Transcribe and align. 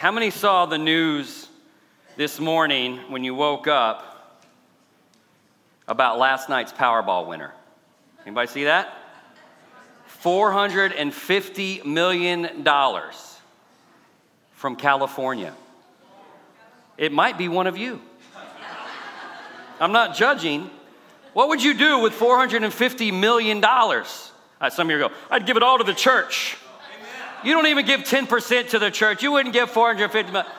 How 0.00 0.10
many 0.10 0.30
saw 0.30 0.64
the 0.64 0.78
news 0.78 1.46
this 2.16 2.40
morning 2.40 2.96
when 3.10 3.22
you 3.22 3.34
woke 3.34 3.66
up 3.66 4.40
about 5.86 6.18
last 6.18 6.48
night's 6.48 6.72
Powerball 6.72 7.26
winner? 7.26 7.52
Anybody 8.24 8.48
see 8.48 8.64
that? 8.64 8.96
$450 10.22 11.84
million 11.84 12.64
from 14.52 14.76
California. 14.76 15.52
It 16.96 17.12
might 17.12 17.36
be 17.36 17.48
one 17.48 17.66
of 17.66 17.76
you. 17.76 18.00
I'm 19.78 19.92
not 19.92 20.16
judging. 20.16 20.70
What 21.34 21.48
would 21.48 21.62
you 21.62 21.74
do 21.74 21.98
with 21.98 22.14
$450 22.14 23.20
million? 23.20 23.60
Some 23.60 24.86
of 24.86 24.90
you 24.90 24.98
go, 24.98 25.10
I'd 25.30 25.44
give 25.44 25.58
it 25.58 25.62
all 25.62 25.76
to 25.76 25.84
the 25.84 25.92
church. 25.92 26.56
You 27.44 27.54
don't 27.54 27.66
even 27.66 27.86
give 27.86 28.00
10% 28.00 28.70
to 28.70 28.78
the 28.78 28.90
church. 28.90 29.22
You 29.22 29.32
wouldn't 29.32 29.54
give 29.54 29.70
450 29.70 30.32
million. 30.32 30.52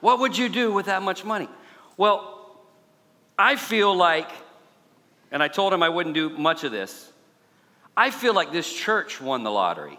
What 0.00 0.20
would 0.20 0.36
you 0.36 0.48
do 0.48 0.72
with 0.72 0.86
that 0.86 1.02
much 1.02 1.24
money? 1.24 1.48
Well, 1.96 2.56
I 3.38 3.56
feel 3.56 3.94
like, 3.94 4.30
and 5.30 5.42
I 5.42 5.48
told 5.48 5.72
him 5.72 5.82
I 5.82 5.88
wouldn't 5.88 6.14
do 6.14 6.30
much 6.30 6.64
of 6.64 6.72
this, 6.72 7.12
I 7.96 8.10
feel 8.10 8.34
like 8.34 8.52
this 8.52 8.72
church 8.72 9.20
won 9.20 9.42
the 9.42 9.50
lottery. 9.50 9.98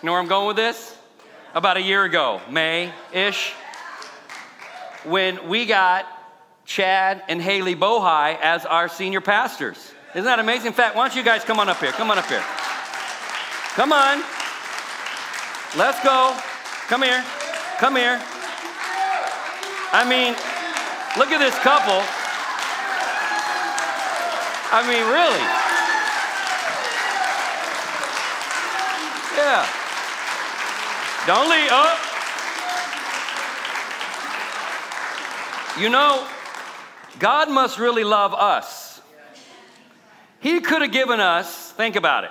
You 0.00 0.06
know 0.06 0.12
where 0.12 0.20
I'm 0.20 0.28
going 0.28 0.46
with 0.48 0.56
this? 0.56 0.96
About 1.54 1.76
a 1.76 1.82
year 1.82 2.04
ago, 2.04 2.40
May 2.50 2.92
ish, 3.12 3.52
when 5.04 5.48
we 5.48 5.66
got 5.66 6.06
Chad 6.64 7.22
and 7.28 7.40
Haley 7.40 7.74
Bohai 7.74 8.38
as 8.40 8.66
our 8.66 8.88
senior 8.88 9.20
pastors. 9.20 9.92
Isn't 10.10 10.24
that 10.24 10.38
amazing? 10.38 10.68
In 10.68 10.72
fact, 10.72 10.96
why 10.96 11.06
don't 11.08 11.16
you 11.16 11.22
guys 11.22 11.44
come 11.44 11.58
on 11.58 11.68
up 11.68 11.78
here? 11.78 11.92
Come 11.92 12.10
on 12.10 12.18
up 12.18 12.26
here. 12.26 12.44
Come 13.78 13.92
on. 13.92 14.24
Let's 15.76 16.02
go. 16.02 16.36
Come 16.88 17.02
here. 17.02 17.24
Come 17.78 17.94
here. 17.94 18.20
I 19.92 20.02
mean, 20.02 20.34
look 21.16 21.30
at 21.30 21.38
this 21.38 21.56
couple. 21.60 22.02
I 24.72 24.82
mean, 24.82 25.06
really. 25.06 25.44
Yeah. 29.38 29.64
Don't 31.28 31.48
leave. 31.48 31.70
Oh. 31.70 31.94
You 35.78 35.88
know, 35.88 36.26
God 37.20 37.48
must 37.48 37.78
really 37.78 38.02
love 38.02 38.34
us. 38.34 39.00
He 40.40 40.58
could 40.62 40.82
have 40.82 40.90
given 40.90 41.20
us, 41.20 41.70
think 41.70 41.94
about 41.94 42.24
it, 42.24 42.30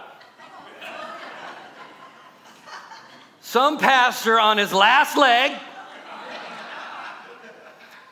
some 3.47 3.77
pastor 3.77 4.37
on 4.37 4.57
his 4.57 4.73
last 4.73 5.15
leg, 5.15 5.53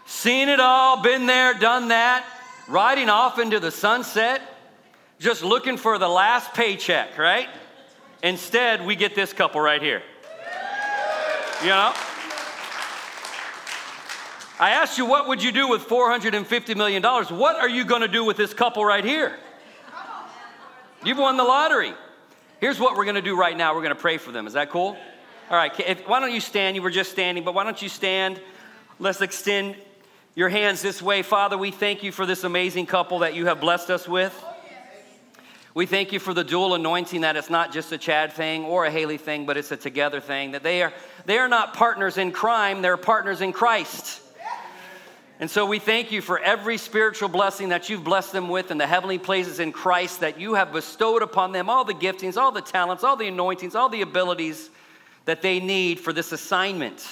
seen 0.06 0.48
it 0.48 0.62
all, 0.62 1.02
been 1.04 1.26
there, 1.26 1.54
done 1.54 1.90
that, 1.90 2.26
riding 2.70 3.10
off 3.10 3.38
into 3.38 3.60
the 3.60 3.70
sunset, 3.70 4.42
just 5.20 5.44
looking 5.44 5.76
for 5.76 5.98
the 5.98 6.08
last 6.08 6.54
paycheck, 6.54 7.18
right? 7.18 7.50
Instead, 8.24 8.86
we 8.86 8.96
get 8.96 9.14
this 9.14 9.34
couple 9.34 9.60
right 9.60 9.82
here. 9.82 10.02
You 11.62 11.68
know? 11.68 11.92
I 14.58 14.70
asked 14.70 14.98
you, 14.98 15.06
what 15.06 15.28
would 15.28 15.44
you 15.44 15.52
do 15.52 15.68
with 15.68 15.82
$450 15.82 16.78
million? 16.78 17.04
What 17.04 17.58
are 17.58 17.68
you 17.68 17.84
going 17.84 18.04
to 18.04 18.08
do 18.08 18.24
with 18.24 18.38
this 18.38 18.54
couple 18.54 18.86
right 18.86 19.04
here? 19.04 19.36
You've 21.04 21.18
won 21.18 21.36
the 21.36 21.44
lottery. 21.44 21.94
Here's 22.62 22.80
what 22.80 22.96
we're 22.96 23.04
going 23.04 23.16
to 23.16 23.22
do 23.22 23.38
right 23.38 23.58
now. 23.58 23.76
We're 23.76 23.82
going 23.82 23.94
to 23.94 24.02
pray 24.02 24.18
for 24.18 24.32
them. 24.32 24.48
Is 24.48 24.54
that 24.54 24.70
cool? 24.70 24.98
All 25.48 25.56
right, 25.56 25.80
if, 25.80 26.08
why 26.08 26.20
don't 26.20 26.34
you 26.34 26.40
stand? 26.40 26.76
You 26.76 26.82
were 26.82 26.90
just 26.90 27.12
standing, 27.12 27.44
but 27.44 27.54
why 27.54 27.64
don't 27.64 27.80
you 27.80 27.88
stand? 27.88 28.42
Let's 28.98 29.22
extend 29.22 29.76
your 30.34 30.50
hands 30.50 30.82
this 30.82 31.04
way. 31.04 31.22
Father, 31.22 31.56
we 31.56 31.70
thank 31.70 32.02
you 32.02 32.12
for 32.12 32.26
this 32.26 32.44
amazing 32.44 32.88
couple 32.88 33.20
that 33.20 33.36
you 33.36 33.46
have 33.46 33.62
blessed 33.62 33.92
us 33.92 34.08
with. 34.08 34.34
We 35.76 35.86
thank 35.86 36.12
you 36.12 36.20
for 36.20 36.34
the 36.34 36.44
dual 36.44 36.74
anointing 36.74 37.22
that 37.22 37.36
it's 37.36 37.52
not 37.52 37.72
just 37.72 37.92
a 37.92 37.98
Chad 38.00 38.34
thing 38.34 38.64
or 38.64 38.86
a 38.86 38.92
Haley 38.92 39.18
thing, 39.18 39.46
but 39.46 39.56
it's 39.56 39.72
a 39.72 39.78
together 39.78 40.20
thing. 40.20 40.54
That 40.54 40.64
they 40.64 40.82
are, 40.82 40.92
they 41.26 41.38
are 41.38 41.48
not 41.48 41.76
partners 41.76 42.18
in 42.18 42.32
crime, 42.32 42.82
they're 42.82 42.98
partners 42.98 43.42
in 43.42 43.54
Christ. 43.54 44.22
And 45.40 45.52
so 45.52 45.68
we 45.68 45.78
thank 45.78 46.12
you 46.12 46.24
for 46.24 46.40
every 46.40 46.80
spiritual 46.80 47.30
blessing 47.30 47.70
that 47.70 47.88
you've 47.88 48.04
blessed 48.04 48.32
them 48.32 48.50
with 48.50 48.72
in 48.72 48.80
the 48.80 48.88
heavenly 48.88 49.20
places 49.20 49.60
in 49.60 49.72
Christ, 49.72 50.22
that 50.22 50.40
you 50.40 50.56
have 50.56 50.72
bestowed 50.72 51.22
upon 51.22 51.52
them 51.52 51.70
all 51.70 51.86
the 51.86 51.94
giftings, 51.94 52.36
all 52.36 52.52
the 52.52 52.62
talents, 52.62 53.04
all 53.04 53.16
the 53.16 53.28
anointings, 53.28 53.76
all 53.76 53.90
the 53.90 54.02
abilities 54.02 54.72
that 55.26 55.42
they 55.42 55.60
need 55.60 56.00
for 56.00 56.14
this 56.14 56.32
assignment. 56.32 57.06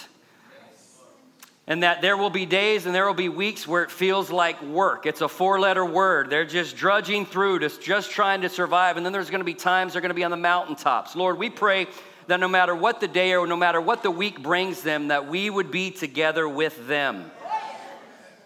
And 1.66 1.84
that 1.84 2.02
there 2.02 2.18
will 2.18 2.30
be 2.30 2.46
days 2.46 2.86
and 2.86 2.94
there 2.94 3.06
will 3.06 3.14
be 3.14 3.30
weeks 3.30 3.66
where 3.68 3.84
it 3.84 3.92
feels 3.92 4.30
like 4.30 4.62
work. 4.62 5.06
It's 5.06 5.22
a 5.22 5.30
four 5.30 5.60
letter 5.60 5.86
word. 5.86 6.30
They're 6.30 6.46
just 6.46 6.76
drudging 6.76 7.26
through, 7.26 7.60
just, 7.60 7.82
just 7.82 8.12
trying 8.12 8.42
to 8.42 8.50
survive. 8.50 8.98
And 8.98 9.06
then 9.06 9.14
there's 9.14 9.30
going 9.30 9.40
to 9.40 9.46
be 9.46 9.54
times 9.54 9.94
they're 9.94 10.02
going 10.02 10.10
to 10.10 10.16
be 10.16 10.26
on 10.26 10.32
the 10.32 10.38
mountaintops. 10.38 11.16
Lord, 11.16 11.38
we 11.38 11.50
pray 11.50 11.88
that 12.28 12.40
no 12.40 12.50
matter 12.50 12.76
what 12.76 13.00
the 13.00 13.08
day 13.08 13.34
or 13.34 13.48
no 13.48 13.56
matter 13.56 13.80
what 13.80 14.04
the 14.04 14.12
week 14.12 14.42
brings 14.42 14.82
them, 14.82 15.08
that 15.08 15.28
we 15.28 15.50
would 15.50 15.72
be 15.72 15.90
together 15.90 16.48
with 16.48 16.88
them. 16.88 17.32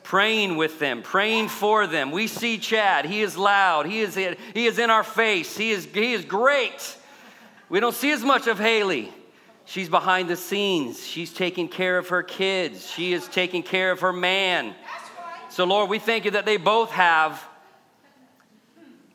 Praying 0.04 0.56
with 0.56 0.80
them, 0.80 1.02
praying 1.02 1.50
for 1.50 1.86
them. 1.86 2.12
We 2.12 2.28
see 2.28 2.60
Chad. 2.60 3.06
He 3.06 3.22
is 3.22 3.36
loud. 3.36 3.88
He 3.88 4.00
is, 4.00 4.16
he 4.16 4.66
is 4.66 4.80
in 4.80 4.90
our 4.90 5.04
face. 5.04 5.58
He 5.58 5.72
is, 5.72 5.86
he 5.86 6.14
is 6.14 6.24
great. 6.24 6.96
We 7.68 7.82
don't 7.82 7.96
see 7.96 8.12
as 8.12 8.24
much 8.24 8.48
of 8.48 8.58
Haley. 8.58 9.12
She's 9.68 9.90
behind 9.90 10.30
the 10.30 10.38
scenes. 10.38 11.06
She's 11.06 11.34
taking 11.34 11.68
care 11.68 11.98
of 11.98 12.08
her 12.08 12.24
kids. 12.24 12.90
She 12.90 13.12
is 13.12 13.28
taking 13.28 13.64
care 13.64 13.92
of 13.92 14.00
her 14.00 14.14
man. 14.14 14.74
So, 15.50 15.66
Lord, 15.66 15.90
we 15.90 16.00
thank 16.00 16.24
you 16.24 16.32
that 16.32 16.46
they 16.46 16.56
both 16.56 16.90
have 16.92 17.44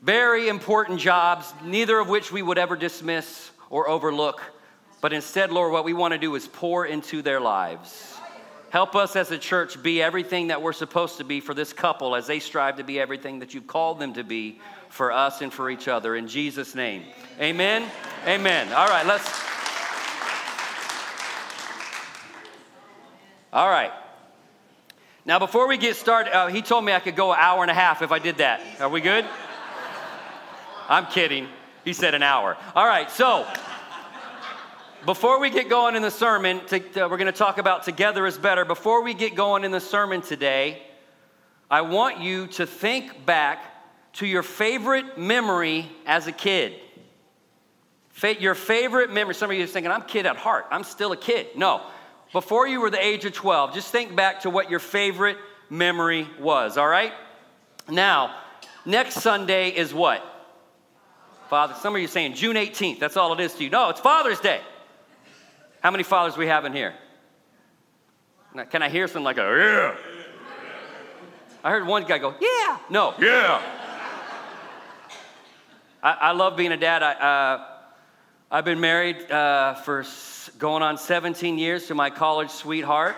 very 0.03 0.49
important 0.49 1.01
jobs, 1.01 1.51
neither 1.65 1.99
of 1.99 2.11
which 2.11 2.31
we 2.31 2.43
would 2.43 2.59
ever 2.59 2.77
dismiss 2.77 3.51
or 3.71 3.89
overlook. 3.89 4.43
But 5.01 5.15
instead, 5.15 5.51
Lord, 5.51 5.73
what 5.73 5.85
we 5.87 5.95
want 5.95 6.13
to 6.13 6.19
do 6.19 6.35
is 6.35 6.47
pour 6.47 6.85
into 6.85 7.23
their 7.23 7.41
lives. 7.41 8.19
Help 8.69 8.95
us 8.95 9.17
as 9.17 9.31
a 9.31 9.39
church 9.39 9.83
be 9.83 10.03
everything 10.03 10.49
that 10.49 10.61
we're 10.61 10.75
supposed 10.75 11.17
to 11.17 11.25
be 11.25 11.41
for 11.41 11.55
this 11.55 11.73
couple 11.73 12.15
as 12.15 12.27
they 12.27 12.41
strive 12.41 12.77
to 12.77 12.85
be 12.85 13.01
everything 13.01 13.39
that 13.39 13.55
you've 13.55 13.67
called 13.67 13.99
them 13.99 14.13
to 14.13 14.23
be 14.23 14.61
for 14.91 15.13
us 15.13 15.41
and 15.41 15.51
for 15.51 15.71
each 15.71 15.89
other. 15.89 16.15
In 16.15 16.29
Jesus' 16.29 16.75
name. 16.75 17.05
Amen. 17.41 17.91
Amen. 18.27 18.71
All 18.75 18.89
right, 18.89 19.07
let's. 19.07 19.52
All 23.53 23.69
right. 23.69 23.93
Now, 25.27 25.39
before 25.39 25.69
we 25.69 25.77
get 25.77 25.97
started, 25.97 26.35
uh, 26.35 26.47
he 26.47 26.63
told 26.63 26.85
me 26.85 26.93
I 26.93 27.01
could 27.01 27.17
go 27.17 27.33
an 27.33 27.39
hour 27.39 27.63
and 27.63 27.71
a 27.71 27.75
half 27.75 28.01
if 28.01 28.11
I 28.11 28.19
did 28.19 28.39
that. 28.39 28.63
Are 28.81 28.89
we 28.89 29.01
good? 29.01 29.27
I'm 30.89 31.07
kidding. 31.07 31.49
He 31.85 31.93
said 31.93 32.15
an 32.15 32.23
hour. 32.23 32.57
All 32.75 32.87
right, 32.87 33.11
so 33.11 33.47
before 35.05 35.39
we 35.39 35.51
get 35.51 35.69
going 35.69 35.97
in 35.97 36.03
the 36.03 36.11
sermon, 36.11 36.65
to, 36.67 36.81
to, 36.81 37.09
we're 37.09 37.19
going 37.19 37.27
to 37.27 37.33
talk 37.33 37.59
about 37.59 37.83
together 37.83 38.27
is 38.27 38.39
better. 38.39 38.65
Before 38.65 39.03
we 39.03 39.13
get 39.13 39.35
going 39.35 39.65
in 39.65 39.71
the 39.71 39.81
sermon 39.81 40.23
today, 40.23 40.83
I 41.71 41.83
want 41.83 42.21
you 42.21 42.47
to 42.49 42.67
think 42.67 43.27
back 43.27 43.65
to 44.15 44.27
your 44.27 44.43
favorite 44.43 45.19
memory 45.19 45.91
as 46.07 46.27
a 46.27 46.33
kid. 46.33 46.75
Fa- 48.11 48.41
your 48.41 48.55
favorite 48.55 49.13
memory. 49.13 49.35
Some 49.35 49.51
of 49.51 49.57
you 49.57 49.65
are 49.65 49.67
thinking, 49.67 49.93
I'm 49.93 50.03
kid 50.03 50.25
at 50.25 50.37
heart. 50.37 50.67
I'm 50.71 50.85
still 50.85 51.13
a 51.13 51.17
kid. 51.17 51.49
No, 51.57 51.83
before 52.33 52.67
you 52.67 52.81
were 52.81 52.91
the 52.91 53.05
age 53.05 53.25
of 53.25 53.33
12, 53.33 53.75
just 53.75 53.93
think 53.93 54.17
back 54.17 54.41
to 54.41 54.51
what 54.51 54.71
your 54.71 54.81
favorite 54.81 55.37
memory 55.69 56.27
was, 56.41 56.77
all 56.77 56.89
right? 56.89 57.13
Now, 57.89 58.35
next 58.87 59.17
Sunday 59.17 59.69
is 59.71 59.93
what? 59.93 60.25
Father, 61.51 61.75
some 61.75 61.95
of 61.95 62.01
you 62.01 62.09
saying 62.09 62.35
June 62.35 62.57
18th. 62.57 62.99
That's 62.99 63.17
all 63.17 63.33
it 63.35 63.41
is 63.41 63.55
to 63.55 63.65
you. 63.65 63.71
No, 63.71 63.91
it's 63.91 64.01
Father's 64.01 64.41
Day. 64.41 64.61
How 65.83 65.91
many 65.91 66.03
fathers 66.03 66.37
we 66.37 66.47
have 66.47 66.65
in 66.65 66.73
here? 66.73 66.95
Now, 68.55 68.65
can 68.65 68.83
I 68.83 68.89
hear 68.89 69.07
something 69.07 69.25
like 69.25 69.39
a 69.39 69.43
yeah? 69.43 69.95
I 71.65 71.71
heard 71.71 71.87
one 71.87 72.05
guy 72.05 72.19
go, 72.19 72.35
yeah. 72.41 72.79
No, 72.91 73.15
yeah. 73.21 73.63
I, 76.03 76.13
I 76.13 76.33
love 76.33 76.57
being 76.57 76.73
a 76.73 76.77
dad. 76.77 77.03
I, 77.03 77.13
uh, 77.13 77.72
I've 78.55 78.67
been 78.67 78.81
married 78.81 79.31
uh, 79.31 79.73
for 79.73 80.05
going 80.59 80.83
on 80.83 80.99
17 80.99 81.57
years 81.57 81.87
to 81.87 81.95
my 81.95 82.11
college 82.11 82.51
sweetheart, 82.51 83.17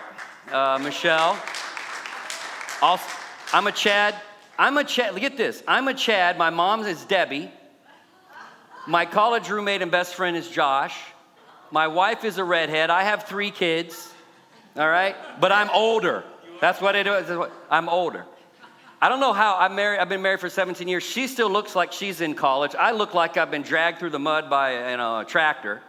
uh, 0.49 0.79
Michelle. 0.81 1.37
Also, 2.81 3.03
I'm 3.51 3.67
a 3.67 3.71
Chad. 3.73 4.15
I'm 4.57 4.77
a 4.77 4.85
Chad. 4.85 5.13
Look 5.13 5.23
at 5.23 5.35
this. 5.35 5.61
I'm 5.67 5.89
a 5.89 5.93
Chad. 5.93 6.37
My 6.37 6.51
mom 6.51 6.85
is 6.85 7.03
Debbie. 7.03 7.51
My 8.87 9.05
college 9.05 9.49
roommate 9.49 9.81
and 9.81 9.91
best 9.91 10.15
friend 10.15 10.37
is 10.37 10.47
Josh. 10.47 10.97
My 11.69 11.89
wife 11.89 12.23
is 12.23 12.37
a 12.37 12.43
redhead. 12.45 12.89
I 12.89 13.03
have 13.03 13.23
three 13.23 13.51
kids. 13.51 14.13
All 14.77 14.87
right, 14.87 15.17
but 15.41 15.51
I'm 15.51 15.69
older. 15.71 16.23
That's 16.61 16.79
what 16.79 16.95
I 16.95 17.03
do. 17.03 17.49
I'm 17.69 17.89
older. 17.89 18.25
I 19.01 19.09
don't 19.09 19.19
know 19.19 19.33
how 19.33 19.57
I'm 19.57 19.75
married. 19.75 19.99
I've 19.99 20.09
been 20.09 20.21
married 20.21 20.39
for 20.39 20.49
17 20.49 20.87
years. 20.87 21.03
She 21.03 21.27
still 21.27 21.49
looks 21.49 21.75
like 21.75 21.91
she's 21.91 22.21
in 22.21 22.33
college. 22.33 22.75
I 22.75 22.91
look 22.91 23.13
like 23.13 23.37
I've 23.37 23.51
been 23.51 23.61
dragged 23.61 23.99
through 23.99 24.11
the 24.11 24.19
mud 24.19 24.49
by 24.49 24.91
you 24.91 24.97
know, 24.97 25.19
a 25.19 25.25
tractor. 25.25 25.81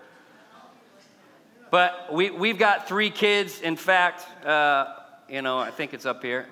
But 1.71 2.13
we, 2.13 2.31
we've 2.31 2.59
got 2.59 2.89
three 2.89 3.11
kids. 3.11 3.61
In 3.61 3.77
fact, 3.77 4.27
uh, 4.45 4.95
you 5.29 5.43
know, 5.43 5.59
I 5.59 5.71
think 5.71 5.95
it's 5.95 6.07
up 6.07 6.23
here. 6.23 6.47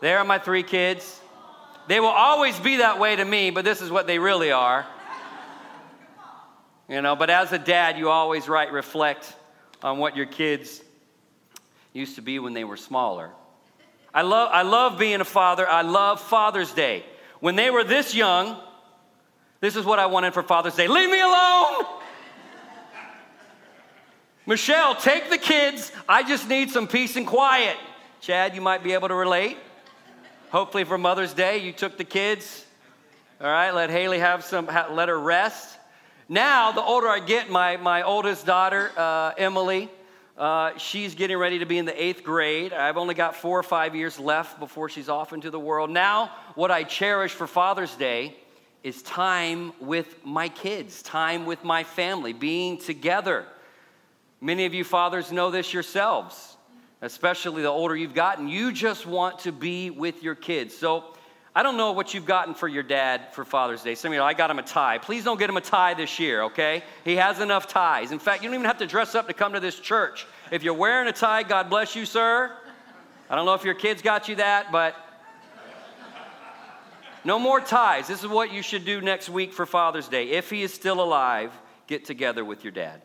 There 0.00 0.18
are 0.18 0.24
my 0.24 0.38
three 0.38 0.62
kids. 0.62 1.20
They 1.88 1.98
will 1.98 2.08
always 2.08 2.58
be 2.60 2.76
that 2.76 2.98
way 2.98 3.16
to 3.16 3.24
me, 3.24 3.50
but 3.50 3.64
this 3.64 3.80
is 3.80 3.90
what 3.90 4.06
they 4.06 4.18
really 4.18 4.52
are. 4.52 4.86
You 6.88 7.02
know, 7.02 7.14
but 7.14 7.30
as 7.30 7.52
a 7.52 7.58
dad, 7.58 7.98
you 7.98 8.10
always 8.10 8.48
right 8.48 8.70
reflect 8.72 9.34
on 9.82 9.98
what 9.98 10.16
your 10.16 10.26
kids 10.26 10.82
used 11.92 12.16
to 12.16 12.22
be 12.22 12.38
when 12.38 12.52
they 12.52 12.64
were 12.64 12.76
smaller. 12.76 13.30
I 14.12 14.22
love, 14.22 14.50
I 14.52 14.62
love 14.62 14.98
being 14.98 15.20
a 15.20 15.24
father. 15.24 15.68
I 15.68 15.82
love 15.82 16.20
Father's 16.20 16.72
Day. 16.72 17.04
When 17.38 17.56
they 17.56 17.70
were 17.70 17.84
this 17.84 18.14
young, 18.14 18.56
this 19.60 19.76
is 19.76 19.84
what 19.84 19.98
I 19.98 20.06
wanted 20.06 20.34
for 20.34 20.42
Father's 20.42 20.74
Day 20.74 20.88
leave 20.88 21.10
me 21.10 21.20
alone. 21.20 21.84
Michelle, 24.46 24.96
take 24.96 25.30
the 25.30 25.38
kids. 25.38 25.92
I 26.08 26.22
just 26.22 26.48
need 26.48 26.70
some 26.70 26.88
peace 26.88 27.16
and 27.16 27.26
quiet. 27.26 27.76
Chad, 28.20 28.54
you 28.54 28.60
might 28.60 28.82
be 28.82 28.94
able 28.94 29.08
to 29.08 29.14
relate. 29.14 29.56
Hopefully, 30.50 30.82
for 30.82 30.98
Mother's 30.98 31.32
Day, 31.32 31.58
you 31.58 31.72
took 31.72 31.96
the 31.96 32.04
kids. 32.04 32.66
All 33.40 33.46
right, 33.46 33.70
let 33.70 33.90
Haley 33.90 34.18
have 34.18 34.42
some, 34.44 34.66
let 34.66 35.08
her 35.08 35.18
rest. 35.18 35.78
Now, 36.28 36.72
the 36.72 36.82
older 36.82 37.08
I 37.08 37.20
get, 37.20 37.48
my, 37.48 37.76
my 37.76 38.02
oldest 38.02 38.44
daughter, 38.44 38.90
uh, 38.96 39.32
Emily, 39.38 39.88
uh, 40.40 40.78
she's 40.78 41.14
getting 41.14 41.36
ready 41.36 41.58
to 41.58 41.66
be 41.66 41.76
in 41.76 41.84
the 41.84 42.02
eighth 42.02 42.24
grade. 42.24 42.72
I've 42.72 42.96
only 42.96 43.14
got 43.14 43.36
four 43.36 43.58
or 43.58 43.62
five 43.62 43.94
years 43.94 44.18
left 44.18 44.58
before 44.58 44.88
she's 44.88 45.10
off 45.10 45.34
into 45.34 45.50
the 45.50 45.60
world. 45.60 45.90
Now, 45.90 46.30
what 46.54 46.70
I 46.70 46.82
cherish 46.82 47.32
for 47.32 47.46
Father's 47.46 47.94
Day 47.94 48.34
is 48.82 49.02
time 49.02 49.74
with 49.80 50.24
my 50.24 50.48
kids, 50.48 51.02
time 51.02 51.44
with 51.44 51.62
my 51.62 51.84
family, 51.84 52.32
being 52.32 52.78
together. 52.78 53.44
Many 54.40 54.64
of 54.64 54.72
you 54.72 54.82
fathers 54.82 55.30
know 55.30 55.50
this 55.50 55.74
yourselves, 55.74 56.56
especially 57.02 57.60
the 57.60 57.68
older 57.68 57.94
you've 57.94 58.14
gotten. 58.14 58.48
You 58.48 58.72
just 58.72 59.04
want 59.04 59.40
to 59.40 59.52
be 59.52 59.90
with 59.90 60.22
your 60.22 60.34
kids. 60.34 60.74
So, 60.74 61.16
I 61.54 61.64
don't 61.64 61.76
know 61.76 61.90
what 61.90 62.14
you've 62.14 62.26
gotten 62.26 62.54
for 62.54 62.68
your 62.68 62.84
dad 62.84 63.32
for 63.32 63.44
Father's 63.44 63.82
Day. 63.82 63.96
Some 63.96 64.10
of 64.10 64.14
you 64.14 64.20
know, 64.20 64.24
I 64.24 64.34
got 64.34 64.50
him 64.50 64.60
a 64.60 64.62
tie. 64.62 64.98
Please 64.98 65.24
don't 65.24 65.38
get 65.38 65.50
him 65.50 65.56
a 65.56 65.60
tie 65.60 65.94
this 65.94 66.20
year, 66.20 66.42
okay? 66.42 66.84
He 67.04 67.16
has 67.16 67.40
enough 67.40 67.66
ties. 67.66 68.12
In 68.12 68.20
fact, 68.20 68.42
you 68.42 68.48
don't 68.48 68.54
even 68.54 68.66
have 68.66 68.78
to 68.78 68.86
dress 68.86 69.16
up 69.16 69.26
to 69.26 69.34
come 69.34 69.54
to 69.54 69.60
this 69.60 69.80
church. 69.80 70.26
If 70.52 70.62
you're 70.62 70.74
wearing 70.74 71.08
a 71.08 71.12
tie, 71.12 71.42
God 71.42 71.68
bless 71.68 71.96
you, 71.96 72.06
sir. 72.06 72.56
I 73.28 73.34
don't 73.34 73.46
know 73.46 73.54
if 73.54 73.64
your 73.64 73.74
kids 73.74 74.00
got 74.00 74.28
you 74.28 74.36
that, 74.36 74.70
but 74.70 74.94
no 77.24 77.38
more 77.38 77.60
ties. 77.60 78.06
This 78.06 78.22
is 78.22 78.28
what 78.28 78.52
you 78.52 78.62
should 78.62 78.84
do 78.84 79.00
next 79.00 79.28
week 79.28 79.52
for 79.52 79.66
Father's 79.66 80.06
Day. 80.06 80.30
If 80.30 80.50
he 80.50 80.62
is 80.62 80.72
still 80.72 81.02
alive, 81.02 81.52
get 81.88 82.04
together 82.04 82.44
with 82.44 82.62
your 82.62 82.72
dad. 82.72 83.02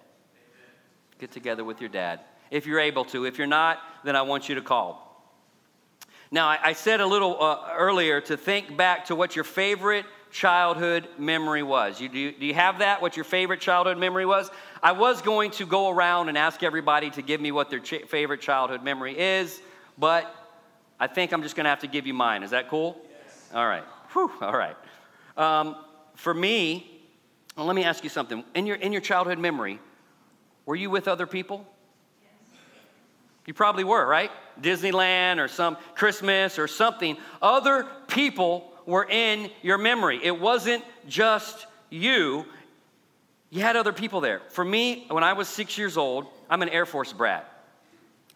Get 1.20 1.32
together 1.32 1.64
with 1.64 1.82
your 1.82 1.90
dad. 1.90 2.20
If 2.52 2.68
you're 2.68 2.80
able 2.80 3.06
to. 3.06 3.26
If 3.26 3.40
you're 3.40 3.48
not, 3.48 3.80
then 4.04 4.16
I 4.16 4.22
want 4.22 4.50
you 4.50 4.56
to 4.56 4.62
call. 4.62 5.05
Now, 6.36 6.50
I, 6.50 6.60
I 6.62 6.74
said 6.74 7.00
a 7.00 7.08
little 7.08 7.42
uh, 7.42 7.60
earlier 7.78 8.20
to 8.20 8.36
think 8.36 8.76
back 8.76 9.06
to 9.06 9.16
what 9.16 9.38
your 9.38 9.46
favorite 9.46 10.06
childhood 10.32 11.08
memory 11.18 11.64
was. 11.64 12.02
You, 12.02 12.10
do, 12.10 12.20
you, 12.20 12.34
do 12.34 12.46
you 12.46 12.54
have 12.54 12.80
that? 12.80 13.02
What 13.02 13.16
your 13.16 13.24
favorite 13.24 13.62
childhood 13.62 13.98
memory 13.98 14.26
was? 14.26 14.52
I 14.84 14.92
was 14.92 15.22
going 15.22 15.52
to 15.52 15.66
go 15.66 15.90
around 15.90 16.28
and 16.28 16.38
ask 16.38 16.62
everybody 16.62 17.10
to 17.12 17.22
give 17.22 17.40
me 17.40 17.54
what 17.54 17.70
their 17.70 17.80
ch- 17.80 18.04
favorite 18.10 18.42
childhood 18.42 18.84
memory 18.84 19.18
is, 19.18 19.62
but 19.98 20.30
I 21.00 21.08
think 21.08 21.32
I'm 21.32 21.42
just 21.42 21.56
going 21.56 21.64
to 21.64 21.70
have 21.70 21.80
to 21.80 21.88
give 21.88 22.06
you 22.06 22.14
mine. 22.14 22.44
Is 22.44 22.52
that 22.52 22.68
cool? 22.70 22.98
Yes. 23.10 23.50
All 23.54 23.66
right. 23.66 23.86
Whew, 24.12 24.30
all 24.42 24.58
right. 24.58 24.76
Um, 25.38 25.78
for 26.16 26.34
me, 26.34 27.02
well, 27.56 27.66
let 27.66 27.78
me 27.78 27.86
ask 27.86 28.04
you 28.04 28.10
something. 28.10 28.44
In 28.56 28.66
your, 28.66 28.76
in 28.76 28.92
your 28.92 29.02
childhood 29.02 29.40
memory, 29.40 29.80
were 30.66 30.76
you 30.76 30.90
with 30.90 31.08
other 31.08 31.28
people? 31.28 31.66
You 33.46 33.54
probably 33.54 33.84
were, 33.84 34.06
right? 34.06 34.32
Disneyland 34.62 35.40
or 35.40 35.48
some 35.48 35.78
Christmas 35.96 36.58
or 36.58 36.68
something. 36.68 37.18
Other 37.42 37.86
people 38.08 38.72
were 38.86 39.08
in 39.10 39.50
your 39.62 39.78
memory. 39.78 40.20
It 40.24 40.40
wasn't 40.40 40.84
just 41.08 41.68
you, 41.90 42.46
you 43.50 43.62
had 43.62 43.76
other 43.76 43.94
people 43.94 44.22
there. 44.22 44.42
For 44.50 44.66
me, 44.66 45.06
when 45.10 45.24
I 45.24 45.34
was 45.34 45.48
six 45.48 45.78
years 45.78 45.98
old, 45.98 46.26
I'm 46.50 46.62
an 46.62 46.70
Air 46.70 46.86
Force 46.86 47.14
brat. 47.14 47.50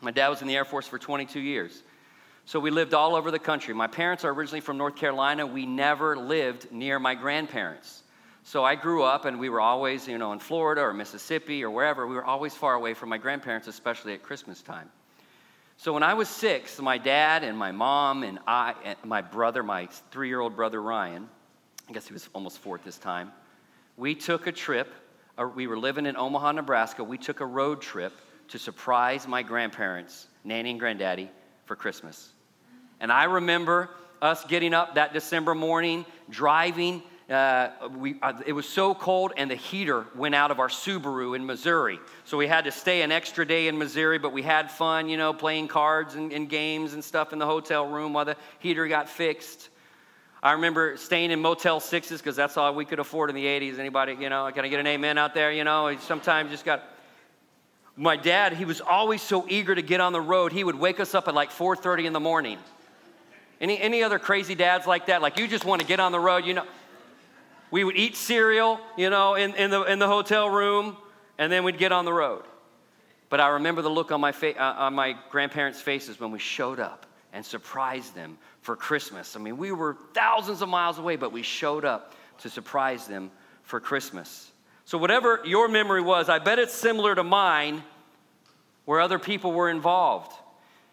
My 0.01 0.11
dad 0.11 0.29
was 0.29 0.41
in 0.41 0.47
the 0.47 0.55
Air 0.55 0.65
Force 0.65 0.87
for 0.87 0.97
22 0.97 1.39
years. 1.39 1.83
So 2.45 2.59
we 2.59 2.71
lived 2.71 2.93
all 2.93 3.15
over 3.15 3.29
the 3.29 3.39
country. 3.39 3.73
My 3.73 3.87
parents 3.87 4.23
are 4.23 4.31
originally 4.31 4.61
from 4.61 4.77
North 4.77 4.95
Carolina. 4.95 5.45
We 5.45 5.65
never 5.65 6.15
lived 6.15 6.71
near 6.71 6.99
my 6.99 7.15
grandparents. 7.15 8.03
So 8.43 8.63
I 8.63 8.75
grew 8.75 9.03
up 9.03 9.25
and 9.25 9.39
we 9.39 9.49
were 9.49 9.61
always, 9.61 10.07
you 10.07 10.17
know, 10.17 10.31
in 10.31 10.39
Florida 10.39 10.81
or 10.81 10.93
Mississippi 10.93 11.63
or 11.63 11.69
wherever. 11.69 12.07
We 12.07 12.15
were 12.15 12.25
always 12.25 12.55
far 12.55 12.75
away 12.75 12.93
from 12.93 13.09
my 13.09 13.17
grandparents, 13.17 13.67
especially 13.67 14.13
at 14.13 14.23
Christmas 14.23 14.61
time. 14.61 14.89
So 15.79 15.93
when 15.93 16.03
I 16.03 16.13
was 16.13 16.27
six, 16.27 16.77
my 16.81 16.97
dad 16.97 17.45
and 17.45 17.57
my 17.57 17.71
mom 17.71 18.23
and 18.23 18.37
I, 18.45 18.75
and 18.83 18.97
my 19.05 19.21
brother, 19.21 19.63
my 19.63 19.87
three 20.11 20.27
year 20.27 20.41
old 20.41 20.53
brother 20.53 20.81
Ryan, 20.81 21.29
I 21.87 21.93
guess 21.93 22.05
he 22.05 22.11
was 22.11 22.27
almost 22.33 22.57
four 22.57 22.75
at 22.75 22.83
this 22.83 22.97
time, 22.97 23.31
we 23.95 24.13
took 24.13 24.45
a 24.47 24.51
trip. 24.51 24.93
we 25.55 25.67
were 25.67 25.79
living 25.79 26.05
in 26.05 26.17
Omaha, 26.17 26.51
Nebraska. 26.51 27.01
We 27.01 27.17
took 27.17 27.39
a 27.39 27.45
road 27.45 27.79
trip 27.79 28.11
to 28.49 28.59
surprise 28.59 29.25
my 29.25 29.41
grandparents, 29.41 30.27
Nanny 30.43 30.71
and 30.71 30.81
Granddaddy, 30.81 31.31
for 31.63 31.77
Christmas. 31.77 32.33
And 32.99 33.09
I 33.09 33.23
remember 33.23 33.89
us 34.21 34.43
getting 34.43 34.73
up 34.73 34.95
that 34.95 35.13
December 35.13 35.55
morning, 35.55 36.05
driving 36.29 37.01
uh, 37.29 37.69
we, 37.95 38.15
uh, 38.21 38.33
it 38.45 38.53
was 38.53 38.67
so 38.67 38.95
cold 38.95 39.33
and 39.37 39.51
the 39.51 39.55
heater 39.55 40.05
went 40.15 40.33
out 40.33 40.49
of 40.49 40.59
our 40.59 40.67
Subaru 40.67 41.35
in 41.35 41.45
Missouri. 41.45 41.99
So 42.25 42.37
we 42.37 42.47
had 42.47 42.63
to 42.63 42.71
stay 42.71 43.03
an 43.03 43.11
extra 43.11 43.45
day 43.45 43.67
in 43.67 43.77
Missouri, 43.77 44.17
but 44.17 44.33
we 44.33 44.41
had 44.41 44.71
fun, 44.71 45.07
you 45.09 45.17
know, 45.17 45.31
playing 45.31 45.67
cards 45.67 46.15
and, 46.15 46.33
and 46.33 46.49
games 46.49 46.93
and 46.93 47.03
stuff 47.03 47.31
in 47.31 47.37
the 47.37 47.45
hotel 47.45 47.87
room 47.87 48.13
while 48.13 48.25
the 48.25 48.35
heater 48.59 48.87
got 48.87 49.07
fixed. 49.07 49.69
I 50.41 50.53
remember 50.53 50.97
staying 50.97 51.31
in 51.31 51.39
Motel 51.39 51.79
Sixes 51.79 52.19
because 52.19 52.35
that's 52.35 52.57
all 52.57 52.73
we 52.73 52.85
could 52.85 52.99
afford 52.99 53.29
in 53.29 53.35
the 53.35 53.45
80s. 53.45 53.77
Anybody, 53.77 54.15
you 54.19 54.29
know, 54.29 54.49
can 54.53 54.65
I 54.65 54.67
get 54.69 54.79
an 54.79 54.87
amen 54.87 55.17
out 55.17 55.33
there? 55.33 55.51
You 55.51 55.63
know, 55.63 55.95
sometimes 55.97 56.49
just 56.49 56.65
got. 56.65 56.83
My 57.97 58.15
dad, 58.15 58.53
he 58.53 58.63
was 58.63 58.79
always 58.79 59.21
so 59.21 59.45
eager 59.49 59.75
to 59.75 59.81
get 59.81 59.99
on 59.99 60.13
the 60.13 60.21
road. 60.21 60.53
He 60.53 60.63
would 60.63 60.75
wake 60.75 61.01
us 61.01 61.13
up 61.13 61.27
at 61.27 61.35
like 61.35 61.51
4:30 61.51 62.05
in 62.05 62.13
the 62.13 62.19
morning. 62.21 62.57
Any, 63.59 63.77
any 63.77 64.03
other 64.03 64.19
crazy 64.19 64.55
dads 64.55 64.87
like 64.87 65.07
that? 65.07 65.21
Like 65.21 65.37
you 65.37 65.47
just 65.47 65.65
want 65.65 65.81
to 65.81 65.87
get 65.87 65.99
on 65.99 66.13
the 66.13 66.19
road, 66.19 66.45
you 66.45 66.53
know? 66.53 66.65
We 67.71 67.83
would 67.83 67.95
eat 67.95 68.15
cereal, 68.15 68.79
you 68.97 69.09
know, 69.09 69.35
in, 69.35 69.53
in, 69.55 69.69
the, 69.69 69.83
in 69.83 69.99
the 69.99 70.07
hotel 70.07 70.49
room, 70.49 70.97
and 71.37 71.51
then 71.51 71.63
we'd 71.63 71.77
get 71.77 71.91
on 71.91 72.05
the 72.05 72.13
road. 72.13 72.43
But 73.29 73.39
I 73.39 73.49
remember 73.49 73.81
the 73.81 73.89
look 73.89 74.11
on 74.11 74.19
my, 74.19 74.31
fa- 74.31 74.59
uh, 74.59 74.75
on 74.77 74.95
my 74.95 75.15
grandparents' 75.29 75.81
faces 75.81 76.19
when 76.19 76.31
we 76.31 76.39
showed 76.39 76.79
up 76.79 77.05
and 77.31 77.45
surprised 77.45 78.15
them 78.15 78.37
for 78.61 78.75
Christmas. 78.75 79.35
I 79.35 79.39
mean, 79.39 79.57
we 79.57 79.71
were 79.71 79.97
thousands 80.13 80.61
of 80.61 80.69
miles 80.69 80.97
away, 80.97 81.15
but 81.15 81.31
we 81.31 81.43
showed 81.43 81.85
up 81.85 82.15
to 82.39 82.49
surprise 82.49 83.05
them 83.05 83.29
for 83.61 83.79
Christmas. 83.79 84.51
So, 84.85 84.97
whatever 84.97 85.41
your 85.45 85.67
memory 85.67 86.01
was, 86.01 86.29
I 86.29 86.39
bet 86.39 86.57
it's 86.57 86.73
similar 86.73 87.13
to 87.13 87.23
mine 87.23 87.83
where 88.85 88.99
other 88.99 89.19
people 89.19 89.51
were 89.51 89.69
involved. 89.69 90.33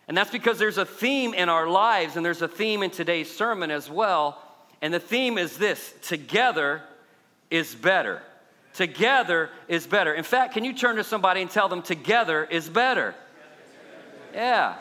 And 0.08 0.16
that's 0.16 0.30
because 0.30 0.58
there's 0.58 0.78
a 0.78 0.84
theme 0.84 1.32
in 1.32 1.48
our 1.48 1.66
lives, 1.66 2.16
and 2.16 2.24
there's 2.24 2.42
a 2.42 2.48
theme 2.48 2.82
in 2.82 2.90
today's 2.90 3.34
sermon 3.34 3.70
as 3.70 3.90
well 3.90 4.40
and 4.86 4.94
the 4.94 5.00
theme 5.00 5.36
is 5.36 5.58
this 5.58 5.92
together 6.02 6.80
is 7.50 7.74
better. 7.74 8.22
Together 8.72 9.50
is 9.66 9.84
better. 9.84 10.14
In 10.14 10.22
fact, 10.22 10.54
can 10.54 10.64
you 10.64 10.72
turn 10.72 10.94
to 10.94 11.02
somebody 11.02 11.42
and 11.42 11.50
tell 11.50 11.68
them 11.68 11.82
together 11.82 12.44
is 12.44 12.68
better? 12.68 13.12
Yeah. 14.32 14.76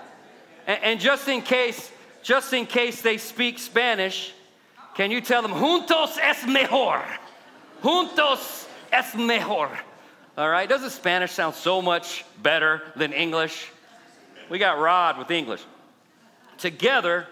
And, 0.67 0.83
and 0.83 0.99
just 0.99 1.27
in 1.27 1.41
case, 1.41 1.91
just 2.21 2.53
in 2.53 2.67
case 2.67 3.01
they 3.01 3.17
speak 3.17 3.57
Spanish, 3.57 4.31
can 4.93 5.09
you 5.09 5.21
tell 5.21 5.41
them 5.41 5.53
juntos 5.53 6.19
es 6.21 6.45
mejor? 6.45 7.03
Juntos 7.81 8.67
es 8.91 9.15
mejor. 9.15 9.71
All 10.37 10.49
right? 10.49 10.69
Doesn't 10.69 10.91
Spanish 10.91 11.31
sound 11.31 11.55
so 11.55 11.81
much 11.81 12.25
better 12.43 12.83
than 12.95 13.11
English? 13.11 13.71
We 14.51 14.59
got 14.59 14.77
Rod 14.77 15.17
with 15.17 15.31
English. 15.31 15.63
Together 16.59 17.25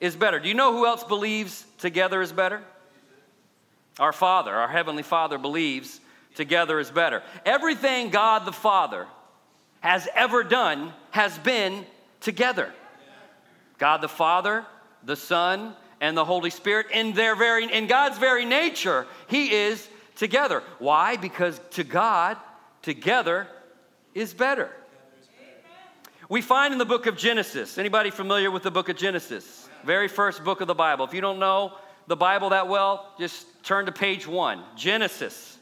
is 0.00 0.16
better. 0.16 0.38
Do 0.38 0.48
you 0.48 0.54
know 0.54 0.72
who 0.72 0.86
else 0.86 1.04
believes 1.04 1.64
together 1.78 2.22
is 2.22 2.32
better? 2.32 2.62
Our 3.98 4.12
Father, 4.12 4.54
our 4.54 4.68
Heavenly 4.68 5.02
Father, 5.02 5.38
believes 5.38 6.00
together 6.34 6.78
is 6.78 6.90
better. 6.90 7.22
Everything 7.44 8.10
God 8.10 8.44
the 8.44 8.52
Father 8.52 9.06
has 9.80 10.08
ever 10.14 10.44
done 10.44 10.92
has 11.10 11.36
been 11.38 11.84
together. 12.20 12.72
God 13.78 14.00
the 14.00 14.08
Father, 14.08 14.64
the 15.04 15.16
Son, 15.16 15.74
and 16.00 16.16
the 16.16 16.24
Holy 16.24 16.50
Spirit, 16.50 16.86
in 16.92 17.12
their 17.12 17.34
very 17.34 17.64
in 17.72 17.86
God's 17.86 18.18
very 18.18 18.44
nature, 18.44 19.06
He 19.28 19.52
is 19.52 19.88
together. 20.14 20.62
Why? 20.78 21.16
Because 21.16 21.60
to 21.72 21.84
God, 21.84 22.36
together 22.82 23.48
is 24.14 24.34
better. 24.34 24.70
We 26.28 26.42
find 26.42 26.72
in 26.72 26.78
the 26.78 26.84
book 26.84 27.06
of 27.06 27.16
Genesis, 27.16 27.78
anybody 27.78 28.10
familiar 28.10 28.50
with 28.50 28.62
the 28.62 28.70
book 28.70 28.88
of 28.88 28.96
Genesis? 28.96 29.57
Very 29.84 30.08
first 30.08 30.44
book 30.44 30.60
of 30.60 30.66
the 30.66 30.74
Bible. 30.74 31.04
If 31.04 31.14
you 31.14 31.20
don't 31.20 31.38
know 31.38 31.72
the 32.06 32.16
Bible 32.16 32.50
that 32.50 32.68
well, 32.68 33.12
just 33.18 33.46
turn 33.62 33.86
to 33.86 33.92
page 33.92 34.26
one 34.26 34.62
Genesis. 34.76 35.58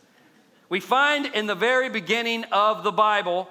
We 0.68 0.80
find 0.80 1.26
in 1.26 1.46
the 1.46 1.54
very 1.54 1.88
beginning 1.88 2.44
of 2.44 2.82
the 2.82 2.92
Bible 2.92 3.48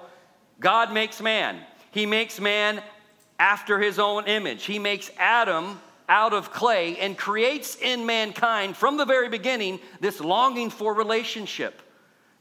God 0.58 0.92
makes 0.92 1.20
man. 1.20 1.60
He 1.90 2.06
makes 2.06 2.40
man 2.40 2.82
after 3.38 3.78
his 3.78 3.98
own 3.98 4.26
image. 4.26 4.64
He 4.64 4.78
makes 4.78 5.10
Adam 5.18 5.80
out 6.08 6.32
of 6.32 6.52
clay 6.52 6.96
and 6.98 7.16
creates 7.16 7.76
in 7.76 8.06
mankind 8.06 8.76
from 8.76 8.96
the 8.96 9.04
very 9.04 9.28
beginning 9.28 9.80
this 10.00 10.20
longing 10.20 10.70
for 10.70 10.94
relationship, 10.94 11.82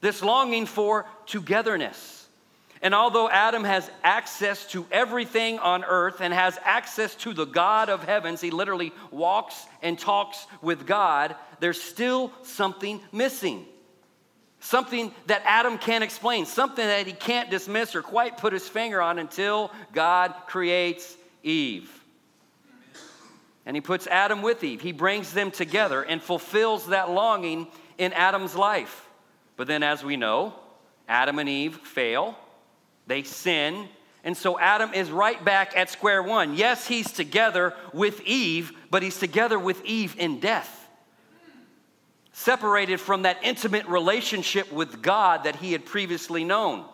this 0.02 0.22
longing 0.22 0.66
for 0.66 1.06
togetherness. 1.26 2.15
And 2.86 2.94
although 2.94 3.28
Adam 3.28 3.64
has 3.64 3.90
access 4.04 4.64
to 4.68 4.86
everything 4.92 5.58
on 5.58 5.84
earth 5.84 6.22
and 6.22 6.32
has 6.32 6.60
access 6.64 7.16
to 7.16 7.34
the 7.34 7.46
God 7.46 7.90
of 7.90 8.04
heavens, 8.04 8.42
he 8.42 8.52
literally 8.52 8.94
walks 9.10 9.66
and 9.82 9.98
talks 9.98 10.46
with 10.62 10.86
God, 10.86 11.36
there's 11.60 11.82
still 11.82 12.32
something 12.44 13.02
missing. 13.12 13.66
Something 14.60 15.12
that 15.26 15.42
Adam 15.46 15.80
can't 15.80 16.04
explain, 16.04 16.46
something 16.46 16.86
that 16.86 17.08
he 17.08 17.14
can't 17.14 17.50
dismiss 17.50 17.96
or 17.96 18.04
quite 18.04 18.38
put 18.38 18.54
his 18.54 18.70
finger 18.70 19.02
on 19.02 19.18
until 19.18 19.72
God 19.92 20.36
creates 20.46 21.18
Eve. 21.42 21.90
And 23.66 23.76
he 23.76 23.82
puts 23.82 24.06
Adam 24.06 24.44
with 24.44 24.64
Eve. 24.64 24.82
He 24.82 24.92
brings 24.92 25.34
them 25.34 25.50
together 25.50 26.04
and 26.04 26.22
fulfills 26.22 26.90
that 26.90 27.10
longing 27.10 27.66
in 27.98 28.14
Adam's 28.14 28.56
life. 28.56 29.10
But 29.58 29.66
then, 29.66 29.82
as 29.82 30.04
we 30.04 30.18
know, 30.18 30.54
Adam 31.10 31.40
and 31.40 31.50
Eve 31.50 31.78
fail, 31.78 32.38
they 33.08 33.24
sin, 33.24 33.88
and 34.24 34.36
so 34.36 34.60
Adam 34.60 34.94
is 34.94 35.12
right 35.12 35.44
back 35.46 35.78
at 35.78 35.90
square 35.90 36.24
one. 36.24 36.56
Yes, 36.56 36.88
he's 36.88 37.12
together 37.12 37.74
with 37.94 38.22
Eve, 38.22 38.72
but 38.90 39.04
he's 39.04 39.20
together 39.20 39.60
with 39.60 39.86
Eve 39.86 40.16
in 40.18 40.40
death. 40.40 40.88
Separated 42.32 43.00
from 43.00 43.22
that 43.22 43.38
intimate 43.44 43.86
relationship 43.86 44.72
with 44.74 45.02
God 45.02 45.44
that 45.44 45.58
he 45.58 45.72
had 45.72 45.86
previously 45.86 46.44
known. 46.44 46.86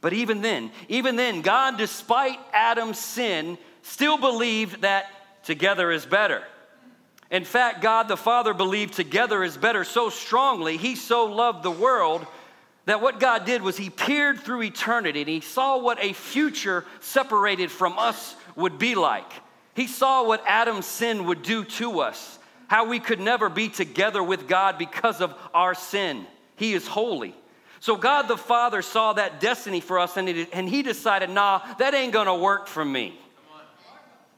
But 0.00 0.14
even 0.14 0.40
then, 0.40 0.72
even 0.88 1.16
then, 1.16 1.42
God, 1.42 1.76
despite 1.76 2.38
Adam's 2.52 2.98
sin, 2.98 3.58
still 3.82 4.16
believed 4.16 4.80
that 4.80 5.06
together 5.44 5.90
is 5.90 6.06
better. 6.06 6.42
In 7.30 7.44
fact, 7.44 7.82
God 7.82 8.08
the 8.08 8.16
Father 8.16 8.54
believed 8.54 8.94
together 8.94 9.44
is 9.44 9.56
better 9.56 9.84
so 9.84 10.08
strongly, 10.08 10.78
He 10.78 10.96
so 10.96 11.26
loved 11.26 11.62
the 11.62 11.70
world 11.70 12.26
that 12.90 13.00
what 13.00 13.20
God 13.20 13.44
did 13.44 13.62
was 13.62 13.76
He 13.76 13.90
peered 13.90 14.40
through 14.40 14.62
eternity 14.62 15.20
and 15.20 15.28
He 15.28 15.40
saw 15.40 15.78
what 15.78 16.02
a 16.02 16.12
future 16.12 16.84
separated 17.00 17.70
from 17.70 17.98
us 17.98 18.34
would 18.56 18.78
be 18.78 18.94
like. 18.94 19.30
He 19.74 19.86
saw 19.86 20.26
what 20.26 20.42
Adam's 20.46 20.86
sin 20.86 21.26
would 21.26 21.42
do 21.42 21.64
to 21.64 22.00
us, 22.00 22.38
how 22.66 22.86
we 22.86 22.98
could 22.98 23.20
never 23.20 23.48
be 23.48 23.68
together 23.68 24.22
with 24.22 24.48
God 24.48 24.76
because 24.78 25.20
of 25.20 25.34
our 25.54 25.74
sin. 25.74 26.26
He 26.56 26.74
is 26.74 26.86
holy. 26.86 27.34
So 27.78 27.96
God 27.96 28.28
the 28.28 28.36
Father 28.36 28.82
saw 28.82 29.14
that 29.14 29.40
destiny 29.40 29.80
for 29.80 29.98
us 29.98 30.16
and, 30.16 30.28
and 30.52 30.68
He 30.68 30.82
decided, 30.82 31.30
nah, 31.30 31.62
that 31.78 31.94
ain't 31.94 32.12
gonna 32.12 32.36
work 32.36 32.66
for 32.66 32.84
me. 32.84 33.18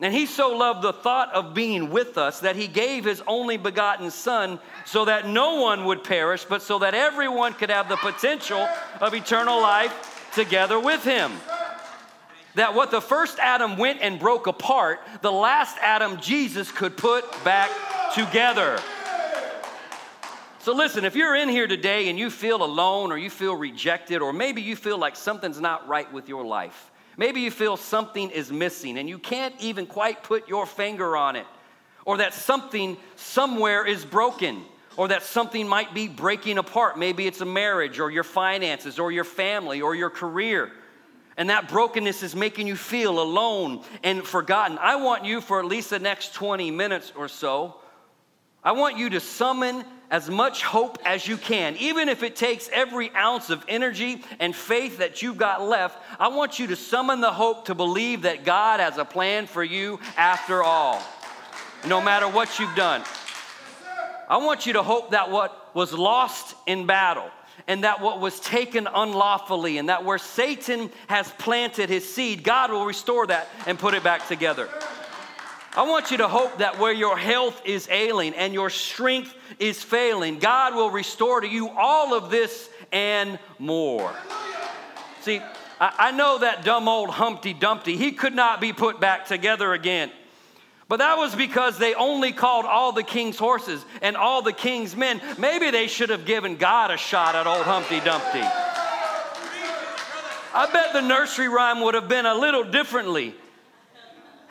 And 0.02 0.12
he 0.12 0.26
so 0.26 0.56
loved 0.56 0.82
the 0.82 0.92
thought 0.92 1.32
of 1.32 1.54
being 1.54 1.90
with 1.90 2.18
us 2.18 2.40
that 2.40 2.56
he 2.56 2.66
gave 2.66 3.04
his 3.04 3.22
only 3.28 3.56
begotten 3.56 4.10
Son 4.10 4.58
so 4.84 5.04
that 5.04 5.28
no 5.28 5.60
one 5.60 5.84
would 5.84 6.02
perish, 6.02 6.44
but 6.44 6.60
so 6.60 6.80
that 6.80 6.92
everyone 6.92 7.54
could 7.54 7.70
have 7.70 7.88
the 7.88 7.96
potential 7.96 8.68
of 9.00 9.14
eternal 9.14 9.62
life 9.62 10.30
together 10.34 10.80
with 10.80 11.04
him. 11.04 11.30
That 12.56 12.74
what 12.74 12.90
the 12.90 13.00
first 13.00 13.38
Adam 13.38 13.76
went 13.78 14.00
and 14.02 14.18
broke 14.18 14.48
apart, 14.48 15.00
the 15.20 15.30
last 15.30 15.76
Adam, 15.80 16.20
Jesus, 16.20 16.72
could 16.72 16.96
put 16.96 17.24
back 17.44 17.70
together. 18.12 18.80
So, 20.58 20.74
listen, 20.74 21.04
if 21.04 21.14
you're 21.14 21.36
in 21.36 21.48
here 21.48 21.68
today 21.68 22.08
and 22.08 22.18
you 22.18 22.28
feel 22.28 22.64
alone 22.64 23.12
or 23.12 23.18
you 23.18 23.30
feel 23.30 23.54
rejected, 23.54 24.20
or 24.20 24.32
maybe 24.32 24.62
you 24.62 24.74
feel 24.74 24.98
like 24.98 25.14
something's 25.14 25.60
not 25.60 25.86
right 25.86 26.12
with 26.12 26.28
your 26.28 26.44
life, 26.44 26.91
Maybe 27.16 27.40
you 27.40 27.50
feel 27.50 27.76
something 27.76 28.30
is 28.30 28.50
missing 28.50 28.98
and 28.98 29.08
you 29.08 29.18
can't 29.18 29.54
even 29.60 29.86
quite 29.86 30.22
put 30.22 30.48
your 30.48 30.66
finger 30.66 31.16
on 31.16 31.36
it, 31.36 31.46
or 32.04 32.16
that 32.18 32.34
something 32.34 32.96
somewhere 33.16 33.86
is 33.86 34.04
broken, 34.04 34.64
or 34.96 35.08
that 35.08 35.22
something 35.22 35.68
might 35.68 35.94
be 35.94 36.08
breaking 36.08 36.58
apart. 36.58 36.98
Maybe 36.98 37.26
it's 37.26 37.40
a 37.40 37.46
marriage, 37.46 37.98
or 37.98 38.10
your 38.10 38.24
finances, 38.24 38.98
or 38.98 39.12
your 39.12 39.24
family, 39.24 39.80
or 39.80 39.94
your 39.94 40.10
career. 40.10 40.72
And 41.36 41.48
that 41.48 41.68
brokenness 41.68 42.22
is 42.22 42.36
making 42.36 42.66
you 42.66 42.76
feel 42.76 43.20
alone 43.20 43.82
and 44.02 44.22
forgotten. 44.22 44.78
I 44.78 44.96
want 44.96 45.24
you 45.24 45.40
for 45.40 45.60
at 45.60 45.64
least 45.64 45.90
the 45.90 45.98
next 45.98 46.34
20 46.34 46.70
minutes 46.70 47.12
or 47.16 47.28
so, 47.28 47.76
I 48.62 48.72
want 48.72 48.98
you 48.98 49.10
to 49.10 49.20
summon 49.20 49.84
as 50.12 50.28
much 50.28 50.62
hope 50.62 50.98
as 51.06 51.26
you 51.26 51.38
can, 51.38 51.74
even 51.78 52.10
if 52.10 52.22
it 52.22 52.36
takes 52.36 52.68
every 52.70 53.10
ounce 53.16 53.48
of 53.48 53.64
energy 53.66 54.22
and 54.38 54.54
faith 54.54 54.98
that 54.98 55.22
you've 55.22 55.38
got 55.38 55.62
left. 55.62 55.98
I 56.20 56.28
want 56.28 56.58
you 56.58 56.66
to 56.66 56.76
summon 56.76 57.22
the 57.22 57.32
hope 57.32 57.64
to 57.64 57.74
believe 57.74 58.22
that 58.22 58.44
God 58.44 58.78
has 58.78 58.98
a 58.98 59.06
plan 59.06 59.46
for 59.46 59.64
you 59.64 59.98
after 60.18 60.62
all, 60.62 61.02
no 61.88 61.98
matter 62.02 62.28
what 62.28 62.58
you've 62.58 62.76
done. 62.76 63.02
I 64.28 64.36
want 64.36 64.66
you 64.66 64.74
to 64.74 64.82
hope 64.82 65.12
that 65.12 65.30
what 65.30 65.74
was 65.74 65.94
lost 65.94 66.54
in 66.66 66.86
battle 66.86 67.30
and 67.66 67.84
that 67.84 68.02
what 68.02 68.20
was 68.20 68.38
taken 68.38 68.86
unlawfully 68.92 69.78
and 69.78 69.88
that 69.88 70.04
where 70.04 70.18
Satan 70.18 70.90
has 71.06 71.30
planted 71.38 71.88
his 71.88 72.06
seed, 72.14 72.44
God 72.44 72.70
will 72.70 72.84
restore 72.84 73.26
that 73.28 73.48
and 73.66 73.78
put 73.78 73.94
it 73.94 74.04
back 74.04 74.28
together. 74.28 74.68
I 75.74 75.84
want 75.84 76.10
you 76.10 76.18
to 76.18 76.28
hope 76.28 76.58
that 76.58 76.78
where 76.78 76.92
your 76.92 77.16
health 77.16 77.62
is 77.64 77.88
ailing 77.90 78.34
and 78.34 78.52
your 78.52 78.68
strength 78.68 79.34
is 79.58 79.82
failing, 79.82 80.38
God 80.38 80.74
will 80.74 80.90
restore 80.90 81.40
to 81.40 81.48
you 81.48 81.70
all 81.70 82.12
of 82.14 82.30
this 82.30 82.68
and 82.92 83.38
more. 83.58 84.12
See, 85.22 85.40
I 85.80 86.12
know 86.12 86.38
that 86.38 86.62
dumb 86.64 86.88
old 86.88 87.08
Humpty 87.08 87.54
Dumpty, 87.54 87.96
he 87.96 88.12
could 88.12 88.34
not 88.34 88.60
be 88.60 88.74
put 88.74 89.00
back 89.00 89.26
together 89.26 89.72
again. 89.72 90.10
But 90.88 90.98
that 90.98 91.16
was 91.16 91.34
because 91.34 91.78
they 91.78 91.94
only 91.94 92.32
called 92.32 92.66
all 92.66 92.92
the 92.92 93.02
king's 93.02 93.38
horses 93.38 93.82
and 94.02 94.14
all 94.14 94.42
the 94.42 94.52
king's 94.52 94.94
men. 94.94 95.22
Maybe 95.38 95.70
they 95.70 95.86
should 95.86 96.10
have 96.10 96.26
given 96.26 96.56
God 96.56 96.90
a 96.90 96.98
shot 96.98 97.34
at 97.34 97.46
old 97.46 97.62
Humpty 97.62 98.00
Dumpty. 98.00 98.42
I 100.54 100.68
bet 100.70 100.92
the 100.92 101.00
nursery 101.00 101.48
rhyme 101.48 101.80
would 101.80 101.94
have 101.94 102.08
been 102.08 102.26
a 102.26 102.34
little 102.34 102.62
differently 102.62 103.34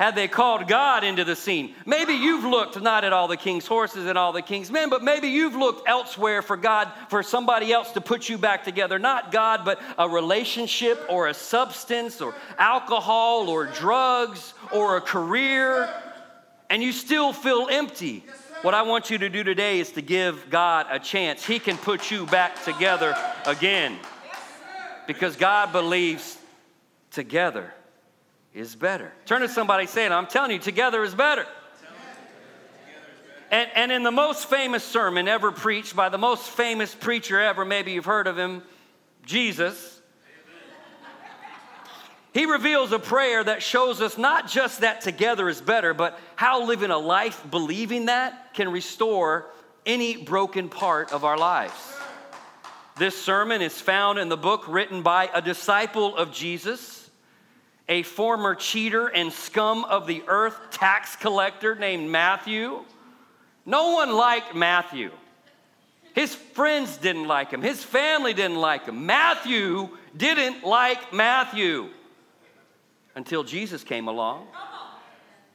had 0.01 0.15
they 0.15 0.27
called 0.27 0.67
God 0.67 1.03
into 1.03 1.24
the 1.24 1.36
scene. 1.36 1.75
Maybe 1.86 2.13
you've 2.13 2.43
looked 2.43 2.81
not 2.81 3.03
at 3.03 3.13
all 3.13 3.27
the 3.27 3.38
king's 3.38 3.67
horses 3.67 4.08
and 4.08 4.17
all 4.17 4.31
the 4.31 4.41
king's 4.41 4.72
men, 4.72 4.89
but 4.89 5.03
maybe 5.03 5.27
you've 5.27 5.55
looked 5.55 5.88
elsewhere 5.88 6.41
for 6.41 6.58
God, 6.58 6.91
for 7.10 7.22
somebody 7.22 7.72
else 7.72 7.91
to 7.91 8.01
put 8.01 8.27
you 8.27 8.39
back 8.39 8.63
together. 8.63 8.98
Not 8.98 9.31
God, 9.31 9.63
but 9.63 9.79
a 10.00 10.10
relationship 10.10 11.05
or 11.08 11.27
a 11.27 11.36
substance 11.36 12.20
or 12.20 12.34
alcohol 12.58 13.48
or 13.48 13.67
drugs 13.67 14.55
or 14.74 14.98
a 14.98 15.01
career, 15.01 15.88
and 16.72 16.81
you 16.81 16.93
still 16.93 17.31
feel 17.31 17.67
empty. 17.70 18.25
What 18.63 18.74
I 18.74 18.81
want 18.81 19.12
you 19.12 19.20
to 19.20 19.29
do 19.29 19.43
today 19.43 19.79
is 19.79 19.91
to 19.91 20.01
give 20.01 20.50
God 20.50 20.88
a 20.89 20.98
chance. 20.98 21.46
He 21.46 21.60
can 21.60 21.77
put 21.77 22.10
you 22.10 22.25
back 22.25 22.63
together 22.63 23.15
again 23.46 24.00
because 25.05 25.36
God 25.36 25.72
believes 25.72 26.39
together 27.12 27.72
is 28.53 28.75
better. 28.75 29.12
Turn 29.25 29.41
to 29.41 29.50
somebody 29.50 29.88
saying, 29.88 30.12
I'm 30.12 30.27
telling 30.27 30.51
you, 30.51 30.60
together 30.60 31.03
is 31.03 31.15
better. 31.15 31.46
And, 33.50 33.70
and 33.75 33.91
in 33.91 34.03
the 34.03 34.12
most 34.12 34.50
famous 34.50 34.84
sermon 34.84 35.27
ever 35.27 35.51
preached 35.51 35.96
by 35.96 36.10
the 36.10 36.17
most 36.17 36.50
famous 36.50 36.96
preacher 36.96 37.39
ever, 37.39 37.65
maybe 37.65 37.91
you've 37.91 38.05
heard 38.05 38.27
of 38.27 38.38
him, 38.38 38.63
Jesus, 39.25 40.01
he 42.34 42.46
reveals 42.46 42.93
a 42.93 43.00
prayer 43.00 43.43
that 43.43 43.62
shows 43.62 44.00
us 44.00 44.17
not 44.17 44.48
just 44.48 44.81
that 44.81 45.01
together 45.01 45.50
is 45.50 45.60
better, 45.60 45.93
but 45.93 46.17
how 46.38 46.65
living 46.65 46.91
a 46.91 46.98
life 46.98 47.43
believing 47.51 48.05
that 48.05 48.53
can 48.53 48.72
restore 48.72 49.48
any 49.86 50.15
broken 50.15 50.70
part 50.70 51.12
of 51.12 51.25
our 51.25 51.38
lives. 51.38 51.74
This 52.98 53.22
sermon 53.22 53.62
is 53.62 53.79
found 53.81 54.17
in 54.17 54.29
the 54.29 54.38
book 54.38 54.65
written 54.67 55.01
by 55.01 55.29
a 55.34 55.41
disciple 55.41 56.15
of 56.15 56.31
Jesus 56.31 57.00
a 57.91 58.03
former 58.03 58.55
cheater 58.55 59.07
and 59.07 59.33
scum 59.33 59.83
of 59.83 60.07
the 60.07 60.24
earth 60.27 60.57
tax 60.71 61.17
collector 61.17 61.75
named 61.75 62.10
Matthew. 62.10 62.86
No 63.65 63.91
one 63.91 64.13
liked 64.13 64.55
Matthew. 64.55 65.12
His 66.13 66.33
friends 66.33 66.95
didn't 66.95 67.27
like 67.27 67.51
him, 67.51 67.62
his 67.62 67.83
family 67.83 68.33
didn't 68.33 68.62
like 68.62 68.86
him. 68.86 69.05
Matthew 69.05 69.89
didn't 70.15 70.63
like 70.63 71.12
Matthew 71.12 71.89
until 73.13 73.43
Jesus 73.43 73.83
came 73.83 74.07
along. 74.07 74.48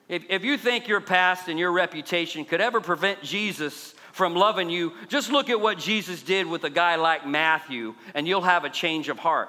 If, 0.07 0.25
if 0.28 0.45
you 0.45 0.59
think 0.59 0.88
your 0.88 1.00
past 1.00 1.49
and 1.49 1.59
your 1.59 1.73
reputation 1.73 2.45
could 2.45 2.61
ever 2.61 2.83
prevent 2.83 3.23
Jesus 3.23 3.95
from 4.12 4.35
loving 4.35 4.69
you, 4.69 4.93
just 5.09 5.33
look 5.33 5.49
at 5.49 5.59
what 5.59 5.78
Jesus 5.78 6.23
did 6.23 6.47
with 6.47 6.64
a 6.64 6.71
guy 6.71 6.97
like 6.97 7.26
Matthew, 7.26 7.95
and 8.14 8.28
you'll 8.28 8.43
have 8.43 8.64
a 8.64 8.71
change 8.71 9.09
of 9.09 9.19
heart. 9.19 9.49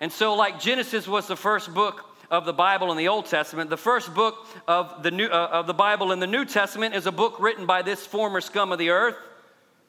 And 0.00 0.12
so, 0.12 0.34
like 0.34 0.60
Genesis 0.60 1.06
was 1.06 1.26
the 1.26 1.36
first 1.36 1.72
book 1.72 2.04
of 2.30 2.44
the 2.44 2.52
Bible 2.52 2.90
in 2.90 2.98
the 2.98 3.08
Old 3.08 3.26
Testament, 3.26 3.70
the 3.70 3.76
first 3.76 4.14
book 4.14 4.46
of 4.66 5.02
the, 5.02 5.10
New, 5.10 5.26
uh, 5.26 5.48
of 5.52 5.66
the 5.66 5.74
Bible 5.74 6.12
in 6.12 6.20
the 6.20 6.26
New 6.26 6.44
Testament 6.44 6.94
is 6.94 7.06
a 7.06 7.12
book 7.12 7.38
written 7.38 7.66
by 7.66 7.82
this 7.82 8.04
former 8.06 8.40
scum 8.40 8.72
of 8.72 8.78
the 8.78 8.90
earth 8.90 9.16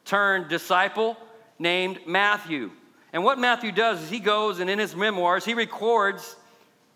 turned 0.06 0.48
disciple 0.50 1.18
named 1.58 2.00
Matthew. 2.06 2.72
And 3.14 3.24
what 3.24 3.40
Matthew 3.40 3.72
does 3.72 4.04
is 4.04 4.10
he 4.10 4.20
goes 4.20 4.60
and 4.60 4.70
in 4.70 4.78
his 4.78 4.96
memoirs, 4.96 5.46
he 5.46 5.54
records 5.54 6.36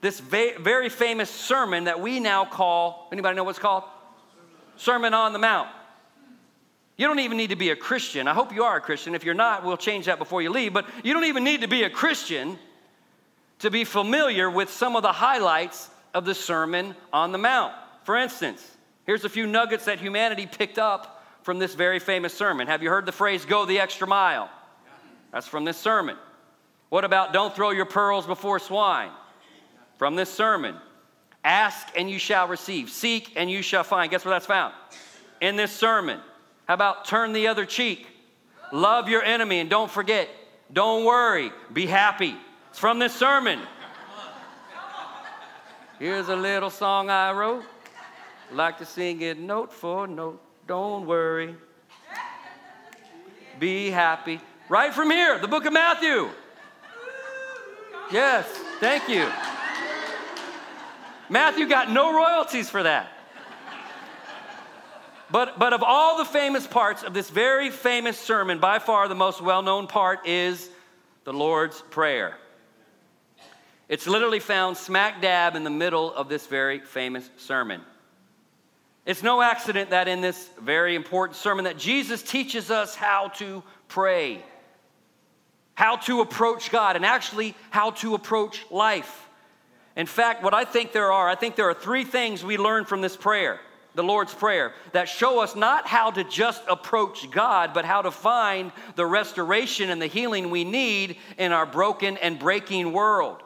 this 0.02 0.20
very 0.20 0.90
famous 0.90 1.30
sermon 1.30 1.86
that 1.86 2.00
we 2.00 2.20
now 2.20 2.46
call, 2.46 3.10
anybody 3.12 3.36
know 3.36 3.44
what's 3.44 3.60
called? 3.60 3.84
Sermon 4.78 5.14
on 5.14 5.34
the 5.34 5.40
Mount. 5.40 5.70
You 6.96 7.08
don't 7.08 7.20
even 7.20 7.38
need 7.38 7.50
to 7.50 7.56
be 7.56 7.70
a 7.70 7.76
Christian. 7.76 8.28
I 8.28 8.34
hope 8.34 8.54
you 8.54 8.64
are 8.64 8.78
a 8.78 8.82
Christian. 8.82 9.16
If 9.16 9.24
you're 9.24 9.34
not, 9.34 9.66
we'll 9.66 9.78
change 9.78 10.06
that 10.06 10.20
before 10.20 10.42
you 10.42 10.52
leave. 10.52 10.74
But 10.74 10.86
you 11.04 11.14
don't 11.14 11.26
even 11.26 11.44
need 11.44 11.62
to 11.62 11.68
be 11.68 11.84
a 11.84 11.90
Christian 11.90 12.60
to 13.60 13.70
be 13.70 13.84
familiar 13.84 14.50
with 14.50 14.72
some 14.72 14.96
of 14.96 15.04
the 15.04 15.12
highlights 15.12 15.90
of 16.14 16.26
the 16.26 16.36
Sermon 16.36 16.96
on 17.14 17.32
the 17.32 17.38
Mount. 17.38 17.74
For 18.04 18.18
instance, 18.18 18.66
here's 19.06 19.26
a 19.26 19.30
few 19.30 19.46
nuggets 19.46 19.86
that 19.86 20.00
humanity 20.00 20.48
picked 20.48 20.80
up 20.80 21.24
from 21.44 21.60
this 21.60 21.76
very 21.76 22.00
famous 22.00 22.34
sermon. 22.34 22.68
Have 22.68 22.84
you 22.84 22.90
heard 22.90 23.06
the 23.06 23.12
phrase, 23.12 23.46
go 23.46 23.66
the 23.66 23.80
extra 23.80 24.08
mile? 24.08 24.50
That's 25.32 25.48
from 25.48 25.66
this 25.66 25.78
sermon. 25.78 26.18
What 26.90 27.06
about 27.06 27.34
don't 27.34 27.56
throw 27.56 27.70
your 27.70 27.86
pearls 27.86 28.26
before 28.26 28.60
swine? 28.60 29.12
From 29.98 30.16
this 30.16 30.30
sermon. 30.30 30.76
Ask 31.44 31.88
and 31.96 32.10
you 32.10 32.20
shall 32.20 32.48
receive. 32.48 32.90
Seek 32.90 33.34
and 33.36 33.50
you 33.50 33.62
shall 33.62 33.84
find. 33.84 34.10
Guess 34.10 34.26
where 34.26 34.34
that's 34.34 34.46
found? 34.46 34.74
In 35.40 35.56
this 35.56 35.72
sermon. 35.72 36.20
How 36.68 36.74
about 36.74 37.06
turn 37.06 37.34
the 37.34 37.48
other 37.48 37.66
cheek? 37.66 38.08
Love 38.72 39.10
your 39.10 39.24
enemy 39.24 39.60
and 39.60 39.70
don't 39.70 39.90
forget. 39.90 40.30
Don't 40.72 41.06
worry. 41.06 41.52
Be 41.74 41.86
happy. 41.86 42.36
From 42.80 42.98
this 42.98 43.14
sermon. 43.14 43.60
Here's 46.00 46.30
a 46.30 46.36
little 46.38 46.70
song 46.70 47.10
I 47.10 47.34
wrote. 47.34 47.66
Like 48.54 48.78
to 48.78 48.86
sing 48.86 49.20
it 49.20 49.38
note 49.38 49.74
for 49.74 50.08
note. 50.08 50.42
Don't 50.66 51.06
worry. 51.06 51.58
Be 53.60 53.90
happy. 53.90 54.40
Right 54.70 54.94
from 54.94 55.12
here, 55.12 55.38
the 55.40 55.48
book 55.50 55.66
of 55.66 55.74
Matthew. 55.74 56.30
Yes, 58.14 58.48
thank 58.80 59.10
you. 59.10 59.30
Matthew 61.28 61.68
got 61.68 61.92
no 61.92 62.16
royalties 62.16 62.70
for 62.70 62.82
that. 62.82 63.10
But, 65.30 65.60
but 65.60 65.74
of 65.74 65.84
all 65.84 66.18
the 66.18 66.24
famous 66.24 66.66
parts 66.66 67.04
of 67.04 67.14
this 67.14 67.30
very 67.30 67.72
famous 67.72 68.18
sermon, 68.18 68.60
by 68.60 68.80
far 68.80 69.10
the 69.10 69.16
most 69.16 69.42
well 69.42 69.64
known 69.64 69.88
part 69.88 70.26
is 70.26 70.70
the 71.26 71.34
Lord's 71.34 71.82
Prayer. 71.90 72.38
It's 73.90 74.06
literally 74.06 74.40
found 74.40 74.78
smack 74.78 75.20
dab 75.20 75.56
in 75.56 75.64
the 75.64 75.72
middle 75.72 76.14
of 76.14 76.30
this 76.30 76.46
very 76.46 76.80
famous 76.80 77.28
sermon. 77.38 77.82
It's 79.04 79.24
no 79.24 79.42
accident 79.42 79.90
that 79.90 80.08
in 80.08 80.22
this 80.22 80.48
very 80.62 80.94
important 80.94 81.36
sermon 81.36 81.66
that 81.66 81.80
Jesus 81.80 82.22
teaches 82.22 82.70
us 82.70 82.94
how 82.94 83.30
to 83.38 83.64
pray, 83.88 84.46
how 85.74 85.96
to 85.96 86.22
approach 86.22 86.70
God, 86.70 86.96
and 86.98 87.04
actually 87.04 87.56
how 87.72 87.90
to 87.92 88.14
approach 88.14 88.64
life. 88.70 89.28
In 89.96 90.06
fact, 90.06 90.44
what 90.44 90.54
I 90.54 90.66
think 90.66 90.92
there 90.92 91.12
are, 91.12 91.28
I 91.28 91.34
think 91.34 91.56
there 91.56 91.70
are 91.70 91.74
three 91.74 92.04
things 92.04 92.44
we 92.44 92.58
learn 92.58 92.86
from 92.86 93.02
this 93.02 93.18
prayer, 93.18 93.60
the 93.96 94.04
Lord's 94.04 94.36
Prayer, 94.36 94.74
that 94.92 95.10
show 95.10 95.40
us 95.40 95.56
not 95.56 95.88
how 95.88 96.12
to 96.12 96.24
just 96.24 96.62
approach 96.70 97.32
God, 97.32 97.74
but 97.74 97.86
how 97.86 98.04
to 98.04 98.12
find 98.12 98.72
the 98.96 99.08
restoration 99.08 99.90
and 99.90 100.00
the 100.00 100.06
healing 100.06 100.52
we 100.52 100.64
need 100.64 101.18
in 101.40 101.52
our 101.52 101.66
broken 101.66 102.18
and 102.18 102.38
breaking 102.38 102.94
world. 102.94 103.42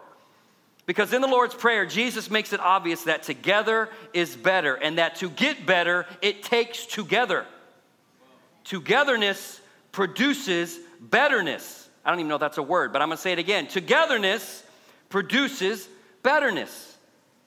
Because 0.86 1.13
in 1.13 1.22
the 1.22 1.28
Lord's 1.28 1.56
Prayer, 1.56 1.86
Jesus 1.86 2.30
makes 2.30 2.52
it 2.52 2.60
obvious 2.60 3.04
that 3.04 3.24
together 3.24 3.90
is 4.13 4.36
better, 4.36 4.75
and 4.75 4.98
that 4.98 5.16
to 5.18 5.30
get 5.30 5.66
better, 5.66 6.06
it 6.22 6.44
takes 6.44 6.86
together. 6.86 7.46
Togetherness 8.66 9.62
produces 9.92 10.80
betterness. 11.00 11.90
I 12.04 12.10
don't 12.10 12.20
even 12.20 12.28
know 12.28 12.36
if 12.36 12.42
that's 12.42 12.58
a 12.58 12.63
word, 12.63 12.92
but 12.92 13.02
I'm 13.02 13.08
gonna 13.08 13.18
say 13.18 13.32
it 13.32 13.40
again. 13.40 13.68
Togetherness 13.68 14.63
produces 15.10 15.88
betterness. 16.22 16.98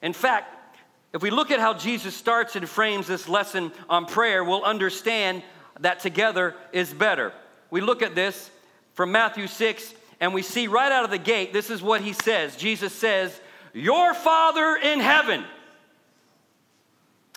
In 0.01 0.13
fact, 0.13 0.79
if 1.13 1.23
we 1.23 1.31
look 1.31 1.51
at 1.51 1.61
how 1.61 1.75
Jesus 1.75 2.15
starts 2.15 2.57
and 2.57 2.69
frames 2.69 3.07
this 3.07 3.29
lesson 3.29 3.73
on 3.89 4.07
prayer, 4.07 4.45
we'll 4.45 4.65
understand 4.65 5.43
that 5.81 6.01
together 6.01 6.55
is 6.73 6.93
better. 6.93 7.33
We 7.71 7.81
look 7.81 8.03
at 8.03 8.15
this 8.15 8.51
from 8.95 9.13
Matthew 9.13 9.47
6, 9.47 9.95
and 10.21 10.33
we 10.33 10.43
see 10.43 10.67
right 10.67 10.91
out 10.91 11.05
of 11.05 11.11
the 11.11 11.19
gate, 11.19 11.53
this 11.53 11.71
is 11.71 11.83
what 11.83 12.01
he 12.01 12.13
says. 12.13 12.57
Jesus 12.57 12.93
says, 12.93 13.39
Your 13.73 14.15
Father 14.15 14.77
in 14.77 15.01
heaven. 15.01 15.45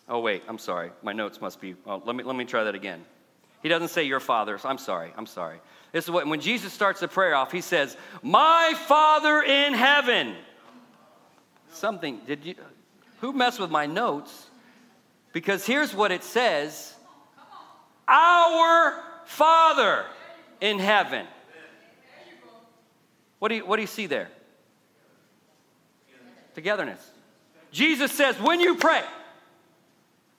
Oh, 0.09 0.19
wait, 0.19 0.41
I'm 0.47 0.57
sorry. 0.57 0.91
My 1.03 1.13
notes 1.13 1.39
must 1.39 1.61
be, 1.61 1.75
well, 1.85 2.01
let, 2.03 2.15
me, 2.15 2.23
let 2.23 2.35
me 2.35 2.43
try 2.43 2.63
that 2.63 2.73
again. 2.73 3.05
He 3.61 3.69
doesn't 3.69 3.89
say 3.89 4.03
your 4.03 4.19
father. 4.19 4.57
So 4.57 4.67
I'm 4.67 4.77
sorry, 4.77 5.11
I'm 5.15 5.27
sorry. 5.27 5.59
This 5.91 6.05
is 6.05 6.11
what, 6.11 6.25
when 6.27 6.39
Jesus 6.39 6.73
starts 6.73 6.99
the 6.99 7.07
prayer 7.07 7.35
off, 7.35 7.51
he 7.51 7.61
says, 7.61 7.95
My 8.23 8.73
Father 8.87 9.41
in 9.41 9.73
heaven. 9.73 10.35
Something, 11.71 12.21
did 12.25 12.45
you, 12.45 12.55
who 13.21 13.33
messed 13.33 13.59
with 13.59 13.69
my 13.69 13.85
notes? 13.85 14.47
Because 15.33 15.65
here's 15.65 15.93
what 15.93 16.11
it 16.11 16.23
says 16.23 16.95
Our 18.07 18.99
Father 19.25 20.05
in 20.61 20.79
heaven. 20.79 21.27
What 23.39 23.49
do 23.49 23.55
you, 23.55 23.65
what 23.65 23.77
do 23.77 23.81
you 23.81 23.87
see 23.87 24.05
there? 24.05 24.29
Togetherness. 26.55 27.05
Jesus 27.71 28.11
says, 28.11 28.39
when 28.39 28.59
you 28.59 28.75
pray, 28.75 29.03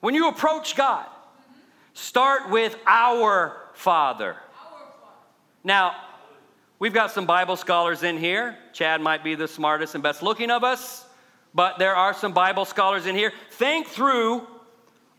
when 0.01 0.15
you 0.15 0.29
approach 0.29 0.77
God, 0.77 1.07
start 1.95 2.51
with 2.51 2.77
our 2.87 3.57
Father. 3.75 4.37
Now, 5.65 5.95
we've 6.79 6.93
got 6.93 7.11
some 7.11 7.27
Bible 7.27 7.57
scholars 7.57 8.03
in 8.03 8.19
here. 8.19 8.57
Chad 8.73 9.01
might 9.01 9.25
be 9.25 9.35
the 9.35 9.49
smartest 9.49 9.95
and 9.95 10.03
best 10.03 10.23
looking 10.23 10.51
of 10.51 10.65
us, 10.65 11.05
but 11.55 11.79
there 11.79 11.95
are 11.95 12.13
some 12.13 12.33
Bible 12.33 12.65
scholars 12.65 13.07
in 13.07 13.15
here. 13.15 13.33
Think 13.53 13.87
through 13.87 14.47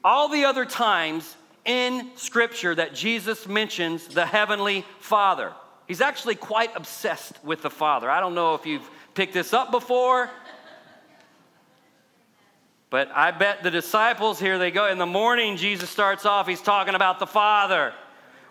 all 0.03 0.29
the 0.29 0.45
other 0.45 0.65
times 0.65 1.35
in 1.65 2.09
Scripture 2.15 2.75
that 2.75 2.93
Jesus 2.93 3.47
mentions 3.47 4.07
the 4.07 4.25
Heavenly 4.25 4.85
Father. 4.99 5.53
He's 5.91 5.99
actually 5.99 6.35
quite 6.35 6.73
obsessed 6.77 7.43
with 7.43 7.63
the 7.63 7.69
Father. 7.69 8.09
I 8.09 8.21
don't 8.21 8.33
know 8.33 8.55
if 8.55 8.65
you've 8.65 8.89
picked 9.13 9.33
this 9.33 9.51
up 9.51 9.71
before, 9.71 10.29
but 12.89 13.11
I 13.13 13.31
bet 13.31 13.61
the 13.61 13.71
disciples, 13.71 14.39
here 14.39 14.57
they 14.57 14.71
go. 14.71 14.87
In 14.87 14.99
the 14.99 15.05
morning, 15.05 15.57
Jesus 15.57 15.89
starts 15.89 16.25
off, 16.25 16.47
he's 16.47 16.61
talking 16.61 16.95
about 16.95 17.19
the 17.19 17.27
Father. 17.27 17.93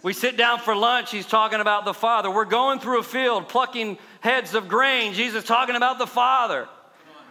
We 0.03 0.13
sit 0.13 0.37
down 0.37 0.59
for 0.59 0.77
lunch, 0.77 1.13
he's 1.13 1.25
talking 1.25 1.61
about 1.63 1.87
the 1.87 1.95
Father. 1.95 2.31
We're 2.31 2.45
going 2.45 2.79
through 2.79 3.01
a 3.01 3.03
field, 3.03 3.49
plucking 3.49 3.97
heads 4.21 4.53
of 4.55 4.69
grain, 4.69 5.15
Jesus 5.15 5.43
talking 5.43 5.77
about 5.77 5.99
the 5.99 6.07
Father. 6.07 6.69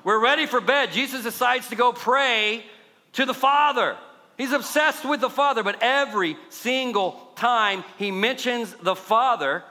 We're 0.03 0.19
ready 0.19 0.47
for 0.47 0.59
bed. 0.59 0.91
Jesus 0.91 1.21
decides 1.21 1.69
to 1.69 1.75
go 1.75 1.93
pray 1.93 2.65
to 3.13 3.27
the 3.27 3.35
Father. 3.35 3.95
He's 4.39 4.53
obsessed 4.53 5.05
with 5.05 5.21
the 5.21 5.29
Father, 5.29 5.61
but 5.61 5.77
every 5.81 6.35
single 6.49 7.29
time 7.35 7.83
he 7.99 8.09
mentions 8.09 8.73
the 8.73 8.95
Father, 8.95 9.63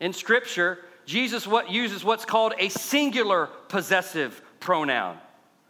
in 0.00 0.12
Scripture, 0.12 0.78
Jesus 1.06 1.46
what 1.46 1.70
uses 1.70 2.04
what's 2.04 2.24
called 2.24 2.54
a 2.58 2.68
singular 2.68 3.46
possessive 3.68 4.40
pronoun. 4.60 5.18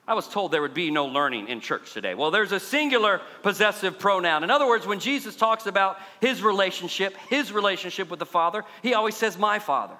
I 0.07 0.15
was 0.15 0.27
told 0.27 0.53
there 0.53 0.63
would 0.63 0.73
be 0.73 0.91
no 0.91 1.05
learning 1.05 1.49
in 1.49 1.61
church 1.61 1.93
today. 1.93 2.15
Well, 2.15 2.31
there's 2.31 2.53
a 2.53 2.59
singular 2.59 3.21
possessive 3.43 3.99
pronoun. 3.99 4.43
In 4.43 4.51
other 4.51 4.67
words, 4.67 4.87
when 4.87 5.01
Jesus 5.01 5.37
talks 5.37 5.67
about 5.67 5.99
his 6.21 6.43
relationship, 6.43 7.15
his 7.29 7.53
relationship 7.53 8.09
with 8.09 8.19
the 8.19 8.27
Father, 8.27 8.65
he 8.83 8.95
always 8.95 9.17
says, 9.17 9.37
My 9.37 9.59
Father. 9.59 9.95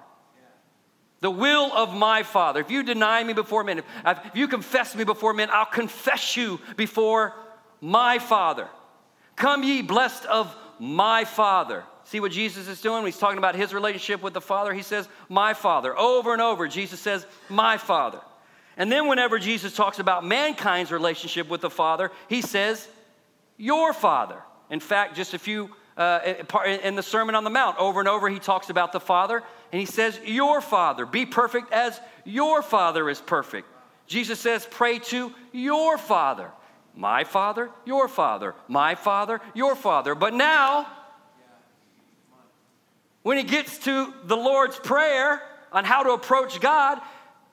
The 1.21 1.29
will 1.29 1.71
of 1.73 1.93
my 1.93 2.23
Father. 2.23 2.59
If 2.59 2.71
you 2.71 2.81
deny 2.81 3.23
me 3.23 3.33
before 3.33 3.63
men, 3.63 3.83
if 4.05 4.31
you 4.33 4.47
confess 4.47 4.95
me 4.95 5.03
before 5.03 5.33
men, 5.33 5.49
I'll 5.51 5.65
confess 5.65 6.35
you 6.35 6.59
before 6.75 7.35
my 7.81 8.19
Father. 8.19 8.67
Come 9.35 9.63
ye 9.63 9.81
blessed 9.81 10.25
of 10.25 10.55
my 10.79 11.25
Father. 11.25 11.83
See 12.09 12.19
what 12.19 12.31
Jesus 12.31 12.67
is 12.67 12.81
doing? 12.81 13.05
He's 13.05 13.19
talking 13.19 13.37
about 13.37 13.53
his 13.53 13.71
relationship 13.71 14.23
with 14.23 14.33
the 14.33 14.41
Father. 14.41 14.73
He 14.73 14.81
says, 14.81 15.07
My 15.29 15.53
Father. 15.53 15.95
Over 15.95 16.33
and 16.33 16.41
over, 16.41 16.67
Jesus 16.67 16.99
says, 16.99 17.23
My 17.49 17.77
Father. 17.77 18.19
And 18.77 18.91
then, 18.91 19.07
whenever 19.07 19.37
Jesus 19.37 19.75
talks 19.75 19.99
about 19.99 20.25
mankind's 20.25 20.91
relationship 20.91 21.47
with 21.49 21.61
the 21.61 21.69
Father, 21.69 22.11
he 22.27 22.41
says, 22.41 22.87
Your 23.57 23.93
Father. 23.93 24.41
In 24.71 24.79
fact, 24.79 25.15
just 25.15 25.35
a 25.35 25.37
few 25.37 25.69
uh, 25.97 26.33
in 26.81 26.95
the 26.95 27.03
Sermon 27.03 27.35
on 27.35 27.43
the 27.43 27.51
Mount, 27.51 27.77
over 27.77 27.99
and 27.99 28.09
over, 28.09 28.27
he 28.27 28.39
talks 28.39 28.71
about 28.71 28.91
the 28.91 28.99
Father, 28.99 29.43
and 29.71 29.79
he 29.79 29.85
says, 29.85 30.19
Your 30.25 30.61
Father. 30.61 31.05
Be 31.05 31.27
perfect 31.27 31.71
as 31.71 32.01
your 32.25 32.63
Father 32.63 33.07
is 33.07 33.21
perfect. 33.21 33.67
Jesus 34.07 34.39
says, 34.39 34.67
Pray 34.71 34.97
to 34.97 35.31
your 35.51 35.99
Father. 35.99 36.49
My 36.95 37.23
Father, 37.23 37.69
your 37.85 38.07
Father. 38.07 38.55
My 38.67 38.95
Father, 38.95 39.41
your 39.53 39.75
Father. 39.75 40.15
But 40.15 40.33
now, 40.33 40.87
when 43.23 43.37
he 43.37 43.43
gets 43.43 43.77
to 43.79 44.13
the 44.25 44.37
Lord's 44.37 44.79
Prayer 44.79 45.41
on 45.71 45.85
how 45.85 46.03
to 46.03 46.11
approach 46.11 46.59
God, 46.59 46.99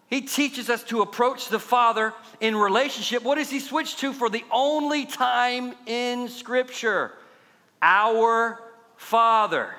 he 0.09 0.21
teaches 0.21 0.71
us 0.71 0.85
to 0.85 1.03
approach 1.03 1.49
the 1.49 1.59
Father 1.59 2.15
in 2.41 2.57
relationship. 2.57 3.23
What 3.25 3.37
does 3.37 3.51
he 3.51 3.59
switch 3.59 3.97
to 3.97 4.13
for 4.13 4.31
the 4.31 4.45
only 4.51 5.05
time 5.05 5.75
in 5.87 6.29
Scripture? 6.29 7.13
Our 7.83 8.61
Father. 8.97 9.75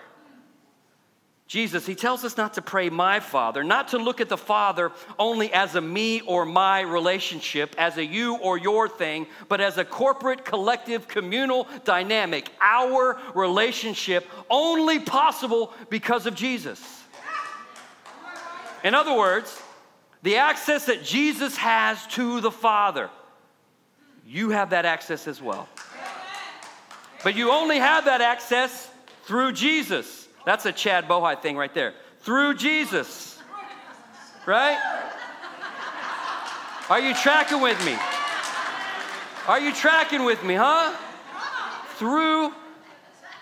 Jesus, 1.48 1.86
he 1.86 1.96
tells 1.96 2.26
us 2.26 2.36
not 2.36 2.56
to 2.56 2.62
pray 2.62 2.90
my 2.90 3.22
Father, 3.22 3.64
not 3.64 3.88
to 3.90 3.98
look 3.98 4.20
at 4.20 4.28
the 4.28 4.38
Father 4.38 4.92
only 5.18 5.54
as 5.54 5.76
a 5.76 5.82
me 5.82 6.20
or 6.22 6.46
my 6.46 6.82
relationship, 6.82 7.74
as 7.78 7.96
a 7.96 8.06
you 8.06 8.36
or 8.36 8.58
your 8.58 8.90
thing, 8.90 9.28
but 9.48 9.62
as 9.62 9.78
a 9.78 9.86
corporate, 9.86 10.44
collective, 10.44 11.08
communal 11.08 11.66
dynamic, 11.86 12.50
our 12.60 13.18
relationship 13.34 14.28
only 14.50 15.00
possible 15.00 15.74
because 15.90 16.26
of 16.26 16.36
Jesus. 16.36 17.04
In 18.84 18.94
other 18.94 19.18
words, 19.18 19.62
the 20.24 20.38
access 20.38 20.86
that 20.88 21.06
Jesus 21.06 21.56
has 21.56 22.06
to 22.08 22.42
the 22.42 22.52
Father, 22.52 23.10
you 24.28 24.50
have 24.50 24.72
that 24.72 24.84
access 24.84 25.30
as 25.30 25.42
well. 25.42 25.70
But 27.24 27.36
you 27.38 27.52
only 27.52 27.78
have 27.78 28.06
that 28.06 28.20
access 28.20 28.90
through 29.24 29.54
Jesus. 29.54 30.27
That's 30.48 30.66
a 30.66 30.72
Chad 30.72 31.10
Bohai 31.10 31.42
thing 31.42 31.58
right 31.58 31.74
there. 31.74 31.94
Through 32.22 32.56
Jesus. 32.56 33.38
Right? 34.46 34.78
Are 36.90 37.02
you 37.02 37.14
tracking 37.14 37.60
with 37.60 37.78
me? 37.86 37.98
Are 39.46 39.60
you 39.60 39.74
tracking 39.74 40.24
with 40.24 40.42
me, 40.46 40.54
huh? 40.54 40.96
Through, 41.98 42.54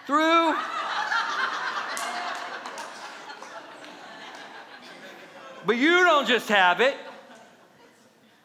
through. 0.07 0.55
But 5.67 5.77
you 5.77 6.03
don't 6.05 6.27
just 6.27 6.49
have 6.49 6.81
it, 6.81 6.95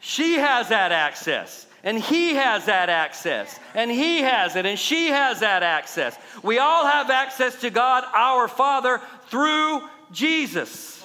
she 0.00 0.34
has 0.34 0.68
that 0.68 0.92
access. 0.92 1.66
And 1.82 1.98
he 1.98 2.34
has 2.34 2.66
that 2.66 2.88
access. 2.90 3.58
And 3.74 3.90
he 3.90 4.18
has 4.18 4.56
it. 4.56 4.66
And 4.66 4.78
she 4.78 5.08
has 5.08 5.40
that 5.40 5.62
access. 5.62 6.16
We 6.42 6.58
all 6.58 6.86
have 6.86 7.10
access 7.10 7.58
to 7.62 7.70
God, 7.70 8.04
our 8.14 8.48
Father, 8.48 9.00
through 9.28 9.82
Jesus. 10.12 11.04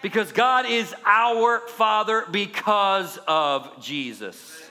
Because 0.00 0.32
God 0.32 0.66
is 0.66 0.94
our 1.04 1.60
Father 1.60 2.24
because 2.30 3.18
of 3.26 3.82
Jesus. 3.82 4.62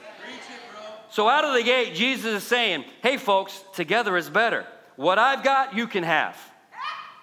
So, 1.10 1.28
out 1.28 1.44
of 1.44 1.54
the 1.54 1.62
gate, 1.62 1.94
Jesus 1.94 2.42
is 2.42 2.44
saying, 2.44 2.84
hey, 3.02 3.16
folks, 3.16 3.64
together 3.74 4.16
is 4.16 4.28
better. 4.30 4.66
What 4.96 5.18
I've 5.18 5.42
got, 5.42 5.74
you 5.74 5.86
can 5.86 6.02
have. 6.02 6.36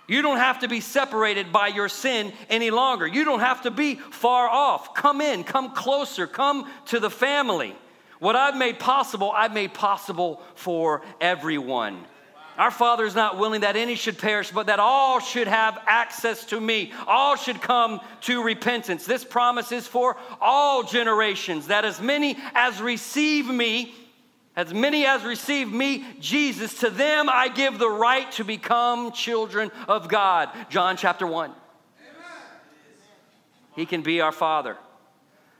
You 0.07 0.21
don't 0.21 0.37
have 0.37 0.59
to 0.59 0.67
be 0.67 0.81
separated 0.81 1.51
by 1.51 1.67
your 1.67 1.89
sin 1.89 2.31
any 2.49 2.69
longer. 2.69 3.07
You 3.07 3.25
don't 3.25 3.39
have 3.39 3.63
to 3.63 3.71
be 3.71 3.95
far 3.95 4.47
off. 4.47 4.93
Come 4.93 5.19
in, 5.19 5.43
come 5.43 5.73
closer, 5.73 6.27
come 6.27 6.69
to 6.87 6.99
the 6.99 7.09
family. 7.09 7.75
What 8.19 8.35
I've 8.35 8.55
made 8.55 8.79
possible, 8.79 9.31
I've 9.31 9.53
made 9.53 9.73
possible 9.73 10.41
for 10.55 11.01
everyone. 11.19 12.05
Our 12.57 12.71
Father 12.71 13.03
is 13.03 13.15
not 13.15 13.37
willing 13.37 13.61
that 13.61 13.75
any 13.75 13.95
should 13.95 14.17
perish, 14.17 14.51
but 14.51 14.67
that 14.67 14.79
all 14.79 15.19
should 15.19 15.47
have 15.47 15.77
access 15.87 16.45
to 16.45 16.61
me. 16.61 16.93
All 17.05 17.35
should 17.35 17.61
come 17.61 17.99
to 18.21 18.41
repentance. 18.41 19.05
This 19.05 19.25
promise 19.25 19.73
is 19.73 19.85
for 19.85 20.15
all 20.39 20.83
generations, 20.83 21.67
that 21.67 21.83
as 21.83 21.99
many 21.99 22.37
as 22.53 22.81
receive 22.81 23.47
me, 23.47 23.93
as 24.55 24.73
many 24.73 25.05
as 25.05 25.25
receive 25.25 25.69
me, 25.69 26.05
Jesus, 26.21 26.79
to 26.79 26.89
them 26.89 27.27
I 27.27 27.49
give 27.49 27.77
the 27.77 27.89
right 27.89 28.31
to 28.33 28.45
become 28.45 29.11
children 29.11 29.69
of 29.89 30.07
God. 30.07 30.49
John 30.69 30.95
chapter 30.95 31.27
1. 31.27 31.49
Amen. 31.49 31.57
He 33.75 33.85
can 33.85 34.01
be 34.01 34.21
our 34.21 34.31
Father. 34.31 34.77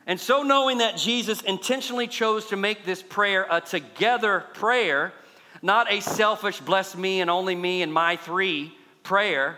And 0.08 0.20
so, 0.20 0.44
knowing 0.44 0.80
that 0.80 0.98
Jesus 0.98 1.42
intentionally 1.42 2.08
chose 2.08 2.48
to 2.48 2.56
make 2.56 2.86
this 2.86 3.02
prayer 3.02 3.48
a 3.50 3.60
together 3.60 4.46
prayer, 4.54 5.14
not 5.62 5.92
a 5.92 6.00
selfish, 6.00 6.60
bless 6.60 6.96
me 6.96 7.22
and 7.22 7.30
only 7.30 7.56
me 7.56 7.82
and 7.82 7.92
my 7.92 8.16
three 8.16 8.72
prayer, 9.02 9.58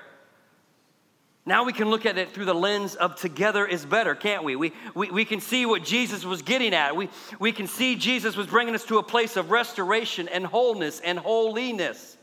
now 1.48 1.64
we 1.64 1.72
can 1.72 1.90
look 1.90 2.06
at 2.06 2.18
it 2.18 2.32
through 2.32 2.44
the 2.44 2.54
lens 2.54 2.96
of 2.96 3.16
together 3.16 3.66
is 3.66 3.86
better, 3.86 4.16
can't 4.16 4.44
we? 4.44 4.58
We, 4.58 4.74
we, 4.94 5.10
we 5.12 5.24
can 5.24 5.40
see 5.40 5.66
what 5.66 5.82
Jesus 5.82 6.26
was 6.26 6.42
getting 6.42 6.74
at. 6.74 6.94
We, 6.94 7.08
we 7.40 7.54
can 7.54 7.68
see 7.68 7.96
Jesus 7.96 8.36
was 8.36 8.48
bringing 8.48 8.76
us 8.76 8.84
to 8.86 8.98
a 8.98 9.04
place 9.04 9.38
of 9.38 9.50
restoration 9.50 10.28
and 10.28 10.46
wholeness 10.46 11.00
and 11.00 11.18
holiness. 11.18 12.18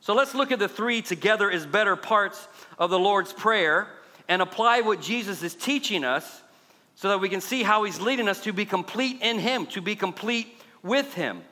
So 0.00 0.12
let's 0.12 0.34
look 0.34 0.52
at 0.52 0.58
the 0.58 0.68
three 0.68 1.00
together 1.00 1.50
is 1.50 1.64
better 1.64 1.96
parts 1.96 2.46
of 2.78 2.90
the 2.90 2.98
Lord's 2.98 3.32
Prayer 3.32 3.88
and 4.28 4.42
apply 4.42 4.82
what 4.82 5.00
Jesus 5.00 5.42
is 5.42 5.54
teaching 5.54 6.04
us 6.04 6.41
so 7.02 7.08
that 7.08 7.18
we 7.18 7.28
can 7.28 7.40
see 7.40 7.64
how 7.64 7.82
he's 7.82 8.00
leading 8.00 8.28
us 8.28 8.38
to 8.42 8.52
be 8.52 8.64
complete 8.64 9.18
in 9.22 9.40
him, 9.40 9.66
to 9.66 9.80
be 9.80 9.96
complete 9.96 10.56
with 10.84 11.14
him. 11.14 11.42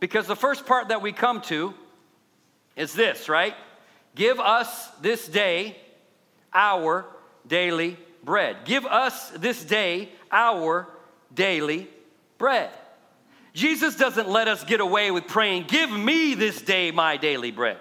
Because 0.00 0.26
the 0.26 0.34
first 0.34 0.66
part 0.66 0.88
that 0.88 1.00
we 1.00 1.12
come 1.12 1.40
to 1.42 1.72
is 2.74 2.92
this, 2.92 3.28
right? 3.28 3.54
Give 4.16 4.40
us 4.40 4.88
this 5.00 5.28
day 5.28 5.76
our 6.52 7.06
daily 7.46 7.96
bread. 8.24 8.56
Give 8.64 8.84
us 8.84 9.30
this 9.30 9.62
day 9.62 10.08
our 10.32 10.88
daily 11.32 11.88
bread. 12.36 12.70
Jesus 13.52 13.94
doesn't 13.94 14.28
let 14.28 14.48
us 14.48 14.64
get 14.64 14.80
away 14.80 15.12
with 15.12 15.28
praying, 15.28 15.66
Give 15.68 15.88
me 15.88 16.34
this 16.34 16.60
day 16.60 16.90
my 16.90 17.16
daily 17.16 17.52
bread. 17.52 17.78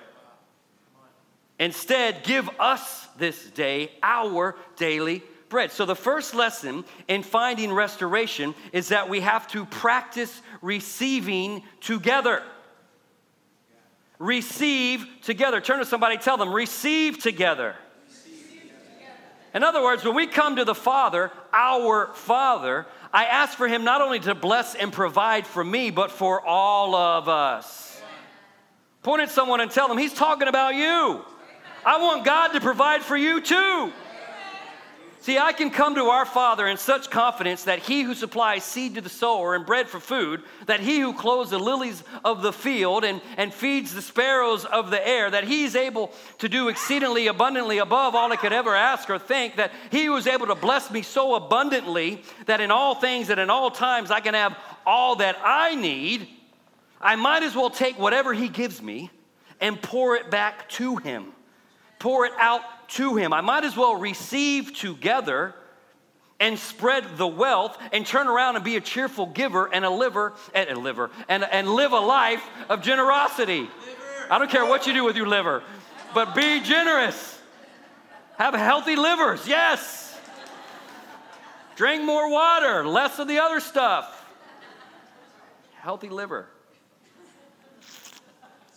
Instead, 1.58 2.24
give 2.24 2.48
us 2.60 3.08
this 3.18 3.50
day 3.50 3.90
our 4.04 4.56
daily 4.78 5.24
bread. 5.50 5.72
So, 5.72 5.86
the 5.86 5.96
first 5.96 6.36
lesson 6.36 6.86
in 7.08 7.24
finding 7.24 7.72
restoration 7.72 8.56
is 8.72 8.90
that 8.90 9.10
we 9.10 9.22
have 9.22 9.48
to 9.50 9.66
practice 9.66 10.42
receiving 10.62 11.64
together. 11.82 12.44
Receive 14.20 15.06
together. 15.22 15.62
Turn 15.62 15.80
to 15.80 15.86
somebody, 15.86 16.18
tell 16.18 16.38
them, 16.38 16.54
receive 16.54 17.20
together. 17.22 17.76
In 19.54 19.64
other 19.64 19.82
words, 19.82 20.04
when 20.04 20.16
we 20.16 20.28
come 20.28 20.58
to 20.58 20.66
the 20.66 20.76
Father, 20.76 21.32
our 21.54 22.08
Father, 22.14 22.86
I 23.14 23.24
ask 23.26 23.58
for 23.58 23.70
Him 23.70 23.86
not 23.86 24.02
only 24.02 24.20
to 24.20 24.36
bless 24.36 24.76
and 24.76 24.92
provide 24.92 25.48
for 25.48 25.64
me, 25.64 25.92
but 25.92 26.12
for 26.12 26.46
all 26.46 26.94
of 26.94 27.30
us. 27.30 28.02
Point 29.02 29.22
at 29.22 29.30
someone 29.30 29.62
and 29.62 29.72
tell 29.72 29.88
them, 29.88 29.98
He's 29.98 30.14
talking 30.14 30.50
about 30.50 30.76
you. 30.76 31.24
I 31.86 32.02
want 32.02 32.26
God 32.26 32.50
to 32.50 32.60
provide 32.60 33.02
for 33.04 33.16
you 33.16 33.40
too. 33.40 33.94
See, 35.26 35.40
I 35.40 35.54
can 35.54 35.72
come 35.72 35.96
to 35.96 36.04
our 36.04 36.24
Father 36.24 36.68
in 36.68 36.78
such 36.78 37.10
confidence 37.10 37.64
that 37.64 37.80
He 37.80 38.04
who 38.04 38.14
supplies 38.14 38.64
seed 38.64 38.94
to 38.94 39.02
the 39.02 39.10
sower 39.10 39.56
and 39.56 39.66
bread 39.66 39.90
for 39.90 40.00
food, 40.00 40.44
that 40.68 40.82
He 40.82 41.00
who 41.00 41.14
clothes 41.14 41.50
the 41.50 41.58
lilies 41.58 42.04
of 42.24 42.44
the 42.44 42.54
field 42.54 43.04
and, 43.04 43.20
and 43.36 43.52
feeds 43.52 43.92
the 43.92 44.04
sparrows 44.04 44.66
of 44.66 44.92
the 44.92 45.08
air, 45.08 45.32
that 45.32 45.46
He's 45.46 45.76
able 45.76 46.12
to 46.38 46.48
do 46.48 46.68
exceedingly 46.68 47.26
abundantly 47.26 47.80
above 47.80 48.14
all 48.14 48.32
I 48.32 48.36
could 48.36 48.54
ever 48.54 48.76
ask 48.76 49.10
or 49.10 49.18
think, 49.18 49.56
that 49.56 49.72
He 49.90 50.10
was 50.10 50.28
able 50.28 50.46
to 50.46 50.54
bless 50.54 50.92
me 50.92 51.02
so 51.02 51.34
abundantly 51.34 52.22
that 52.46 52.62
in 52.62 52.70
all 52.70 52.94
things 52.94 53.32
and 53.32 53.40
in 53.40 53.50
all 53.50 53.72
times 53.72 54.12
I 54.12 54.20
can 54.20 54.36
have 54.36 54.56
all 54.86 55.16
that 55.16 55.38
I 55.44 55.74
need. 55.74 56.28
I 57.02 57.16
might 57.16 57.42
as 57.42 57.56
well 57.56 57.72
take 57.72 57.98
whatever 57.98 58.32
He 58.32 58.48
gives 58.48 58.80
me 58.80 59.10
and 59.60 59.82
pour 59.82 60.18
it 60.18 60.30
back 60.30 60.70
to 60.70 60.98
Him, 60.98 61.34
pour 61.98 62.28
it 62.28 62.34
out 62.40 62.62
to 62.90 63.16
him. 63.16 63.34
I 63.34 63.42
might 63.42 63.64
as 63.64 63.76
well 63.76 63.96
receive 63.96 64.76
together 64.76 65.56
and 66.40 66.60
spread 66.60 67.18
the 67.18 67.28
wealth 67.28 67.78
and 67.94 68.06
turn 68.06 68.28
around 68.28 68.56
and 68.56 68.66
be 68.66 68.76
a 68.76 68.82
cheerful 68.82 69.26
giver 69.28 69.74
and 69.74 69.86
a 69.86 69.90
liver 69.90 70.34
and 70.54 70.70
a 70.70 70.80
liver 70.80 71.10
and, 71.30 71.44
and 71.44 71.70
live 71.70 71.94
a 71.94 72.00
life 72.00 72.44
of 72.70 72.82
generosity. 72.82 73.62
Liver. 73.62 73.72
I 74.30 74.38
don't 74.38 74.52
care 74.52 74.66
what 74.66 74.86
you 74.88 74.94
do 74.94 75.04
with 75.04 75.16
your 75.16 75.28
liver, 75.28 75.64
but 76.14 76.36
be 76.36 76.60
generous. 76.62 77.40
Have 78.38 78.54
healthy 78.54 78.96
livers, 78.96 79.48
yes. 79.48 80.18
Drink 81.76 82.04
more 82.04 82.30
water, 82.30 82.86
less 82.86 83.20
of 83.20 83.28
the 83.28 83.40
other 83.40 83.60
stuff. 83.60 84.26
Healthy 85.76 86.10
liver. 86.10 86.48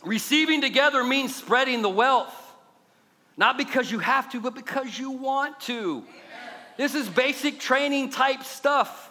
Receiving 0.05 0.61
together 0.61 1.03
means 1.03 1.35
spreading 1.35 1.83
the 1.83 1.89
wealth. 1.89 2.38
Not 3.39 3.57
because 3.57 3.91
you 3.91 4.01
have 4.01 4.31
to, 4.33 4.41
but 4.41 4.57
because 4.57 4.99
you 4.99 5.13
want 5.13 5.61
to. 5.61 6.05
This 6.77 6.97
is 6.97 7.09
basic 7.09 7.61
training 7.61 8.11
type 8.11 8.43
stuff. 8.43 9.11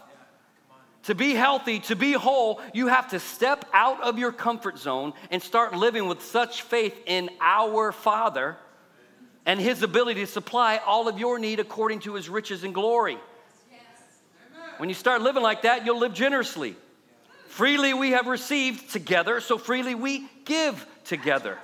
To 1.04 1.16
be 1.16 1.34
healthy, 1.34 1.80
to 1.82 1.96
be 1.96 2.12
whole, 2.12 2.62
you 2.74 2.88
have 2.88 3.10
to 3.12 3.20
step 3.22 3.64
out 3.74 4.04
of 4.04 4.20
your 4.20 4.34
comfort 4.34 4.78
zone 4.78 5.14
and 5.32 5.42
start 5.42 5.74
living 5.74 6.08
with 6.10 6.22
such 6.22 6.64
faith 6.64 7.02
in 7.06 7.30
our 7.40 7.94
Father 7.94 8.58
and 9.46 9.62
His 9.62 9.82
ability 9.82 10.20
to 10.20 10.28
supply 10.28 10.82
all 10.86 11.08
of 11.08 11.18
your 11.18 11.40
need 11.40 11.62
according 11.62 12.02
to 12.02 12.16
His 12.16 12.28
riches 12.28 12.66
and 12.66 12.74
glory. 12.74 13.18
When 14.76 14.90
you 14.90 14.96
start 14.96 15.22
living 15.22 15.42
like 15.42 15.62
that, 15.62 15.86
you'll 15.86 16.00
live 16.00 16.14
generously. 16.14 16.76
Freely 17.48 17.94
we 17.94 18.12
have 18.12 18.28
received 18.28 18.92
together, 18.92 19.40
so 19.40 19.58
freely 19.58 19.96
we 19.96 20.28
give 20.44 20.86
together. 21.06 21.58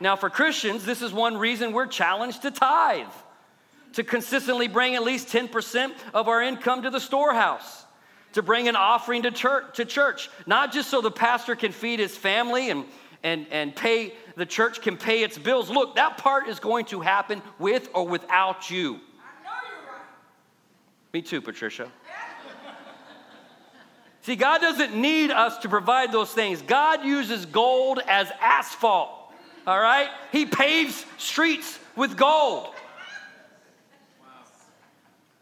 Now, 0.00 0.16
for 0.16 0.30
Christians, 0.30 0.84
this 0.84 1.02
is 1.02 1.12
one 1.12 1.36
reason 1.36 1.72
we're 1.72 1.86
challenged 1.86 2.42
to 2.42 2.50
tithe, 2.50 3.06
to 3.92 4.02
consistently 4.02 4.66
bring 4.66 4.94
at 4.94 5.02
least 5.02 5.28
10% 5.28 5.92
of 6.14 6.28
our 6.28 6.42
income 6.42 6.82
to 6.82 6.90
the 6.90 7.00
storehouse, 7.00 7.84
to 8.32 8.42
bring 8.42 8.66
an 8.66 8.76
offering 8.76 9.22
to 9.22 9.30
church, 9.30 9.76
to 9.76 9.84
church, 9.84 10.30
not 10.46 10.72
just 10.72 10.88
so 10.88 11.00
the 11.00 11.10
pastor 11.10 11.54
can 11.54 11.72
feed 11.72 12.00
his 12.00 12.16
family 12.16 12.70
and, 12.70 12.84
and, 13.22 13.46
and 13.50 13.76
pay 13.76 14.14
the 14.36 14.46
church 14.46 14.80
can 14.80 14.96
pay 14.96 15.22
its 15.22 15.36
bills. 15.36 15.68
Look, 15.68 15.96
that 15.96 16.16
part 16.16 16.48
is 16.48 16.58
going 16.60 16.86
to 16.86 17.00
happen 17.00 17.42
with 17.58 17.90
or 17.92 18.08
without 18.08 18.70
you. 18.70 18.94
I 18.94 18.96
know 18.96 19.50
you're 19.68 19.92
right. 19.92 20.06
Me 21.12 21.20
too, 21.20 21.42
Patricia. 21.42 21.92
See, 24.22 24.36
God 24.36 24.60
doesn't 24.60 24.94
need 24.94 25.30
us 25.30 25.58
to 25.58 25.68
provide 25.68 26.12
those 26.12 26.32
things. 26.32 26.62
God 26.62 27.04
uses 27.04 27.46
gold 27.46 28.00
as 28.06 28.30
asphalt, 28.40 29.10
all 29.70 29.80
right? 29.80 30.08
He 30.32 30.46
paves 30.46 31.06
streets 31.16 31.78
with 31.94 32.16
gold. 32.16 32.74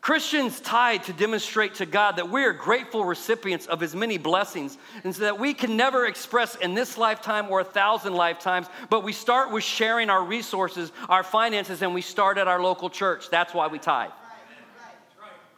Christians 0.03 0.61
tithe 0.61 1.05
to 1.05 1.14
demonstrate 1.14 1.77
to 1.77 1.87
God 1.87 2.17
that 2.17 2.29
we 2.29 2.45
are 2.45 2.53
grateful 2.53 3.07
recipients 3.07 3.67
of 3.67 3.81
His 3.81 3.95
many 3.95 4.19
blessings, 4.19 4.77
and 5.03 5.14
so 5.14 5.23
that 5.23 5.38
we 5.38 5.55
can 5.55 5.79
never 5.79 6.05
express 6.05 6.57
in 6.57 6.75
this 6.75 6.99
lifetime 6.99 7.49
or 7.49 7.61
a 7.61 7.64
thousand 7.64 8.12
lifetimes, 8.14 8.67
but 8.91 9.03
we 9.03 9.14
start 9.14 9.51
with 9.51 9.64
sharing 9.64 10.11
our 10.11 10.23
resources, 10.23 10.93
our 11.09 11.23
finances, 11.23 11.81
and 11.81 11.95
we 11.95 12.03
start 12.03 12.37
at 12.37 12.49
our 12.49 12.61
local 12.62 12.91
church. 12.91 13.31
That's 13.31 13.55
why 13.55 13.69
we 13.69 13.79
tithe. 13.79 14.11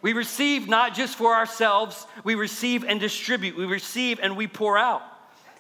We 0.01 0.13
receive 0.13 0.69
not 0.69 0.95
just 0.95 1.17
for 1.17 1.35
ourselves, 1.35 2.07
we 2.23 2.37
receive 2.37 2.85
and 2.85 3.01
distribute. 3.01 3.57
We 3.57 3.67
receive 3.67 4.21
and 4.23 4.37
we 4.37 4.47
pour 4.47 4.79
out. 4.79 5.03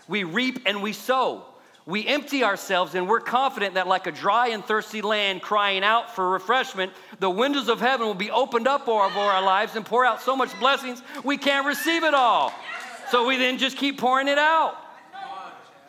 We 0.06 0.22
reap 0.22 0.62
and 0.66 0.80
we 0.80 0.92
sow. 0.92 1.49
We 1.90 2.06
empty 2.06 2.44
ourselves 2.44 2.94
and 2.94 3.08
we're 3.08 3.20
confident 3.20 3.74
that, 3.74 3.88
like 3.88 4.06
a 4.06 4.12
dry 4.12 4.48
and 4.48 4.64
thirsty 4.64 5.02
land 5.02 5.42
crying 5.42 5.82
out 5.82 6.14
for 6.14 6.30
refreshment, 6.30 6.92
the 7.18 7.28
windows 7.28 7.68
of 7.68 7.80
heaven 7.80 8.06
will 8.06 8.14
be 8.14 8.30
opened 8.30 8.68
up 8.68 8.86
over 8.86 9.18
our 9.18 9.42
lives 9.42 9.74
and 9.74 9.84
pour 9.84 10.04
out 10.04 10.22
so 10.22 10.36
much 10.36 10.56
blessings 10.60 11.02
we 11.24 11.36
can't 11.36 11.66
receive 11.66 12.04
it 12.04 12.14
all. 12.14 12.54
So 13.10 13.26
we 13.26 13.36
then 13.36 13.58
just 13.58 13.76
keep 13.76 13.98
pouring 13.98 14.28
it 14.28 14.38
out. 14.38 14.76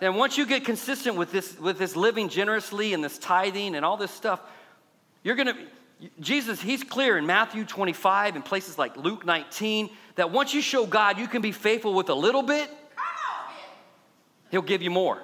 And 0.02 0.18
once 0.18 0.40
you 0.40 0.48
get 0.48 0.66
consistent 0.66 1.18
with 1.18 1.32
this, 1.32 1.60
with 1.60 1.78
this 1.78 1.96
living 1.96 2.30
generously 2.30 2.96
and 2.96 3.04
this 3.04 3.20
tithing 3.20 3.76
and 3.76 3.86
all 3.86 3.96
this 3.96 4.10
stuff, 4.10 4.42
you're 5.24 5.36
gonna 5.36 5.56
Jesus, 6.20 6.60
he's 6.60 6.84
clear 6.84 7.16
in 7.20 7.28
Matthew 7.28 7.64
25 7.64 8.36
and 8.36 8.44
places 8.44 8.80
like 8.80 8.98
Luke 8.98 9.24
19 9.24 9.92
that 10.16 10.32
once 10.32 10.52
you 10.52 10.62
show 10.62 10.88
God 10.88 11.20
you 11.20 11.28
can 11.28 11.44
be 11.44 11.52
faithful 11.52 11.94
with 11.94 12.10
a 12.10 12.16
little 12.16 12.42
bit, 12.42 12.72
he'll 14.50 14.64
give 14.64 14.82
you 14.82 14.90
more. 14.90 15.22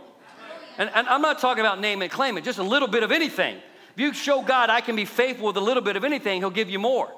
And, 0.77 0.89
and 0.93 1.07
I'm 1.07 1.21
not 1.21 1.39
talking 1.39 1.61
about 1.61 1.79
name 1.79 2.01
and 2.01 2.11
claim 2.11 2.37
it, 2.37 2.43
just 2.43 2.59
a 2.59 2.63
little 2.63 2.87
bit 2.87 3.03
of 3.03 3.11
anything. 3.11 3.57
If 3.93 4.01
you 4.01 4.13
show 4.13 4.41
God 4.41 4.69
I 4.69 4.81
can 4.81 4.95
be 4.95 5.05
faithful 5.05 5.47
with 5.47 5.57
a 5.57 5.61
little 5.61 5.81
bit 5.81 5.95
of 5.95 6.03
anything, 6.03 6.41
he'll 6.41 6.49
give 6.49 6.69
you 6.69 6.79
more. 6.79 7.11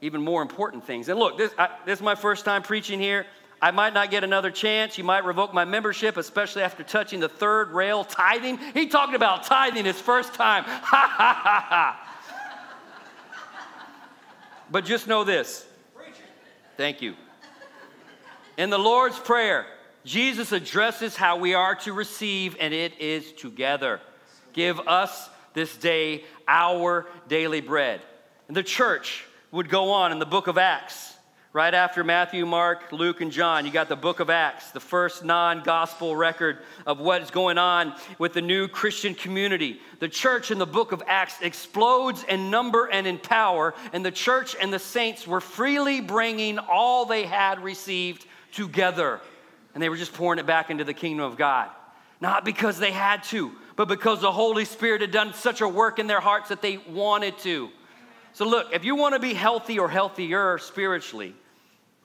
Even 0.00 0.22
more 0.22 0.42
important 0.42 0.84
things. 0.86 1.08
And 1.08 1.18
look, 1.18 1.38
this, 1.38 1.52
I, 1.58 1.68
this 1.84 1.98
is 1.98 2.02
my 2.02 2.14
first 2.14 2.44
time 2.44 2.62
preaching 2.62 2.98
here. 3.00 3.26
I 3.60 3.70
might 3.70 3.94
not 3.94 4.10
get 4.10 4.24
another 4.24 4.50
chance. 4.50 4.98
You 4.98 5.04
might 5.04 5.24
revoke 5.24 5.54
my 5.54 5.64
membership, 5.64 6.16
especially 6.18 6.62
after 6.62 6.82
touching 6.82 7.20
the 7.20 7.28
third 7.28 7.70
rail, 7.70 8.04
tithing. 8.04 8.58
He 8.74 8.88
talked 8.88 9.14
about 9.14 9.44
tithing 9.44 9.84
his 9.84 10.00
first 10.00 10.34
time. 10.34 10.64
Ha 10.86 11.14
ha 11.16 11.40
ha 11.42 11.66
ha. 11.68 12.02
But 14.70 14.84
just 14.84 15.06
know 15.06 15.24
this. 15.24 15.66
Thank 16.76 17.00
you. 17.00 17.14
In 18.56 18.70
the 18.70 18.78
Lord's 18.78 19.18
Prayer, 19.18 19.66
Jesus 20.06 20.52
addresses 20.52 21.16
how 21.16 21.36
we 21.36 21.52
are 21.52 21.74
to 21.74 21.92
receive, 21.92 22.56
and 22.58 22.72
it 22.72 22.98
is 22.98 23.32
together. 23.32 24.00
Give 24.54 24.80
us 24.88 25.28
this 25.52 25.76
day 25.76 26.24
our 26.48 27.06
daily 27.28 27.60
bread. 27.60 28.00
And 28.48 28.56
the 28.56 28.62
church 28.62 29.24
would 29.50 29.68
go 29.68 29.90
on 29.90 30.12
in 30.12 30.18
the 30.18 30.24
book 30.24 30.46
of 30.46 30.56
Acts 30.56 31.16
Right 31.56 31.72
after 31.72 32.04
Matthew, 32.04 32.44
Mark, 32.44 32.92
Luke, 32.92 33.22
and 33.22 33.32
John, 33.32 33.64
you 33.64 33.72
got 33.72 33.88
the 33.88 33.96
book 33.96 34.20
of 34.20 34.28
Acts, 34.28 34.72
the 34.72 34.78
first 34.78 35.24
non 35.24 35.62
gospel 35.62 36.14
record 36.14 36.58
of 36.84 37.00
what 37.00 37.22
is 37.22 37.30
going 37.30 37.56
on 37.56 37.94
with 38.18 38.34
the 38.34 38.42
new 38.42 38.68
Christian 38.68 39.14
community. 39.14 39.80
The 39.98 40.08
church 40.10 40.50
in 40.50 40.58
the 40.58 40.66
book 40.66 40.92
of 40.92 41.02
Acts 41.06 41.40
explodes 41.40 42.26
in 42.28 42.50
number 42.50 42.90
and 42.92 43.06
in 43.06 43.16
power, 43.16 43.72
and 43.94 44.04
the 44.04 44.10
church 44.10 44.54
and 44.60 44.70
the 44.70 44.78
saints 44.78 45.26
were 45.26 45.40
freely 45.40 46.02
bringing 46.02 46.58
all 46.58 47.06
they 47.06 47.24
had 47.24 47.64
received 47.64 48.26
together. 48.52 49.22
And 49.76 49.82
they 49.82 49.90
were 49.90 49.98
just 49.98 50.14
pouring 50.14 50.38
it 50.38 50.46
back 50.46 50.70
into 50.70 50.84
the 50.84 50.94
kingdom 50.94 51.26
of 51.26 51.36
God. 51.36 51.68
Not 52.18 52.46
because 52.46 52.78
they 52.78 52.92
had 52.92 53.22
to, 53.24 53.52
but 53.76 53.88
because 53.88 54.22
the 54.22 54.32
Holy 54.32 54.64
Spirit 54.64 55.02
had 55.02 55.10
done 55.10 55.34
such 55.34 55.60
a 55.60 55.68
work 55.68 55.98
in 55.98 56.06
their 56.06 56.18
hearts 56.18 56.48
that 56.48 56.62
they 56.62 56.78
wanted 56.78 57.36
to. 57.40 57.68
So, 58.32 58.48
look, 58.48 58.72
if 58.72 58.86
you 58.86 58.96
want 58.96 59.16
to 59.16 59.18
be 59.18 59.34
healthy 59.34 59.78
or 59.78 59.90
healthier 59.90 60.56
spiritually, 60.56 61.34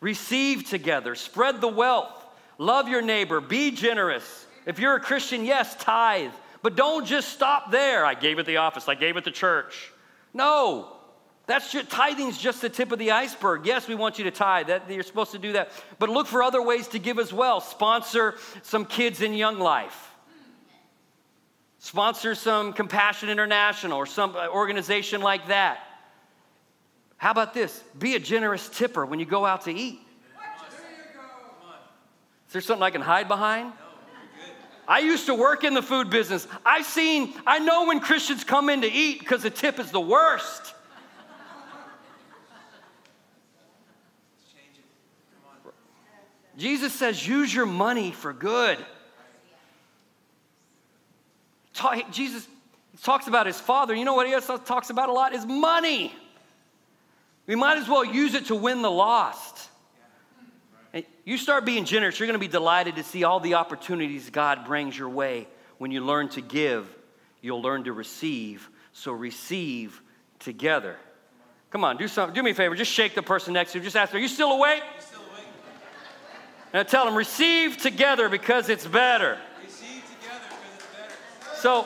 receive 0.02 0.68
together, 0.70 1.16
spread 1.16 1.62
the 1.62 1.70
wealth, 1.70 2.26
love 2.58 2.90
your 2.90 3.02
neighbor, 3.02 3.40
be 3.40 3.72
generous. 3.72 4.46
If 4.66 4.78
you're 4.78 4.98
a 4.98 5.00
Christian, 5.00 5.46
yes, 5.46 5.74
tithe, 5.78 6.34
but 6.64 6.76
don't 6.76 7.06
just 7.06 7.30
stop 7.30 7.72
there. 7.72 8.06
I 8.06 8.16
gave 8.16 8.38
it 8.38 8.46
the 8.46 8.58
office, 8.58 8.90
I 8.90 8.96
gave 8.96 9.16
it 9.16 9.24
the 9.24 9.32
church. 9.32 9.94
No, 10.34 10.98
that's 11.52 11.72
just, 11.72 11.90
tithing's 11.90 12.38
just 12.38 12.62
the 12.62 12.70
tip 12.70 12.92
of 12.92 13.00
the 13.00 13.12
iceberg. 13.12 13.66
Yes, 13.66 13.88
we 13.88 13.96
want 13.96 14.18
you 14.18 14.24
to 14.24 14.32
tithe. 14.32 14.68
That, 14.68 14.90
you're 14.90 15.04
supposed 15.04 15.32
to 15.32 15.40
do 15.40 15.54
that. 15.54 15.72
But 16.00 16.10
look 16.10 16.28
for 16.28 16.42
other 16.42 16.62
ways 16.62 16.88
to 16.90 17.00
give 17.00 17.20
as 17.20 17.34
well. 17.34 17.60
Sponsor 17.60 18.36
some 18.62 18.86
kids 18.86 19.22
in 19.22 19.34
Young 19.34 19.60
Life. 19.60 20.12
Sponsor 21.80 22.36
some 22.36 22.74
Compassion 22.74 23.30
International 23.30 23.98
or 23.98 24.06
some 24.06 24.36
uh, 24.36 24.48
organization 24.48 25.22
like 25.22 25.48
that. 25.48 25.80
How 27.18 27.32
about 27.32 27.54
this? 27.54 27.84
Be 28.00 28.16
a 28.16 28.20
generous 28.20 28.70
tipper 28.70 29.06
when 29.06 29.20
you 29.20 29.26
go 29.26 29.46
out 29.46 29.62
to 29.66 29.74
eat. 29.74 30.00
Is 32.48 32.54
there 32.54 32.62
something 32.62 32.84
I 32.84 32.92
can 32.92 33.02
hide 33.02 33.28
behind? 33.28 33.74
I 34.88 35.00
used 35.00 35.26
to 35.26 35.36
work 35.36 35.64
in 35.64 35.74
the 35.74 35.82
food 35.82 36.10
business. 36.10 36.48
I've 36.66 36.86
seen, 36.86 37.34
I 37.48 37.60
know 37.60 37.88
when 37.88 38.00
Christians 38.00 38.44
come 38.44 38.70
in 38.70 38.82
to 38.82 38.92
eat 38.92 39.20
because 39.20 39.44
the 39.44 39.50
tip 39.50 39.80
is 39.80 39.92
the 39.92 40.02
worst. 40.02 40.76
Jesus 46.62 46.94
says, 46.94 47.28
use 47.28 47.52
your 47.52 47.66
money 47.66 48.12
for 48.12 48.34
good. 48.34 48.78
Jesus 52.12 52.48
talks 53.02 53.26
about 53.26 53.48
his 53.48 53.60
father. 53.60 53.96
You 53.96 54.06
know 54.06 54.14
what 54.14 54.28
he 54.28 54.56
talks 54.64 54.92
about 54.92 55.10
a 55.10 55.12
lot? 55.12 55.34
Is 55.34 55.44
money. 55.44 56.14
We 57.48 57.56
might 57.56 57.80
as 57.80 57.88
well 57.88 58.06
use 58.06 58.36
it 58.36 58.46
to 58.46 58.56
win 58.56 58.84
the 58.84 58.92
lost. 58.92 59.70
And 60.94 61.04
you 61.26 61.38
start 61.38 61.66
being 61.66 61.84
generous, 61.84 62.20
you're 62.20 62.28
going 62.28 62.40
to 62.40 62.46
be 62.46 62.52
delighted 62.52 62.98
to 62.98 63.04
see 63.04 63.24
all 63.24 63.40
the 63.40 63.56
opportunities 63.56 64.30
God 64.30 64.66
brings 64.66 64.96
your 64.96 65.10
way. 65.10 65.48
When 65.80 65.90
you 65.90 66.06
learn 66.06 66.30
to 66.30 66.42
give, 66.42 66.88
you'll 67.42 67.64
learn 67.64 67.86
to 67.86 67.94
receive. 67.94 68.70
So 68.94 69.14
receive 69.14 70.00
together. 70.38 70.96
Come 71.72 71.84
on, 71.84 71.98
do 71.98 72.08
something. 72.08 72.36
Do 72.36 72.44
me 72.44 72.52
a 72.52 72.54
favor. 72.54 72.76
Just 72.76 72.92
shake 72.92 73.16
the 73.16 73.24
person 73.24 73.54
next 73.54 73.72
to 73.72 73.80
you. 73.80 73.84
Just 73.84 73.96
ask 73.96 74.14
Are 74.14 74.20
you 74.20 74.28
still 74.28 74.52
awake? 74.52 74.84
Awake. 76.74 76.88
Tell 76.88 77.06
them, 77.06 77.16
Receive 77.16 77.78
together 77.78 78.30
because 78.30 78.70
it's 78.70 78.86
better. 78.86 79.38
Receive 79.64 80.04
together 80.20 80.40
because 80.50 80.76
it's 80.76 80.86
better. 81.46 81.56
So, 81.56 81.86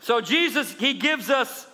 so 0.00 0.20
Jesus, 0.20 0.72
He 0.72 0.94
gives 0.94 1.30
us 1.30 1.66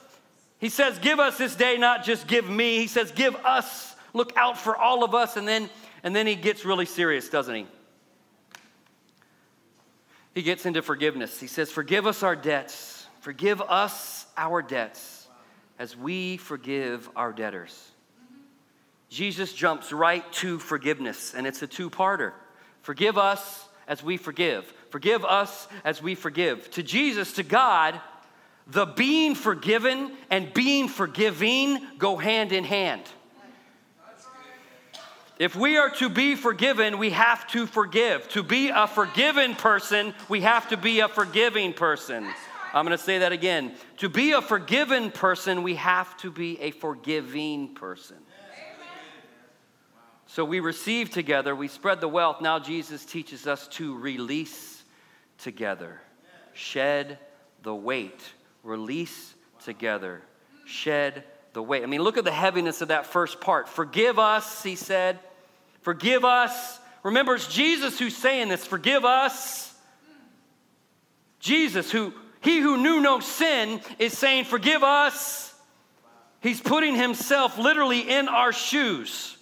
he 0.61 0.69
says, 0.69 0.99
Give 0.99 1.19
us 1.19 1.39
this 1.39 1.57
day, 1.57 1.79
not 1.79 2.05
just 2.05 2.27
give 2.27 2.49
me. 2.49 2.77
He 2.79 2.87
says, 2.87 3.11
Give 3.11 3.35
us, 3.37 3.97
look 4.13 4.37
out 4.37 4.59
for 4.59 4.77
all 4.77 5.03
of 5.03 5.15
us. 5.15 5.37
And 5.37 5.49
then, 5.49 5.71
and 6.05 6.15
then 6.15 6.27
he 6.27 6.35
gets 6.35 6.65
really 6.65 6.87
serious, 6.87 7.29
doesn't 7.29 7.55
he? 7.55 7.67
He 10.35 10.43
gets 10.43 10.67
into 10.67 10.83
forgiveness. 10.83 11.41
He 11.41 11.47
says, 11.47 11.73
Forgive 11.73 12.07
us 12.07 12.23
our 12.23 12.37
debts. 12.37 13.07
Forgive 13.21 13.61
us 13.63 14.27
our 14.37 14.63
debts 14.63 15.29
as 15.79 15.97
we 15.97 16.37
forgive 16.37 17.09
our 17.17 17.33
debtors. 17.33 17.91
Mm-hmm. 18.23 18.43
Jesus 19.09 19.55
jumps 19.55 19.93
right 19.93 20.31
to 20.35 20.59
forgiveness, 20.59 21.35
and 21.35 21.47
it's 21.47 21.63
a 21.63 21.67
two 21.67 21.89
parter. 21.89 22.33
Forgive 22.83 23.19
us 23.19 23.67
as 23.87 24.03
we 24.03 24.17
forgive. 24.17 24.73
Forgive 24.91 25.25
us 25.25 25.69
as 25.85 26.03
we 26.03 26.15
forgive. 26.15 26.71
To 26.73 26.83
Jesus, 26.83 27.33
to 27.35 27.43
God, 27.43 28.01
the 28.67 28.87
being 28.87 29.35
forgiven 29.35 30.13
and 30.31 30.53
being 30.55 30.89
forgiving 30.89 31.79
go 31.99 32.17
hand 32.17 32.53
in 32.53 32.65
hand. 32.65 33.03
If 35.39 35.57
we 35.57 35.79
are 35.79 35.89
to 35.97 36.11
be 36.11 36.35
forgiven, 36.35 36.99
we 36.99 37.11
have 37.11 37.47
to 37.49 37.67
forgive. 37.67 38.29
To 38.31 38.43
be 38.43 38.69
a 38.69 38.87
forgiven 38.87 39.55
person, 39.55 40.13
we 40.29 40.43
have 40.43 40.69
to 40.69 40.77
be 40.77 41.01
a 41.01 41.09
forgiving 41.09 41.73
person. 41.73 42.27
I'm 42.75 42.85
going 42.85 42.97
to 42.97 43.03
say 43.03 43.19
that 43.19 43.33
again. 43.33 43.73
To 43.97 44.09
be 44.09 44.33
a 44.33 44.43
forgiven 44.43 45.11
person, 45.11 45.63
we 45.63 45.77
have 45.77 46.15
to 46.19 46.31
be 46.31 46.61
a 46.61 46.71
forgiving 46.73 47.75
person. 47.75 48.19
So 50.33 50.45
we 50.45 50.61
receive 50.61 51.11
together, 51.11 51.57
we 51.57 51.67
spread 51.67 52.01
the 52.01 52.07
wealth. 52.07 52.41
Now 52.41 52.61
Jesus 52.61 53.05
teaches 53.05 53.49
us 53.49 53.67
to 53.69 53.99
release 53.99 54.81
together, 55.39 56.01
shed 56.53 57.19
the 57.65 57.75
weight 57.75 58.21
release 58.63 59.35
together, 59.65 60.23
shed 60.67 61.25
the 61.53 61.61
weight. 61.61 61.83
I 61.83 61.87
mean, 61.87 62.03
look 62.03 62.17
at 62.17 62.23
the 62.23 62.31
heaviness 62.31 62.81
of 62.81 62.89
that 62.89 63.07
first 63.07 63.41
part. 63.41 63.69
Forgive 63.69 64.21
us, 64.21 64.63
he 64.63 64.77
said. 64.77 65.19
Forgive 65.81 66.25
us. 66.25 66.79
Remember, 67.03 67.35
it's 67.35 67.53
Jesus 67.53 67.99
who's 67.99 68.17
saying 68.17 68.51
this. 68.51 68.65
Forgive 68.65 69.05
us. 69.05 69.75
Jesus, 71.41 71.91
who 71.91 72.13
he 72.41 72.61
who 72.61 72.77
knew 72.77 73.01
no 73.01 73.19
sin, 73.19 73.81
is 73.99 74.17
saying, 74.17 74.45
Forgive 74.45 74.85
us. 74.85 75.53
He's 76.41 76.61
putting 76.61 76.95
himself 76.95 77.59
literally 77.59 78.09
in 78.09 78.29
our 78.29 78.53
shoes. 78.53 79.37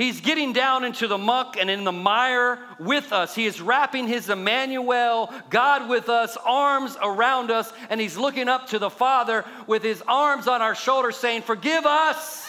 He's 0.00 0.22
getting 0.22 0.54
down 0.54 0.84
into 0.84 1.06
the 1.06 1.18
muck 1.18 1.58
and 1.60 1.68
in 1.68 1.84
the 1.84 1.92
mire 1.92 2.58
with 2.78 3.12
us. 3.12 3.34
He 3.34 3.44
is 3.44 3.60
wrapping 3.60 4.08
his 4.08 4.30
Emmanuel, 4.30 5.30
God 5.50 5.90
with 5.90 6.08
us, 6.08 6.38
arms 6.42 6.96
around 7.02 7.50
us, 7.50 7.70
and 7.90 8.00
he's 8.00 8.16
looking 8.16 8.48
up 8.48 8.68
to 8.68 8.78
the 8.78 8.88
Father 8.88 9.44
with 9.66 9.82
his 9.82 10.02
arms 10.08 10.48
on 10.48 10.62
our 10.62 10.74
shoulders 10.74 11.18
saying, 11.18 11.42
Forgive 11.42 11.84
us. 11.84 12.48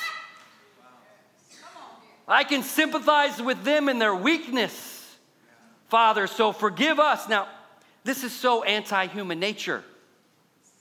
I 2.25 2.45
can 2.45 2.63
sympathize 2.63 3.41
with 3.41 3.65
them 3.65 3.89
in 3.89 3.99
their 3.99 4.15
weakness, 4.15 5.17
Father, 5.89 6.27
so 6.27 6.53
forgive 6.53 7.01
us. 7.01 7.27
Now, 7.27 7.49
this 8.05 8.23
is 8.23 8.31
so 8.31 8.63
anti 8.63 9.07
human 9.07 9.41
nature. 9.41 9.83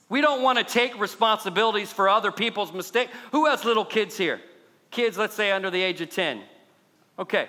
We 0.07 0.21
don't 0.21 0.41
want 0.41 0.57
to 0.57 0.63
take 0.63 0.97
responsibilities 0.97 1.91
for 1.91 2.07
other 2.07 2.31
people's 2.31 2.71
mistakes. 2.71 3.11
Who 3.33 3.47
has 3.47 3.65
little 3.65 3.83
kids 3.83 4.15
here? 4.15 4.39
Kids, 4.89 5.17
let's 5.17 5.35
say 5.35 5.51
under 5.51 5.69
the 5.69 5.81
age 5.81 5.99
of 5.99 6.09
10. 6.09 6.43
Okay. 7.19 7.47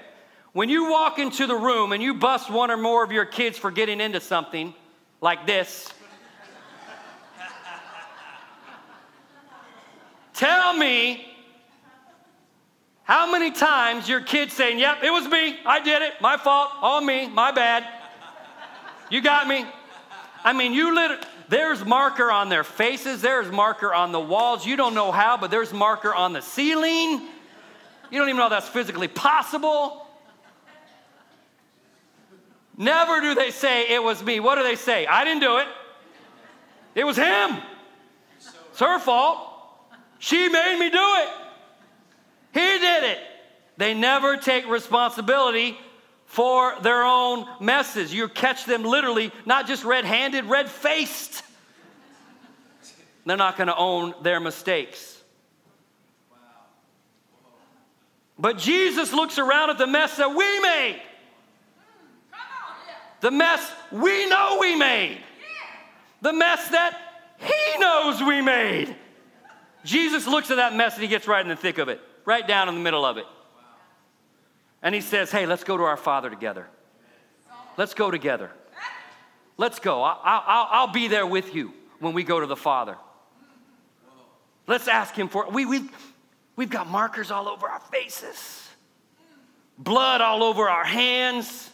When 0.53 0.69
you 0.69 0.91
walk 0.91 1.19
into 1.19 1.47
the 1.47 1.57
room 1.57 1.93
and 1.93 2.03
you 2.03 2.15
bust 2.15 2.51
one 2.51 2.71
or 2.71 2.77
more 2.77 3.03
of 3.03 3.11
your 3.11 3.25
kids 3.25 3.57
for 3.57 3.71
getting 3.71 4.01
into 4.01 4.21
something 4.21 4.75
like 5.21 5.47
this, 5.47 5.93
tell 10.35 10.77
me 10.77 11.33
how 13.05 13.31
many 13.31 13.51
times 13.51 14.09
your 14.09 14.21
kids 14.21 14.53
saying, 14.53 14.79
Yep, 14.79 15.03
it 15.03 15.11
was 15.11 15.27
me, 15.27 15.59
I 15.65 15.83
did 15.83 16.03
it, 16.03 16.15
my 16.21 16.37
fault, 16.37 16.71
all 16.81 17.01
me, 17.01 17.29
my 17.29 17.51
bad. 17.51 17.87
You 19.11 19.21
got 19.21 19.47
me. 19.47 19.67
I 20.45 20.53
mean, 20.53 20.73
you 20.73 20.95
lit. 20.95 21.25
There's 21.49 21.85
marker 21.85 22.31
on 22.31 22.49
their 22.49 22.65
faces, 22.65 23.21
there's 23.21 23.51
marker 23.51 23.93
on 23.93 24.13
the 24.13 24.21
walls. 24.21 24.65
You 24.65 24.77
don't 24.77 24.95
know 24.95 25.13
how, 25.13 25.37
but 25.37 25.51
there's 25.51 25.73
marker 25.73 26.15
on 26.15 26.33
the 26.33 26.41
ceiling. 26.41 27.29
You 28.13 28.19
don't 28.19 28.29
even 28.29 28.39
know 28.39 28.51
that's 28.51 28.69
physically 28.69 29.09
possible. 29.09 30.07
Never 32.77 33.23
do 33.23 33.35
they 33.35 33.51
say, 33.51 33.89
It 33.89 34.03
was 34.03 34.23
me. 34.23 34.39
What 34.39 34.57
do 34.57 34.63
they 34.63 34.77
say? 34.77 35.07
I 35.07 35.25
didn't 35.25 35.41
do 35.41 35.57
it. 35.57 35.67
It 36.95 37.05
was 37.05 37.17
him. 37.17 37.57
It's 38.37 38.81
her 38.81 38.99
fault. 38.99 39.49
She 40.19 40.51
made 40.51 40.79
me 40.79 40.91
do 40.91 40.99
it. 40.99 41.29
He 42.53 42.79
did 42.79 43.05
it. 43.05 43.19
They 43.79 43.95
never 43.95 44.37
take 44.37 44.69
responsibility 44.69 45.79
for 46.27 46.79
their 46.83 47.05
own 47.05 47.47
messes. 47.61 48.13
You 48.13 48.29
catch 48.29 48.67
them 48.67 48.85
literally, 48.85 49.33
not 49.47 49.67
just 49.67 49.85
red 49.85 50.05
handed, 50.05 50.45
red 50.45 50.69
faced. 50.69 51.43
They're 53.25 53.39
not 53.39 53.57
going 53.57 53.69
to 53.69 53.77
own 53.77 54.15
their 54.23 54.39
mistakes. 54.39 55.12
But 58.43 58.59
Jesus 58.59 59.13
looks 59.13 59.39
around 59.39 59.71
at 59.71 59.79
the 59.79 59.87
mess 59.87 60.17
that 60.17 60.31
we 60.31 60.61
made. 60.61 61.01
The 63.21 63.31
mess 63.31 63.73
we 63.93 64.29
know 64.29 64.59
we 64.61 64.75
made. 64.75 65.21
The 66.23 66.33
mess 66.33 66.67
that 66.71 66.99
he 67.39 67.79
knows 67.79 68.21
we 68.21 68.43
made. 68.43 68.97
Jesus 69.85 70.27
looks 70.27 70.51
at 70.51 70.57
that 70.57 70.75
mess 70.75 70.95
and 70.95 71.05
he 71.05 71.09
gets 71.09 71.29
right 71.29 71.41
in 71.41 71.49
the 71.49 71.55
thick 71.55 71.79
of 71.79 71.89
it, 71.89 72.01
right 72.25 72.45
down 72.45 72.69
in 72.69 72.75
the 72.75 72.81
middle 72.81 73.05
of 73.05 73.17
it. 73.17 73.27
And 74.83 74.93
he 74.93 75.01
says, 75.01 75.31
Hey, 75.31 75.47
let's 75.47 75.63
go 75.63 75.77
to 75.77 75.85
our 75.85 75.97
Father 75.97 76.29
together. 76.29 76.67
Let's 77.77 77.95
go 77.95 78.11
together. 78.11 78.51
Let's 79.57 79.79
go. 79.79 80.03
I'll, 80.03 80.21
I'll, 80.25 80.69
I'll 80.69 80.93
be 80.93 81.07
there 81.07 81.27
with 81.27 81.55
you 81.55 81.73
when 82.01 82.13
we 82.13 82.25
go 82.25 82.41
to 82.41 82.47
the 82.47 82.57
Father. 82.57 82.97
Let's 84.67 84.89
ask 84.89 85.15
him 85.15 85.29
for 85.29 85.49
we 85.49 85.65
we 85.65 85.89
We've 86.63 86.71
got 86.71 86.89
markers 86.89 87.33
all 87.33 87.49
over 87.49 87.67
our 87.67 87.81
faces, 87.81 88.69
blood 89.77 90.21
all 90.21 90.45
over 90.45 90.71
our 90.71 90.85
hands. 90.85 91.69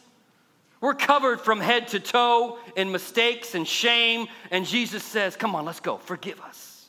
We're 0.81 0.95
covered 0.95 1.43
from 1.43 1.61
head 1.61 1.89
to 1.89 2.01
toe 2.01 2.57
in 2.75 2.91
mistakes 2.91 3.55
and 3.55 3.69
shame. 3.69 4.29
And 4.51 4.65
Jesus 4.65 5.05
says, 5.05 5.37
Come 5.37 5.55
on, 5.55 5.67
let's 5.67 5.81
go. 5.81 5.99
Forgive 5.99 6.41
us. 6.41 6.87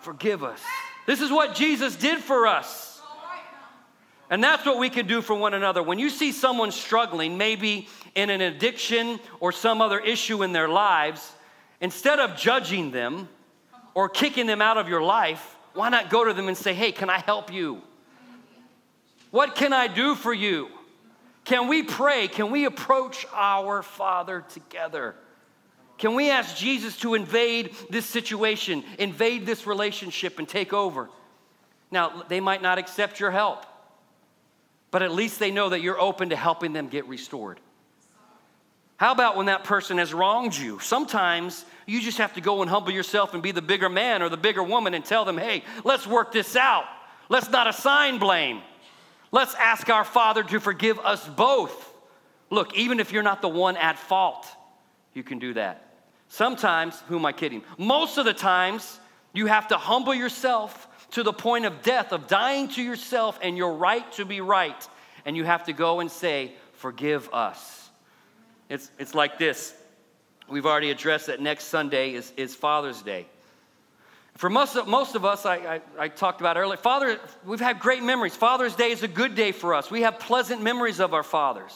Forgive 0.00 0.42
us. 0.42 0.58
This 1.04 1.20
is 1.20 1.30
what 1.30 1.54
Jesus 1.54 1.96
did 1.96 2.20
for 2.20 2.46
us. 2.46 3.02
And 4.30 4.42
that's 4.42 4.64
what 4.64 4.78
we 4.78 4.88
can 4.88 5.06
do 5.06 5.20
for 5.20 5.34
one 5.34 5.52
another. 5.52 5.82
When 5.82 5.98
you 5.98 6.08
see 6.08 6.32
someone 6.32 6.72
struggling, 6.72 7.36
maybe 7.36 7.88
in 8.14 8.30
an 8.30 8.40
addiction 8.40 9.20
or 9.38 9.52
some 9.52 9.82
other 9.82 9.98
issue 10.00 10.42
in 10.42 10.52
their 10.52 10.70
lives, 10.70 11.30
instead 11.82 12.20
of 12.20 12.38
judging 12.38 12.90
them 12.90 13.28
or 13.92 14.08
kicking 14.08 14.46
them 14.46 14.62
out 14.62 14.78
of 14.78 14.88
your 14.88 15.02
life, 15.02 15.55
why 15.76 15.88
not 15.88 16.10
go 16.10 16.24
to 16.24 16.32
them 16.32 16.48
and 16.48 16.56
say, 16.56 16.74
hey, 16.74 16.92
can 16.92 17.10
I 17.10 17.18
help 17.18 17.52
you? 17.52 17.82
What 19.30 19.54
can 19.54 19.72
I 19.72 19.86
do 19.86 20.14
for 20.14 20.32
you? 20.32 20.68
Can 21.44 21.68
we 21.68 21.82
pray? 21.82 22.26
Can 22.26 22.50
we 22.50 22.64
approach 22.64 23.26
our 23.32 23.82
Father 23.82 24.44
together? 24.48 25.14
Can 25.98 26.14
we 26.14 26.30
ask 26.30 26.56
Jesus 26.56 26.96
to 26.98 27.14
invade 27.14 27.74
this 27.88 28.06
situation, 28.06 28.84
invade 28.98 29.46
this 29.46 29.66
relationship, 29.66 30.38
and 30.38 30.48
take 30.48 30.72
over? 30.72 31.08
Now, 31.90 32.24
they 32.28 32.40
might 32.40 32.62
not 32.62 32.78
accept 32.78 33.20
your 33.20 33.30
help, 33.30 33.64
but 34.90 35.02
at 35.02 35.12
least 35.12 35.38
they 35.38 35.50
know 35.50 35.68
that 35.68 35.80
you're 35.80 36.00
open 36.00 36.30
to 36.30 36.36
helping 36.36 36.72
them 36.72 36.88
get 36.88 37.06
restored. 37.06 37.60
How 38.96 39.12
about 39.12 39.36
when 39.36 39.46
that 39.46 39.64
person 39.64 39.98
has 39.98 40.14
wronged 40.14 40.56
you? 40.56 40.78
Sometimes 40.78 41.64
you 41.84 42.00
just 42.00 42.18
have 42.18 42.34
to 42.34 42.40
go 42.40 42.62
and 42.62 42.70
humble 42.70 42.92
yourself 42.92 43.34
and 43.34 43.42
be 43.42 43.52
the 43.52 43.62
bigger 43.62 43.88
man 43.88 44.22
or 44.22 44.28
the 44.28 44.36
bigger 44.36 44.62
woman 44.62 44.94
and 44.94 45.04
tell 45.04 45.24
them, 45.24 45.36
hey, 45.36 45.64
let's 45.84 46.06
work 46.06 46.32
this 46.32 46.56
out. 46.56 46.84
Let's 47.28 47.50
not 47.50 47.66
assign 47.66 48.18
blame. 48.18 48.62
Let's 49.32 49.54
ask 49.54 49.90
our 49.90 50.04
Father 50.04 50.42
to 50.44 50.60
forgive 50.60 50.98
us 51.00 51.26
both. 51.28 51.92
Look, 52.48 52.76
even 52.76 53.00
if 53.00 53.12
you're 53.12 53.22
not 53.22 53.42
the 53.42 53.48
one 53.48 53.76
at 53.76 53.98
fault, 53.98 54.46
you 55.12 55.22
can 55.22 55.38
do 55.38 55.54
that. 55.54 55.82
Sometimes, 56.28 56.98
who 57.08 57.16
am 57.16 57.26
I 57.26 57.32
kidding? 57.32 57.62
Most 57.76 58.18
of 58.18 58.24
the 58.24 58.32
times, 58.32 58.98
you 59.32 59.46
have 59.46 59.68
to 59.68 59.76
humble 59.76 60.14
yourself 60.14 60.88
to 61.10 61.22
the 61.22 61.32
point 61.32 61.66
of 61.66 61.82
death, 61.82 62.12
of 62.12 62.26
dying 62.26 62.68
to 62.68 62.82
yourself 62.82 63.38
and 63.42 63.56
your 63.56 63.74
right 63.74 64.10
to 64.12 64.24
be 64.24 64.40
right. 64.40 64.88
And 65.24 65.36
you 65.36 65.44
have 65.44 65.64
to 65.64 65.72
go 65.72 66.00
and 66.00 66.10
say, 66.10 66.54
Forgive 66.74 67.32
us. 67.32 67.75
It's, 68.68 68.90
it's 68.98 69.14
like 69.14 69.38
this. 69.38 69.74
We've 70.48 70.66
already 70.66 70.90
addressed 70.90 71.26
that 71.26 71.40
next 71.40 71.64
Sunday 71.64 72.14
is, 72.14 72.32
is 72.36 72.54
Father's 72.54 73.02
Day. 73.02 73.26
For 74.36 74.50
most 74.50 74.76
of, 74.76 74.86
most 74.86 75.14
of 75.14 75.24
us, 75.24 75.46
I, 75.46 75.56
I, 75.56 75.80
I, 75.98 76.08
talked 76.08 76.40
about 76.40 76.58
earlier, 76.58 76.76
Father, 76.76 77.18
we've 77.44 77.60
had 77.60 77.80
great 77.80 78.02
memories. 78.02 78.36
Father's 78.36 78.76
Day 78.76 78.90
is 78.90 79.02
a 79.02 79.08
good 79.08 79.34
day 79.34 79.50
for 79.50 79.72
us. 79.72 79.90
We 79.90 80.02
have 80.02 80.18
pleasant 80.18 80.62
memories 80.62 81.00
of 81.00 81.14
our 81.14 81.22
fathers, 81.22 81.72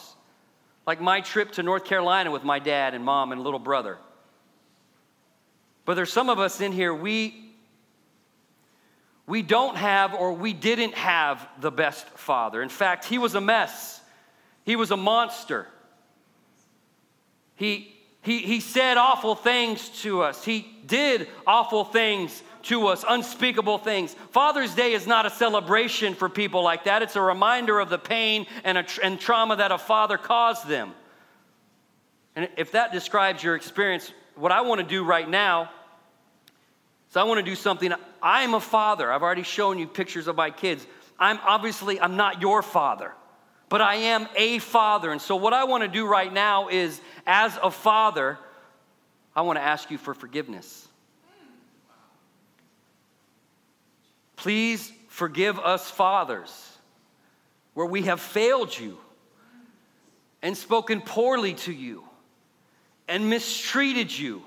like 0.85 1.01
my 1.01 1.21
trip 1.21 1.53
to 1.53 1.63
North 1.63 1.85
Carolina 1.85 2.29
with 2.29 2.43
my 2.43 2.59
dad 2.59 2.93
and 2.93 3.03
mom 3.03 3.31
and 3.31 3.41
little 3.41 3.59
brother. 3.59 3.97
But 5.85 5.95
there's 5.95 6.13
some 6.13 6.29
of 6.29 6.37
us 6.37 6.61
in 6.61 6.71
here, 6.71 6.93
we, 6.93 7.51
we 9.25 9.41
don't 9.41 9.75
have 9.75 10.13
or 10.13 10.33
we 10.33 10.53
didn't 10.53 10.93
have 10.93 11.47
the 11.59 11.71
best 11.71 12.07
father. 12.09 12.61
In 12.61 12.69
fact, 12.69 13.05
he 13.05 13.17
was 13.17 13.33
a 13.33 13.41
mess, 13.41 13.99
he 14.65 14.75
was 14.75 14.91
a 14.91 14.97
monster. 14.97 15.67
He, 17.61 17.93
he, 18.23 18.39
he 18.39 18.59
said 18.59 18.97
awful 18.97 19.35
things 19.35 19.89
to 20.01 20.23
us. 20.23 20.43
He 20.43 20.67
did 20.87 21.27
awful 21.45 21.83
things 21.83 22.41
to 22.63 22.87
us, 22.87 23.05
unspeakable 23.07 23.77
things. 23.77 24.15
Father's 24.31 24.73
Day 24.73 24.93
is 24.93 25.05
not 25.05 25.27
a 25.27 25.29
celebration 25.29 26.15
for 26.15 26.27
people 26.27 26.63
like 26.63 26.85
that. 26.85 27.03
It's 27.03 27.15
a 27.15 27.21
reminder 27.21 27.79
of 27.79 27.89
the 27.89 27.99
pain 27.99 28.47
and, 28.63 28.79
a, 28.79 28.85
and 29.03 29.19
trauma 29.19 29.57
that 29.57 29.71
a 29.71 29.77
father 29.77 30.17
caused 30.17 30.67
them. 30.67 30.93
And 32.35 32.49
if 32.57 32.71
that 32.71 32.91
describes 32.91 33.43
your 33.43 33.55
experience, 33.55 34.11
what 34.33 34.51
I 34.51 34.61
want 34.61 34.81
to 34.81 34.87
do 34.87 35.03
right 35.03 35.29
now 35.29 35.69
is 37.11 37.15
I 37.15 37.25
want 37.25 37.37
to 37.37 37.45
do 37.45 37.55
something. 37.55 37.93
I'm 38.23 38.55
a 38.55 38.59
father. 38.59 39.11
I've 39.11 39.21
already 39.21 39.43
shown 39.43 39.77
you 39.77 39.85
pictures 39.85 40.27
of 40.27 40.35
my 40.35 40.49
kids. 40.49 40.87
I'm 41.19 41.37
obviously 41.43 42.01
I'm 42.01 42.15
not 42.17 42.41
your 42.41 42.63
father 42.63 43.13
but 43.71 43.79
I 43.79 43.95
am 43.95 44.27
a 44.35 44.59
father. 44.59 45.13
And 45.13 45.21
so, 45.21 45.37
what 45.37 45.53
I 45.53 45.63
want 45.63 45.83
to 45.83 45.87
do 45.87 46.05
right 46.05 46.31
now 46.31 46.67
is, 46.67 46.99
as 47.25 47.57
a 47.63 47.71
father, 47.71 48.37
I 49.33 49.43
want 49.43 49.57
to 49.57 49.63
ask 49.63 49.89
you 49.89 49.97
for 49.97 50.13
forgiveness. 50.13 50.89
Please 54.35 54.91
forgive 55.07 55.57
us, 55.57 55.89
fathers, 55.89 56.51
where 57.73 57.85
we 57.85 58.01
have 58.01 58.19
failed 58.19 58.77
you 58.77 58.97
and 60.41 60.57
spoken 60.57 60.99
poorly 60.99 61.53
to 61.53 61.71
you 61.71 62.03
and 63.07 63.29
mistreated 63.29 64.11
you. 64.11 64.41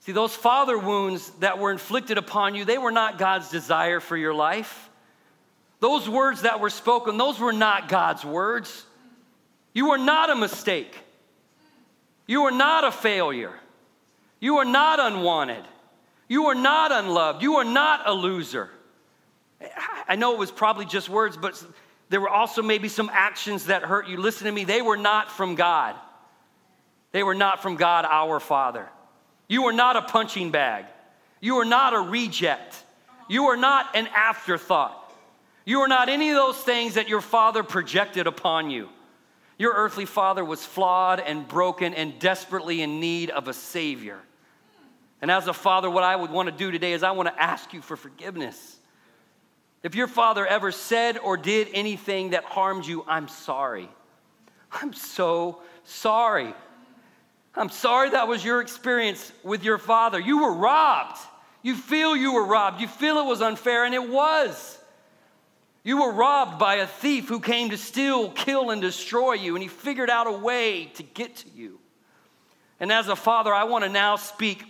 See, 0.00 0.12
those 0.12 0.36
father 0.36 0.76
wounds 0.76 1.30
that 1.40 1.58
were 1.58 1.72
inflicted 1.72 2.18
upon 2.18 2.56
you, 2.56 2.66
they 2.66 2.76
were 2.76 2.92
not 2.92 3.16
God's 3.16 3.48
desire 3.48 4.00
for 4.00 4.18
your 4.18 4.34
life. 4.34 4.85
Those 5.86 6.08
words 6.08 6.42
that 6.42 6.58
were 6.58 6.68
spoken, 6.68 7.16
those 7.16 7.38
were 7.38 7.52
not 7.52 7.88
God's 7.88 8.24
words. 8.24 8.84
You 9.72 9.90
were 9.90 9.98
not 9.98 10.30
a 10.30 10.34
mistake. 10.34 10.92
You 12.26 12.42
are 12.42 12.50
not 12.50 12.82
a 12.82 12.90
failure. 12.90 13.52
You 14.40 14.56
are 14.56 14.64
not 14.64 14.98
unwanted. 14.98 15.62
You 16.26 16.46
are 16.46 16.56
not 16.56 16.90
unloved. 16.90 17.40
You 17.40 17.54
are 17.58 17.64
not 17.64 18.00
a 18.04 18.12
loser. 18.12 18.68
I 20.08 20.16
know 20.16 20.32
it 20.32 20.40
was 20.40 20.50
probably 20.50 20.86
just 20.86 21.08
words, 21.08 21.36
but 21.36 21.64
there 22.08 22.20
were 22.20 22.30
also 22.30 22.62
maybe 22.62 22.88
some 22.88 23.08
actions 23.12 23.66
that 23.66 23.82
hurt 23.82 24.08
you. 24.08 24.16
Listen 24.16 24.46
to 24.46 24.52
me, 24.52 24.64
they 24.64 24.82
were 24.82 24.96
not 24.96 25.30
from 25.30 25.54
God. 25.54 25.94
They 27.12 27.22
were 27.22 27.36
not 27.36 27.62
from 27.62 27.76
God, 27.76 28.04
our 28.04 28.40
Father. 28.40 28.88
You 29.46 29.66
are 29.66 29.72
not 29.72 29.94
a 29.94 30.02
punching 30.02 30.50
bag. 30.50 30.86
You 31.40 31.58
are 31.58 31.64
not 31.64 31.94
a 31.94 32.00
reject. 32.00 32.74
You 33.28 33.44
are 33.44 33.56
not 33.56 33.94
an 33.94 34.08
afterthought. 34.08 35.04
You 35.66 35.80
are 35.80 35.88
not 35.88 36.08
any 36.08 36.30
of 36.30 36.36
those 36.36 36.56
things 36.56 36.94
that 36.94 37.08
your 37.08 37.20
father 37.20 37.64
projected 37.64 38.28
upon 38.28 38.70
you. 38.70 38.88
Your 39.58 39.74
earthly 39.74 40.04
father 40.06 40.44
was 40.44 40.64
flawed 40.64 41.18
and 41.18 41.46
broken 41.46 41.92
and 41.92 42.18
desperately 42.20 42.82
in 42.82 43.00
need 43.00 43.30
of 43.30 43.48
a 43.48 43.52
savior. 43.52 44.20
And 45.20 45.28
as 45.28 45.48
a 45.48 45.52
father, 45.52 45.90
what 45.90 46.04
I 46.04 46.14
would 46.14 46.30
want 46.30 46.48
to 46.48 46.54
do 46.54 46.70
today 46.70 46.92
is 46.92 47.02
I 47.02 47.10
want 47.10 47.28
to 47.28 47.42
ask 47.42 47.72
you 47.72 47.82
for 47.82 47.96
forgiveness. 47.96 48.78
If 49.82 49.96
your 49.96 50.06
father 50.06 50.46
ever 50.46 50.70
said 50.70 51.18
or 51.18 51.36
did 51.36 51.68
anything 51.72 52.30
that 52.30 52.44
harmed 52.44 52.86
you, 52.86 53.04
I'm 53.08 53.26
sorry. 53.26 53.88
I'm 54.70 54.92
so 54.92 55.62
sorry. 55.82 56.54
I'm 57.56 57.70
sorry 57.70 58.10
that 58.10 58.28
was 58.28 58.44
your 58.44 58.60
experience 58.60 59.32
with 59.42 59.64
your 59.64 59.78
father. 59.78 60.20
You 60.20 60.42
were 60.42 60.52
robbed. 60.52 61.18
You 61.62 61.74
feel 61.74 62.14
you 62.14 62.34
were 62.34 62.46
robbed. 62.46 62.80
You 62.80 62.86
feel 62.86 63.18
it 63.18 63.26
was 63.26 63.40
unfair, 63.40 63.84
and 63.84 63.94
it 63.94 64.08
was. 64.08 64.78
You 65.86 65.98
were 65.98 66.10
robbed 66.10 66.58
by 66.58 66.76
a 66.76 66.86
thief 66.88 67.28
who 67.28 67.38
came 67.38 67.70
to 67.70 67.78
steal, 67.78 68.32
kill, 68.32 68.70
and 68.70 68.82
destroy 68.82 69.34
you, 69.34 69.54
and 69.54 69.62
he 69.62 69.68
figured 69.68 70.10
out 70.10 70.26
a 70.26 70.32
way 70.32 70.86
to 70.94 71.04
get 71.04 71.36
to 71.36 71.48
you. 71.54 71.78
And 72.80 72.90
as 72.90 73.06
a 73.06 73.14
father, 73.14 73.54
I 73.54 73.62
want 73.62 73.84
to 73.84 73.88
now 73.88 74.16
speak. 74.16 74.64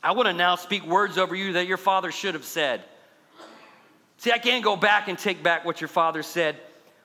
I 0.00 0.12
want 0.12 0.28
to 0.28 0.32
now 0.32 0.54
speak 0.54 0.86
words 0.86 1.18
over 1.18 1.34
you 1.34 1.54
that 1.54 1.66
your 1.66 1.76
father 1.76 2.12
should 2.12 2.34
have 2.34 2.44
said. 2.44 2.84
See, 4.18 4.30
I 4.30 4.38
can't 4.38 4.62
go 4.62 4.76
back 4.76 5.08
and 5.08 5.18
take 5.18 5.42
back 5.42 5.64
what 5.64 5.80
your 5.80 5.88
father 5.88 6.22
said, 6.22 6.56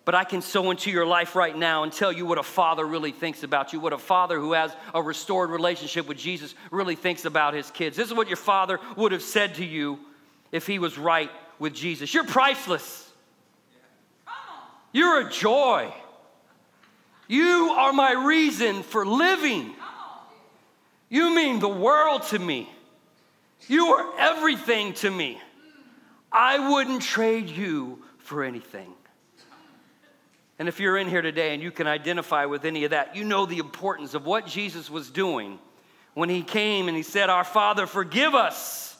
but 0.05 0.13
I 0.13 0.25
can 0.25 0.43
sow 0.43 0.69
into 0.69 0.91
your 0.91 1.07
life 1.07 1.35
right 1.35 1.57
now 1.57 1.81
and 1.81 1.91
tell 1.91 2.11
you 2.11 2.27
what 2.27 2.37
a 2.37 2.43
father 2.43 2.85
really 2.85 3.11
thinks 3.11 3.41
about 3.41 3.73
you, 3.73 3.79
what 3.79 3.93
a 3.93 3.97
father 3.97 4.39
who 4.39 4.53
has 4.53 4.75
a 4.93 5.01
restored 5.01 5.49
relationship 5.49 6.07
with 6.07 6.19
Jesus 6.19 6.53
really 6.69 6.95
thinks 6.95 7.25
about 7.25 7.55
his 7.55 7.71
kids. 7.71 7.97
This 7.97 8.09
is 8.09 8.13
what 8.13 8.27
your 8.27 8.37
father 8.37 8.79
would 8.95 9.11
have 9.11 9.23
said 9.23 9.55
to 9.55 9.65
you 9.65 9.97
if 10.51 10.67
he 10.67 10.77
was 10.77 10.99
right 10.99 11.31
with 11.57 11.73
Jesus. 11.73 12.13
You're 12.13 12.25
priceless. 12.25 13.09
You're 14.93 15.27
a 15.27 15.29
joy. 15.29 15.93
You 17.27 17.75
are 17.77 17.91
my 17.91 18.13
reason 18.13 18.83
for 18.83 19.05
living. 19.05 19.73
You 21.09 21.35
mean 21.35 21.59
the 21.59 21.67
world 21.67 22.23
to 22.27 22.39
me. 22.39 22.69
You 23.67 23.87
are 23.87 24.13
everything 24.19 24.93
to 24.95 25.09
me. 25.09 25.41
I 26.31 26.71
wouldn't 26.71 27.01
trade 27.01 27.49
you 27.49 28.03
for 28.19 28.43
anything. 28.43 28.93
And 30.59 30.67
if 30.67 30.79
you're 30.79 30.97
in 30.97 31.09
here 31.09 31.21
today 31.21 31.53
and 31.53 31.63
you 31.63 31.71
can 31.71 31.87
identify 31.87 32.45
with 32.45 32.63
any 32.63 32.83
of 32.83 32.91
that, 32.91 33.15
you 33.15 33.23
know 33.23 33.45
the 33.45 33.57
importance 33.57 34.13
of 34.13 34.25
what 34.25 34.45
Jesus 34.45 34.89
was 34.89 35.09
doing 35.09 35.59
when 36.13 36.29
he 36.29 36.43
came 36.43 36.87
and 36.87 36.95
he 36.95 37.03
said, 37.03 37.29
Our 37.29 37.43
Father, 37.43 37.87
forgive 37.87 38.35
us. 38.35 38.95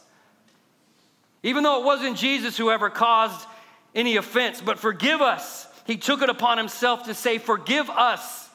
Even 1.43 1.63
though 1.63 1.81
it 1.81 1.85
wasn't 1.85 2.17
Jesus 2.17 2.57
who 2.57 2.71
ever 2.71 2.89
caused 2.89 3.45
any 3.93 4.15
offense, 4.17 4.61
but 4.61 4.79
forgive 4.79 5.21
us. 5.21 5.67
He 5.85 5.97
took 5.97 6.21
it 6.21 6.29
upon 6.29 6.57
himself 6.57 7.05
to 7.05 7.13
say, 7.13 7.37
Forgive 7.37 7.89
us. 7.89 8.49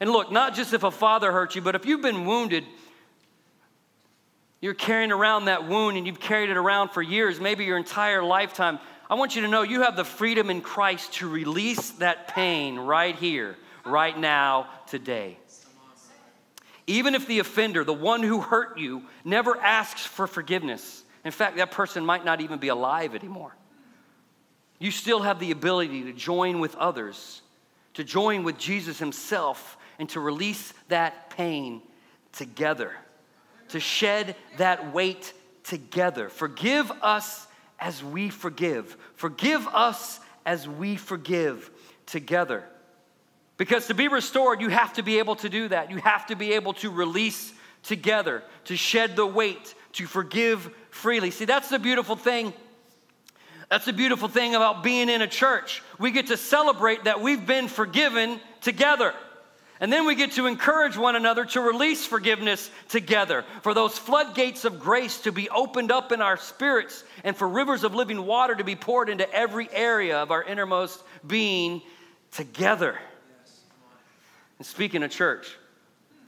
And 0.00 0.10
look, 0.10 0.30
not 0.30 0.54
just 0.54 0.72
if 0.72 0.84
a 0.84 0.90
father 0.90 1.32
hurt 1.32 1.56
you, 1.56 1.62
but 1.62 1.74
if 1.74 1.84
you've 1.84 2.02
been 2.02 2.24
wounded, 2.24 2.64
you're 4.60 4.74
carrying 4.74 5.12
around 5.12 5.46
that 5.46 5.68
wound 5.68 5.96
and 5.96 6.06
you've 6.06 6.20
carried 6.20 6.50
it 6.50 6.56
around 6.56 6.90
for 6.90 7.02
years, 7.02 7.40
maybe 7.40 7.64
your 7.64 7.76
entire 7.76 8.22
lifetime. 8.22 8.78
I 9.10 9.14
want 9.14 9.34
you 9.34 9.42
to 9.42 9.48
know 9.48 9.62
you 9.62 9.82
have 9.82 9.96
the 9.96 10.04
freedom 10.04 10.50
in 10.50 10.60
Christ 10.60 11.14
to 11.14 11.28
release 11.28 11.90
that 11.92 12.28
pain 12.28 12.76
right 12.76 13.14
here, 13.16 13.56
right 13.84 14.16
now, 14.16 14.68
today. 14.88 15.38
Even 16.86 17.14
if 17.14 17.26
the 17.26 17.38
offender, 17.38 17.84
the 17.84 17.92
one 17.92 18.22
who 18.22 18.40
hurt 18.40 18.78
you, 18.78 19.02
never 19.24 19.58
asks 19.58 20.04
for 20.06 20.26
forgiveness. 20.26 21.02
In 21.24 21.32
fact, 21.32 21.56
that 21.56 21.70
person 21.70 22.04
might 22.04 22.24
not 22.24 22.40
even 22.40 22.58
be 22.58 22.68
alive 22.68 23.14
anymore. 23.14 23.54
You 24.78 24.90
still 24.90 25.22
have 25.22 25.40
the 25.40 25.50
ability 25.50 26.04
to 26.04 26.12
join 26.12 26.60
with 26.60 26.74
others, 26.76 27.42
to 27.94 28.04
join 28.04 28.44
with 28.44 28.58
Jesus 28.58 28.98
himself, 28.98 29.76
and 29.98 30.08
to 30.10 30.20
release 30.20 30.72
that 30.88 31.30
pain 31.30 31.82
together, 32.32 32.92
to 33.70 33.80
shed 33.80 34.36
that 34.56 34.92
weight 34.92 35.32
together. 35.64 36.28
Forgive 36.28 36.90
us 37.02 37.46
as 37.80 38.02
we 38.02 38.30
forgive. 38.30 38.96
Forgive 39.14 39.66
us 39.68 40.20
as 40.46 40.68
we 40.68 40.96
forgive 40.96 41.70
together. 42.06 42.64
Because 43.56 43.88
to 43.88 43.94
be 43.94 44.06
restored, 44.06 44.60
you 44.60 44.68
have 44.68 44.92
to 44.94 45.02
be 45.02 45.18
able 45.18 45.34
to 45.36 45.48
do 45.48 45.68
that. 45.68 45.90
You 45.90 45.98
have 45.98 46.26
to 46.26 46.36
be 46.36 46.52
able 46.52 46.74
to 46.74 46.90
release 46.90 47.52
together, 47.82 48.44
to 48.64 48.76
shed 48.76 49.16
the 49.16 49.26
weight, 49.26 49.74
to 49.94 50.06
forgive 50.06 50.72
freely. 50.90 51.30
See, 51.32 51.44
that's 51.44 51.68
the 51.68 51.78
beautiful 51.78 52.14
thing. 52.14 52.52
That's 53.68 53.84
the 53.84 53.92
beautiful 53.92 54.28
thing 54.28 54.54
about 54.54 54.82
being 54.82 55.08
in 55.08 55.20
a 55.20 55.26
church. 55.26 55.82
We 55.98 56.10
get 56.10 56.28
to 56.28 56.36
celebrate 56.36 57.04
that 57.04 57.20
we've 57.20 57.46
been 57.46 57.68
forgiven 57.68 58.40
together. 58.62 59.12
And 59.80 59.92
then 59.92 60.06
we 60.06 60.14
get 60.16 60.32
to 60.32 60.46
encourage 60.46 60.96
one 60.96 61.14
another 61.14 61.44
to 61.44 61.60
release 61.60 62.04
forgiveness 62.04 62.68
together, 62.88 63.44
for 63.62 63.74
those 63.74 63.96
floodgates 63.96 64.64
of 64.64 64.80
grace 64.80 65.20
to 65.20 65.30
be 65.30 65.48
opened 65.50 65.92
up 65.92 66.10
in 66.10 66.20
our 66.20 66.36
spirits, 66.36 67.04
and 67.22 67.36
for 67.36 67.46
rivers 67.46 67.84
of 67.84 67.94
living 67.94 68.26
water 68.26 68.56
to 68.56 68.64
be 68.64 68.74
poured 68.74 69.08
into 69.08 69.30
every 69.32 69.68
area 69.70 70.18
of 70.18 70.32
our 70.32 70.42
innermost 70.42 71.00
being 71.24 71.80
together. 72.32 72.98
And 74.58 74.66
speaking 74.66 75.04
of 75.04 75.12
church, 75.12 75.56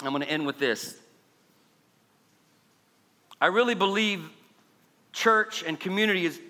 I'm 0.02 0.10
going 0.10 0.22
to 0.22 0.30
end 0.30 0.46
with 0.46 0.60
this. 0.60 0.96
I 3.40 3.46
really 3.46 3.74
believe 3.74 4.30
church 5.12 5.64
and 5.66 5.80
community 5.80 6.24
is 6.24 6.40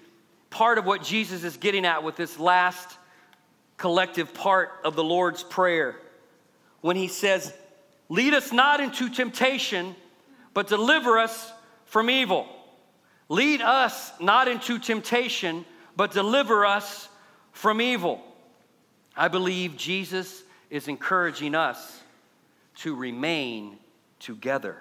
part 0.50 0.78
of 0.78 0.84
what 0.84 1.02
Jesus 1.02 1.44
is 1.44 1.56
getting 1.56 1.86
at 1.86 2.02
with 2.02 2.16
this 2.16 2.38
last 2.38 2.98
collective 3.76 4.34
part 4.34 4.72
of 4.84 4.94
the 4.94 5.04
Lord's 5.04 5.42
Prayer 5.42 5.96
when 6.80 6.96
he 6.96 7.08
says, 7.08 7.52
Lead 8.08 8.34
us 8.34 8.52
not 8.52 8.80
into 8.80 9.08
temptation, 9.08 9.94
but 10.52 10.66
deliver 10.66 11.18
us 11.18 11.52
from 11.84 12.10
evil. 12.10 12.46
Lead 13.28 13.62
us 13.62 14.12
not 14.20 14.48
into 14.48 14.78
temptation, 14.80 15.64
but 15.96 16.10
deliver 16.10 16.66
us 16.66 17.08
from 17.52 17.80
evil. 17.80 18.20
I 19.16 19.28
believe 19.28 19.76
Jesus 19.76 20.42
is 20.70 20.88
encouraging 20.88 21.54
us 21.54 22.00
to 22.78 22.94
remain 22.94 23.78
together. 24.18 24.76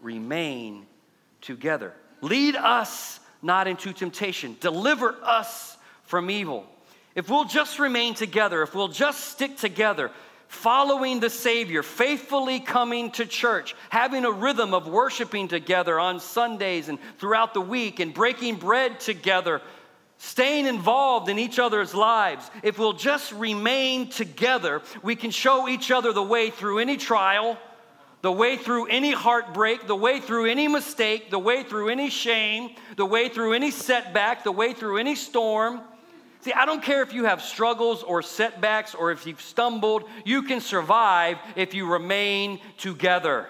Remain 0.00 0.86
together. 1.40 1.94
Lead 2.20 2.56
us 2.56 3.20
not 3.42 3.68
into 3.68 3.92
temptation. 3.92 4.56
Deliver 4.60 5.16
us 5.22 5.76
from 6.04 6.30
evil. 6.30 6.66
If 7.14 7.28
we'll 7.28 7.44
just 7.44 7.78
remain 7.78 8.14
together, 8.14 8.62
if 8.62 8.74
we'll 8.74 8.88
just 8.88 9.30
stick 9.30 9.56
together, 9.56 10.10
following 10.48 11.20
the 11.20 11.30
Savior, 11.30 11.82
faithfully 11.82 12.60
coming 12.60 13.10
to 13.12 13.26
church, 13.26 13.74
having 13.90 14.24
a 14.24 14.30
rhythm 14.30 14.72
of 14.72 14.88
worshiping 14.88 15.48
together 15.48 16.00
on 16.00 16.20
Sundays 16.20 16.88
and 16.88 16.98
throughout 17.18 17.54
the 17.54 17.60
week, 17.60 18.00
and 18.00 18.14
breaking 18.14 18.56
bread 18.56 18.98
together, 19.00 19.60
staying 20.16 20.66
involved 20.66 21.28
in 21.28 21.38
each 21.38 21.58
other's 21.58 21.94
lives. 21.94 22.50
If 22.62 22.78
we'll 22.78 22.94
just 22.94 23.30
remain 23.32 24.08
together, 24.08 24.82
we 25.02 25.16
can 25.16 25.30
show 25.30 25.68
each 25.68 25.90
other 25.90 26.12
the 26.12 26.22
way 26.22 26.50
through 26.50 26.78
any 26.78 26.96
trial, 26.96 27.58
the 28.28 28.32
way 28.32 28.58
through 28.58 28.84
any 28.88 29.12
heartbreak, 29.12 29.86
the 29.86 29.96
way 29.96 30.20
through 30.20 30.44
any 30.44 30.68
mistake, 30.68 31.30
the 31.30 31.38
way 31.38 31.62
through 31.62 31.88
any 31.88 32.10
shame, 32.10 32.74
the 32.96 33.06
way 33.06 33.30
through 33.30 33.54
any 33.54 33.70
setback, 33.70 34.44
the 34.44 34.52
way 34.52 34.74
through 34.74 34.98
any 34.98 35.14
storm. 35.14 35.80
See, 36.42 36.52
I 36.52 36.66
don't 36.66 36.82
care 36.82 37.00
if 37.00 37.14
you 37.14 37.24
have 37.24 37.40
struggles 37.40 38.02
or 38.02 38.20
setbacks 38.20 38.94
or 38.94 39.12
if 39.12 39.26
you've 39.26 39.40
stumbled, 39.40 40.04
you 40.26 40.42
can 40.42 40.60
survive 40.60 41.38
if 41.56 41.72
you 41.72 41.90
remain 41.90 42.60
together. 42.76 43.46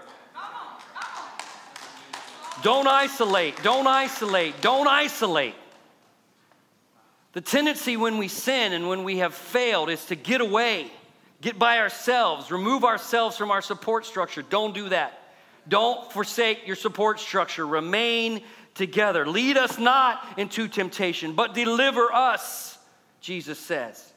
Don't 2.62 2.86
isolate, 2.86 3.60
don't 3.64 3.88
isolate, 3.88 4.60
don't 4.60 4.86
isolate. 4.86 5.56
The 7.32 7.40
tendency 7.40 7.96
when 7.96 8.16
we 8.16 8.28
sin 8.28 8.72
and 8.72 8.88
when 8.88 9.02
we 9.02 9.18
have 9.18 9.34
failed 9.34 9.90
is 9.90 10.04
to 10.04 10.14
get 10.14 10.40
away, 10.40 10.92
get 11.40 11.58
by 11.58 11.78
ourselves, 11.78 12.50
remove 12.50 12.84
ourselves 12.84 13.36
from 13.36 13.50
our 13.50 13.62
support 13.62 14.06
structure. 14.06 14.42
Don't 14.42 14.74
do 14.74 14.88
that. 14.88 15.22
Don't 15.68 16.12
forsake 16.12 16.66
your 16.66 16.76
support 16.76 17.20
structure. 17.20 17.66
Remain 17.66 18.42
together. 18.74 19.26
Lead 19.26 19.56
us 19.56 19.78
not 19.78 20.22
into 20.38 20.68
temptation, 20.68 21.34
but 21.34 21.54
deliver 21.54 22.12
us 22.12 22.78
Jesus 23.20 23.58
says. 23.58 24.12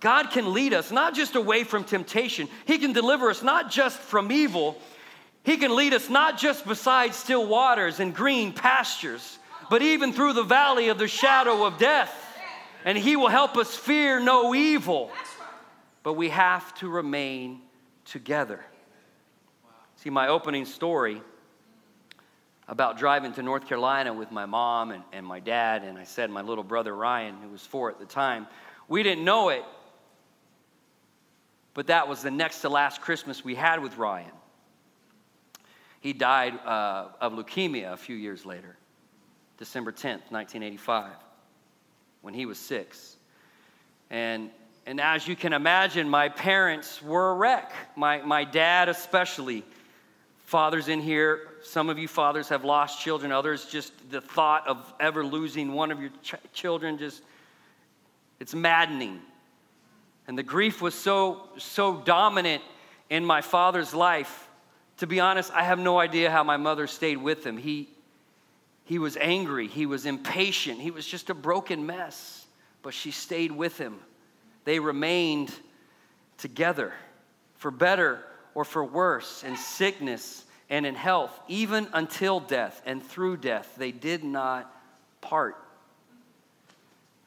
God 0.00 0.30
can 0.30 0.52
lead 0.54 0.72
us 0.72 0.92
not 0.92 1.14
just 1.14 1.34
away 1.34 1.64
from 1.64 1.84
temptation, 1.84 2.48
He 2.66 2.78
can 2.78 2.92
deliver 2.92 3.30
us 3.30 3.42
not 3.42 3.70
just 3.70 3.98
from 3.98 4.30
evil, 4.30 4.80
He 5.42 5.56
can 5.56 5.74
lead 5.74 5.92
us 5.92 6.08
not 6.08 6.38
just 6.38 6.66
beside 6.66 7.14
still 7.14 7.46
waters 7.46 7.98
and 8.00 8.14
green 8.14 8.52
pastures, 8.52 9.38
but 9.70 9.82
even 9.82 10.12
through 10.12 10.34
the 10.34 10.44
valley 10.44 10.88
of 10.88 10.98
the 10.98 11.08
shadow 11.08 11.66
of 11.66 11.78
death. 11.78 12.14
And 12.84 12.96
He 12.96 13.16
will 13.16 13.28
help 13.28 13.56
us 13.56 13.74
fear 13.74 14.20
no 14.20 14.54
evil. 14.54 15.10
But 16.02 16.14
we 16.14 16.28
have 16.30 16.74
to 16.76 16.88
remain 16.88 17.60
together. 18.04 18.64
See, 19.96 20.10
my 20.10 20.28
opening 20.28 20.64
story 20.64 21.20
about 22.68 22.98
driving 22.98 23.32
to 23.32 23.42
North 23.42 23.66
Carolina 23.66 24.12
with 24.12 24.30
my 24.30 24.46
mom 24.46 24.90
and, 24.90 25.02
and 25.12 25.26
my 25.26 25.40
dad, 25.40 25.82
and 25.82 25.98
I 25.98 26.04
said 26.04 26.30
my 26.30 26.42
little 26.42 26.64
brother 26.64 26.94
Ryan, 26.94 27.36
who 27.42 27.48
was 27.48 27.62
four 27.62 27.90
at 27.90 27.98
the 27.98 28.04
time, 28.04 28.46
we 28.88 29.02
didn't 29.02 29.24
know 29.24 29.48
it, 29.48 29.64
but 31.74 31.86
that 31.86 32.08
was 32.08 32.22
the 32.22 32.30
next 32.30 32.60
to 32.60 32.68
last 32.68 33.00
Christmas 33.00 33.44
we 33.44 33.54
had 33.54 33.82
with 33.82 33.96
Ryan. 33.96 34.30
He 36.00 36.12
died 36.12 36.58
uh, 36.64 37.08
of 37.20 37.32
leukemia 37.32 37.92
a 37.92 37.96
few 37.96 38.16
years 38.16 38.46
later, 38.46 38.76
December 39.58 39.90
10th, 39.90 40.30
1985, 40.30 41.12
when 42.22 42.34
he 42.34 42.46
was 42.46 42.58
six. 42.58 43.16
And, 44.10 44.50
and 44.88 45.02
as 45.02 45.28
you 45.28 45.36
can 45.36 45.52
imagine, 45.52 46.08
my 46.08 46.30
parents 46.30 47.02
were 47.02 47.32
a 47.32 47.34
wreck, 47.34 47.74
my, 47.94 48.22
my 48.22 48.42
dad 48.44 48.88
especially. 48.88 49.62
Fathers 50.46 50.88
in 50.88 51.02
here, 51.02 51.48
some 51.62 51.90
of 51.90 51.98
you 51.98 52.08
fathers 52.08 52.48
have 52.48 52.64
lost 52.64 52.98
children, 52.98 53.30
others 53.30 53.66
just 53.66 53.92
the 54.10 54.22
thought 54.22 54.66
of 54.66 54.94
ever 54.98 55.22
losing 55.22 55.74
one 55.74 55.90
of 55.90 56.00
your 56.00 56.08
ch- 56.22 56.36
children 56.54 56.96
just 56.96 57.22
it's 58.40 58.54
maddening. 58.54 59.20
And 60.26 60.38
the 60.38 60.42
grief 60.42 60.80
was 60.80 60.94
so 60.94 61.50
so 61.58 61.98
dominant 62.00 62.62
in 63.10 63.26
my 63.26 63.42
father's 63.42 63.92
life. 63.92 64.48
To 64.98 65.06
be 65.06 65.20
honest, 65.20 65.52
I 65.52 65.64
have 65.64 65.78
no 65.78 66.00
idea 66.00 66.30
how 66.30 66.44
my 66.44 66.56
mother 66.56 66.86
stayed 66.86 67.18
with 67.18 67.44
him. 67.44 67.58
He 67.58 67.90
he 68.84 68.98
was 68.98 69.18
angry, 69.18 69.66
he 69.66 69.84
was 69.84 70.06
impatient, 70.06 70.80
he 70.80 70.90
was 70.90 71.06
just 71.06 71.28
a 71.28 71.34
broken 71.34 71.84
mess, 71.84 72.46
but 72.80 72.94
she 72.94 73.10
stayed 73.10 73.52
with 73.52 73.76
him. 73.76 74.00
They 74.68 74.80
remained 74.80 75.50
together 76.36 76.92
for 77.56 77.70
better 77.70 78.22
or 78.54 78.66
for 78.66 78.84
worse, 78.84 79.42
in 79.42 79.56
sickness 79.56 80.44
and 80.68 80.84
in 80.84 80.94
health, 80.94 81.32
even 81.48 81.88
until 81.94 82.38
death 82.38 82.82
and 82.84 83.02
through 83.02 83.38
death. 83.38 83.72
They 83.78 83.92
did 83.92 84.24
not 84.24 84.70
part. 85.22 85.56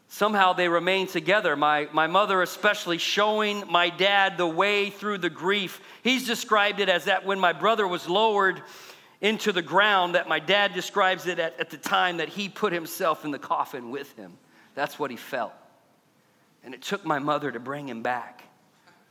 Somehow 0.07 0.53
they 0.53 0.67
remained 0.67 1.09
together. 1.09 1.55
My, 1.55 1.89
my 1.91 2.05
mother, 2.05 2.43
especially, 2.43 2.99
showing 2.99 3.63
my 3.67 3.89
dad 3.89 4.37
the 4.37 4.45
way 4.45 4.91
through 4.91 5.17
the 5.17 5.31
grief. 5.31 5.81
He's 6.03 6.27
described 6.27 6.79
it 6.79 6.89
as 6.89 7.05
that 7.05 7.25
when 7.25 7.39
my 7.39 7.53
brother 7.53 7.87
was 7.87 8.07
lowered 8.07 8.61
into 9.19 9.51
the 9.51 9.63
ground, 9.63 10.13
that 10.13 10.29
my 10.29 10.37
dad 10.37 10.75
describes 10.75 11.25
it 11.25 11.39
at, 11.39 11.59
at 11.59 11.71
the 11.71 11.77
time 11.77 12.17
that 12.17 12.29
he 12.29 12.49
put 12.49 12.71
himself 12.71 13.25
in 13.25 13.31
the 13.31 13.39
coffin 13.39 13.89
with 13.89 14.15
him. 14.15 14.37
That's 14.75 14.99
what 14.99 15.09
he 15.09 15.17
felt. 15.17 15.53
And 16.63 16.73
it 16.73 16.81
took 16.81 17.05
my 17.05 17.19
mother 17.19 17.51
to 17.51 17.59
bring 17.59 17.87
him 17.87 18.01
back. 18.03 18.43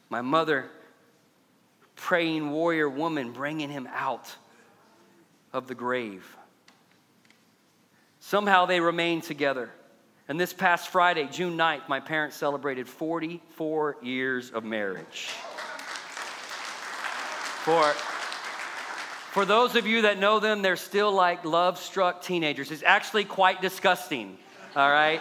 My 0.08 0.22
mother 0.22 0.70
praying 1.96 2.50
warrior 2.50 2.88
woman 2.88 3.32
bringing 3.32 3.68
him 3.68 3.88
out 3.92 4.34
of 5.52 5.66
the 5.66 5.74
grave. 5.74 6.36
Somehow 8.20 8.66
they 8.66 8.80
remained 8.80 9.24
together. 9.24 9.70
And 10.28 10.38
this 10.38 10.52
past 10.52 10.88
Friday, 10.90 11.28
June 11.30 11.58
9th, 11.58 11.88
my 11.88 11.98
parents 11.98 12.36
celebrated 12.36 12.88
44 12.88 13.96
years 14.00 14.50
of 14.50 14.62
marriage. 14.62 15.30
For, 17.64 17.82
for 19.32 19.44
those 19.44 19.74
of 19.74 19.86
you 19.86 20.02
that 20.02 20.18
know 20.18 20.38
them, 20.38 20.62
they're 20.62 20.76
still 20.76 21.12
like 21.12 21.44
love 21.44 21.78
struck 21.78 22.22
teenagers. 22.22 22.70
It's 22.70 22.84
actually 22.84 23.24
quite 23.24 23.60
disgusting, 23.60 24.38
all 24.76 24.90
right? 24.90 25.20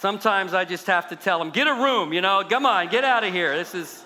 Sometimes 0.00 0.54
I 0.54 0.64
just 0.64 0.86
have 0.86 1.10
to 1.10 1.16
tell 1.16 1.38
them, 1.38 1.50
get 1.50 1.66
a 1.66 1.74
room, 1.74 2.14
you 2.14 2.22
know, 2.22 2.42
come 2.48 2.64
on, 2.64 2.88
get 2.88 3.04
out 3.04 3.22
of 3.22 3.34
here. 3.34 3.54
This 3.54 3.74
is. 3.74 4.02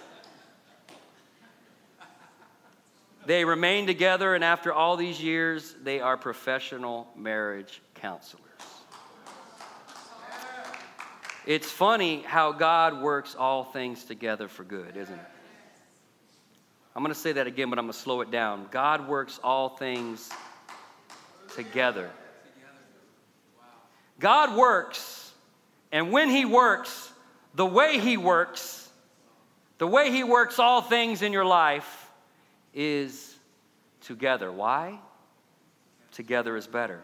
They 3.27 3.45
remain 3.45 3.87
together, 3.87 4.35
and 4.35 4.43
after 4.43 4.73
all 4.73 4.97
these 4.97 5.23
years, 5.23 5.77
they 5.85 6.01
are 6.01 6.17
professional 6.17 7.07
marriage 7.17 7.81
counselors. 7.95 8.43
It's 11.47 11.71
funny 11.71 12.23
how 12.23 12.51
God 12.51 13.01
works 13.01 13.37
all 13.39 13.63
things 13.63 14.03
together 14.03 14.49
for 14.49 14.65
good, 14.65 14.97
isn't 14.97 15.15
it? 15.15 15.27
I'm 16.97 17.05
going 17.05 17.15
to 17.15 17.21
say 17.21 17.31
that 17.31 17.47
again, 17.47 17.71
but 17.71 17.79
I'm 17.79 17.85
going 17.85 17.93
to 17.93 17.99
slow 18.01 18.21
it 18.21 18.33
down. 18.33 18.67
God 18.73 19.07
works 19.07 19.39
all 19.45 19.69
things 19.69 20.29
together. 21.55 22.11
God 24.19 24.57
works, 24.57 25.24
and 25.95 26.11
when 26.11 26.29
He 26.29 26.45
works, 26.45 27.13
the 27.55 27.65
way 27.65 28.01
He 28.01 28.17
works, 28.17 28.91
the 29.79 29.87
way 29.87 30.11
He 30.11 30.25
works 30.25 30.59
all 30.59 30.83
things 30.83 31.23
in 31.23 31.33
your 31.33 31.45
life, 31.45 32.11
is 32.75 33.37
together. 34.01 34.51
Why? 34.51 34.99
Together 36.11 36.57
is 36.57 36.67
better. 36.67 37.01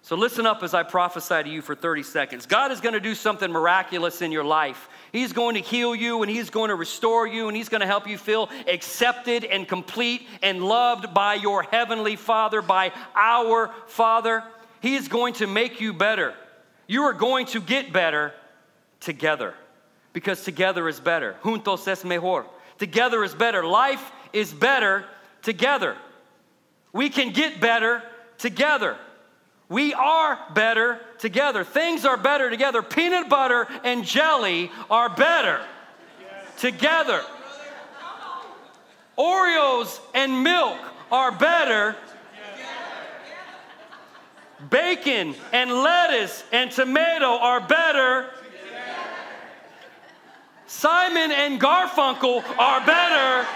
So 0.00 0.16
listen 0.16 0.46
up 0.46 0.62
as 0.62 0.72
I 0.72 0.84
prophesy 0.84 1.42
to 1.42 1.50
you 1.50 1.60
for 1.60 1.74
30 1.74 2.02
seconds. 2.02 2.46
God 2.46 2.72
is 2.72 2.80
going 2.80 2.94
to 2.94 3.00
do 3.00 3.14
something 3.14 3.52
miraculous 3.52 4.22
in 4.22 4.32
your 4.32 4.44
life. 4.44 4.88
He's 5.12 5.34
going 5.34 5.56
to 5.56 5.60
heal 5.60 5.94
you 5.94 6.22
and 6.22 6.30
He's 6.30 6.48
going 6.48 6.70
to 6.70 6.76
restore 6.76 7.26
you 7.26 7.48
and 7.48 7.54
He's 7.54 7.68
going 7.68 7.82
to 7.82 7.86
help 7.86 8.08
you 8.08 8.16
feel 8.16 8.48
accepted 8.66 9.44
and 9.44 9.68
complete 9.68 10.26
and 10.42 10.64
loved 10.64 11.12
by 11.12 11.34
your 11.34 11.62
Heavenly 11.64 12.16
Father, 12.16 12.62
by 12.62 12.92
our 13.14 13.70
Father. 13.86 14.42
He 14.80 14.94
is 14.96 15.08
going 15.08 15.34
to 15.34 15.46
make 15.46 15.82
you 15.82 15.92
better. 15.92 16.32
You 16.90 17.04
are 17.04 17.12
going 17.12 17.46
to 17.46 17.60
get 17.60 17.92
better 17.92 18.32
together 18.98 19.54
because 20.12 20.42
together 20.42 20.88
is 20.88 20.98
better. 20.98 21.36
Juntos 21.40 21.86
es 21.86 22.04
mejor. 22.04 22.46
Together 22.78 23.22
is 23.22 23.32
better. 23.32 23.64
Life 23.64 24.10
is 24.32 24.52
better 24.52 25.04
together. 25.42 25.96
We 26.92 27.08
can 27.08 27.32
get 27.32 27.60
better 27.60 28.02
together. 28.38 28.96
We 29.68 29.94
are 29.94 30.36
better 30.52 30.98
together. 31.20 31.62
Things 31.62 32.04
are 32.04 32.16
better 32.16 32.50
together. 32.50 32.82
Peanut 32.82 33.28
butter 33.28 33.68
and 33.84 34.04
jelly 34.04 34.72
are 34.90 35.08
better 35.08 35.60
together. 36.58 37.22
Oreos 39.16 40.00
and 40.12 40.42
milk 40.42 40.78
are 41.12 41.30
better. 41.30 41.94
Bacon 44.68 45.34
and 45.52 45.70
lettuce 45.70 46.44
and 46.52 46.70
tomato 46.70 47.26
are 47.26 47.60
better. 47.60 48.26
Simon 50.66 51.32
and 51.32 51.60
Garfunkel 51.60 52.44
are 52.58 52.84
better. 52.84 53.48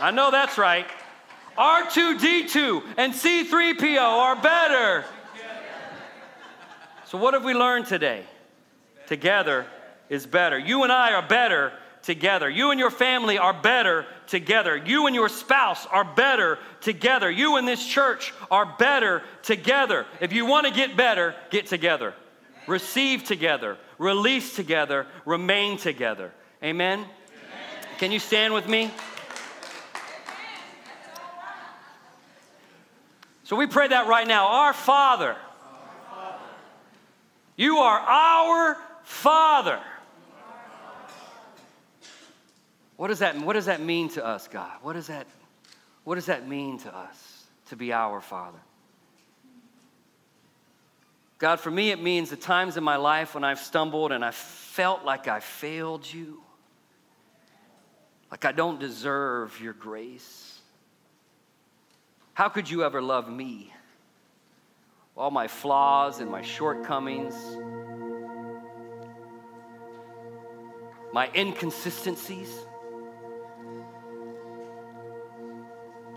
I 0.00 0.10
know 0.10 0.30
that's 0.30 0.56
right. 0.56 0.86
R2D2 1.58 2.82
and 2.96 3.12
C3PO 3.12 4.00
are 4.00 4.36
better. 4.36 5.04
So, 7.06 7.18
what 7.18 7.34
have 7.34 7.44
we 7.44 7.54
learned 7.54 7.86
today? 7.86 8.24
Together 9.06 9.66
is 10.08 10.26
better. 10.26 10.58
You 10.58 10.82
and 10.82 10.90
I 10.90 11.12
are 11.12 11.26
better 11.26 11.72
together. 12.04 12.48
You 12.48 12.70
and 12.70 12.78
your 12.78 12.90
family 12.90 13.38
are 13.38 13.54
better 13.54 14.06
together. 14.26 14.76
You 14.76 15.06
and 15.06 15.14
your 15.14 15.28
spouse 15.28 15.86
are 15.86 16.04
better 16.04 16.58
together. 16.80 17.30
You 17.30 17.56
and 17.56 17.66
this 17.66 17.84
church 17.84 18.32
are 18.50 18.76
better 18.78 19.22
together. 19.42 20.06
If 20.20 20.32
you 20.32 20.46
want 20.46 20.66
to 20.66 20.72
get 20.72 20.96
better, 20.96 21.34
get 21.50 21.66
together. 21.66 22.14
Receive 22.66 23.24
together, 23.24 23.76
release 23.98 24.54
together, 24.54 25.06
remain 25.26 25.76
together. 25.76 26.32
Amen? 26.62 27.00
Amen. 27.00 27.08
Can 27.98 28.12
you 28.12 28.18
stand 28.18 28.54
with 28.54 28.68
me? 28.68 28.90
So 33.44 33.56
we 33.56 33.66
pray 33.66 33.88
that 33.88 34.06
right 34.06 34.26
now. 34.26 34.46
Our 34.46 34.72
Father, 34.72 35.36
you 37.56 37.78
are 37.78 37.98
our 37.98 38.78
Father. 39.02 39.78
What 42.96 43.08
does 43.08 43.18
that, 43.20 43.38
what 43.40 43.54
does 43.54 43.66
that 43.66 43.80
mean 43.80 44.08
to 44.10 44.24
us, 44.24 44.48
God? 44.48 44.72
What 44.82 44.92
does, 44.92 45.08
that, 45.08 45.26
what 46.04 46.14
does 46.14 46.26
that 46.26 46.48
mean 46.48 46.78
to 46.80 46.96
us 46.96 47.44
to 47.66 47.76
be 47.76 47.92
our 47.92 48.20
Father? 48.20 48.58
God, 51.38 51.60
for 51.60 51.70
me, 51.70 51.90
it 51.90 52.00
means 52.00 52.30
the 52.30 52.36
times 52.36 52.76
in 52.76 52.84
my 52.84 52.96
life 52.96 53.34
when 53.34 53.44
I've 53.44 53.58
stumbled 53.58 54.12
and 54.12 54.24
I 54.24 54.30
felt 54.30 55.04
like 55.04 55.28
I 55.28 55.40
failed 55.40 56.10
you, 56.10 56.40
like 58.30 58.44
I 58.44 58.52
don't 58.52 58.78
deserve 58.78 59.60
your 59.60 59.72
grace. 59.72 60.60
How 62.32 62.48
could 62.48 62.70
you 62.70 62.84
ever 62.84 63.02
love 63.02 63.28
me? 63.28 63.72
All 65.16 65.30
my 65.30 65.48
flaws 65.48 66.20
and 66.20 66.30
my 66.30 66.42
shortcomings. 66.42 67.34
my 71.14 71.30
inconsistencies. 71.36 72.52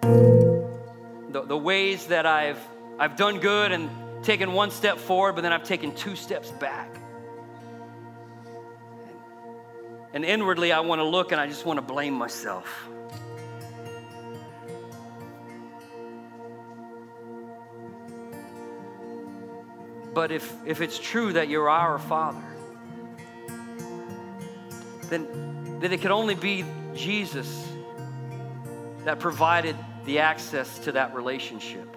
The, 0.02 1.44
the 1.46 1.58
ways 1.58 2.08
that 2.08 2.26
I've, 2.26 2.60
I've 3.00 3.16
done 3.16 3.40
good 3.40 3.72
and 3.72 3.90
taken 4.24 4.54
one 4.54 4.72
step 4.72 4.98
forward, 4.98 5.34
but 5.34 5.42
then 5.42 5.54
I've 5.54 5.64
taken 5.64 5.94
two 5.96 6.16
steps 6.16 6.52
back. 6.52 6.90
And 10.14 10.26
inwardly, 10.26 10.72
I 10.72 10.80
want 10.80 11.00
to 11.00 11.06
look 11.06 11.32
and 11.32 11.40
I 11.40 11.48
just 11.48 11.66
want 11.66 11.78
to 11.78 11.82
blame 11.82 12.14
myself. 12.14 12.90
But 20.14 20.32
if, 20.32 20.52
if 20.66 20.82
it's 20.82 20.98
true 20.98 21.34
that 21.34 21.48
you're 21.48 21.70
our 21.70 22.00
Father, 22.00 22.44
then, 25.10 25.80
then 25.80 25.94
it 25.94 26.02
could 26.02 26.10
only 26.10 26.34
be 26.34 26.66
Jesus 26.96 27.68
that 29.06 29.20
provided 29.20 29.76
the 30.08 30.20
access 30.20 30.80
to 30.80 30.94
that 30.94 31.14
relationship. 31.14 31.96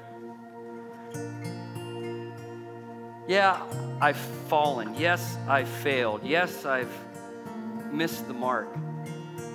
Yeah, 3.28 3.62
I've 4.00 4.16
fallen. 4.48 4.96
Yes, 4.98 5.38
I've 5.48 5.68
failed. 5.68 6.24
Yes, 6.24 6.66
I've 6.66 6.92
missed 7.92 8.26
the 8.26 8.34
mark. 8.34 8.68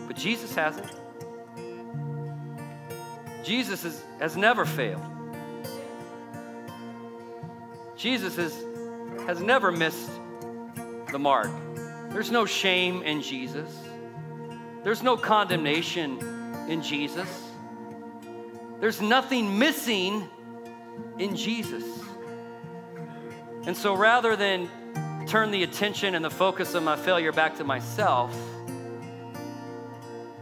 But 0.08 0.16
Jesus 0.16 0.56
hasn't. 0.56 0.90
Jesus 3.44 3.84
has, 3.84 4.02
has 4.20 4.38
never 4.38 4.66
failed. 4.66 5.04
Jesus 7.98 8.38
has, 8.38 8.56
has 9.28 9.42
never 9.42 9.70
missed 9.70 10.10
the 11.12 11.20
mark. 11.20 11.52
There's 12.10 12.32
no 12.32 12.46
shame 12.46 13.04
in 13.04 13.22
Jesus, 13.22 13.70
there's 14.86 15.04
no 15.04 15.18
condemnation 15.18 16.20
in 16.70 16.82
Jesus, 16.82 17.45
there's 18.80 19.02
nothing 19.02 19.58
missing 19.58 20.30
in 21.18 21.36
Jesus. 21.36 21.84
And 23.66 23.76
so 23.76 23.96
rather 23.96 24.36
than 24.36 24.70
turn 25.28 25.52
the 25.52 25.64
attention 25.64 26.14
and 26.14 26.24
the 26.24 26.30
focus 26.30 26.74
of 26.74 26.84
my 26.84 26.96
failure 26.96 27.32
back 27.32 27.58
to 27.58 27.64
myself, 27.64 28.36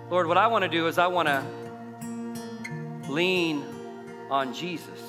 Lord, 0.09 0.27
what 0.27 0.37
I 0.37 0.47
want 0.47 0.63
to 0.63 0.69
do 0.69 0.87
is 0.87 0.97
I 0.97 1.07
want 1.07 1.27
to 1.27 1.43
lean 3.09 3.63
on 4.29 4.53
Jesus, 4.53 4.99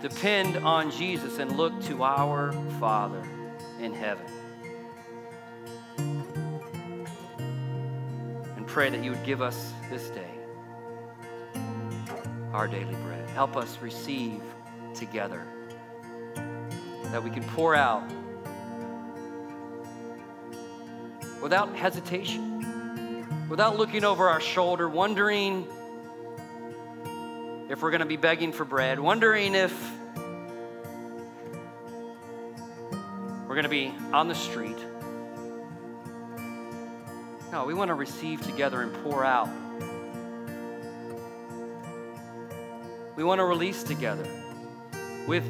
depend 0.00 0.56
on 0.58 0.90
Jesus, 0.90 1.38
and 1.38 1.56
look 1.56 1.80
to 1.84 2.02
our 2.02 2.52
Father 2.80 3.22
in 3.80 3.94
heaven. 3.94 4.26
And 8.56 8.66
pray 8.66 8.90
that 8.90 9.02
you 9.04 9.10
would 9.10 9.24
give 9.24 9.40
us 9.40 9.72
this 9.90 10.08
day 10.10 10.31
our 12.52 12.68
daily 12.68 12.94
bread. 12.96 13.28
Help 13.30 13.56
us 13.56 13.78
receive 13.80 14.42
together, 14.94 15.46
that 17.06 17.22
we 17.22 17.30
can 17.30 17.42
pour 17.44 17.74
out 17.74 18.02
without 21.42 21.74
hesitation, 21.74 23.46
without 23.48 23.76
looking 23.78 24.04
over 24.04 24.28
our 24.28 24.40
shoulder, 24.40 24.88
wondering 24.88 25.66
if 27.70 27.80
we're 27.80 27.90
going 27.90 28.00
to 28.00 28.06
be 28.06 28.18
begging 28.18 28.52
for 28.52 28.64
bread, 28.66 29.00
wondering 29.00 29.54
if 29.54 29.72
we're 33.48 33.54
going 33.54 33.64
to 33.64 33.68
be 33.68 33.94
on 34.12 34.28
the 34.28 34.34
street. 34.34 34.76
No, 37.50 37.64
we 37.64 37.74
want 37.74 37.88
to 37.88 37.94
receive 37.94 38.42
together 38.42 38.82
and 38.82 38.92
pour 39.02 39.24
out. 39.24 39.48
We 43.16 43.24
want 43.24 43.38
to 43.40 43.44
release 43.44 43.82
together. 43.82 44.26
With 45.26 45.44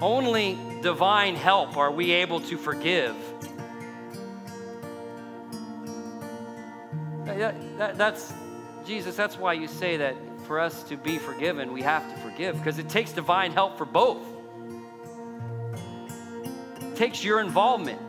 only 0.00 0.58
divine 0.82 1.36
help 1.36 1.76
are 1.76 1.90
we 1.90 2.12
able 2.12 2.40
to 2.40 2.56
forgive 2.56 3.14
that, 7.38 7.78
that, 7.78 7.98
that's 7.98 8.32
Jesus, 8.86 9.16
that's 9.16 9.38
why 9.38 9.52
you 9.52 9.68
say 9.68 9.98
that 9.98 10.16
for 10.46 10.58
us 10.58 10.82
to 10.84 10.96
be 10.96 11.18
forgiven, 11.18 11.72
we 11.72 11.82
have 11.82 12.08
to 12.12 12.20
forgive 12.20 12.56
because 12.56 12.78
it 12.78 12.88
takes 12.88 13.12
divine 13.12 13.52
help 13.52 13.76
for 13.76 13.84
both. 13.84 14.22
It 16.80 16.96
takes 16.96 17.22
your 17.22 17.40
involvement 17.40 18.00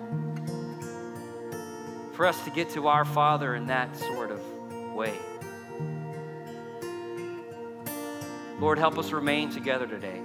for 2.14 2.26
us 2.26 2.44
to 2.46 2.50
get 2.50 2.70
to 2.72 2.88
our 2.88 3.06
Father 3.06 3.56
in 3.56 3.68
that 3.68 3.96
sort 3.98 4.32
of 4.32 4.42
way. 4.94 5.18
Lord, 8.60 8.78
help 8.78 8.97
us 8.97 9.12
remain 9.12 9.49
together 9.49 9.88
today. 9.88 10.20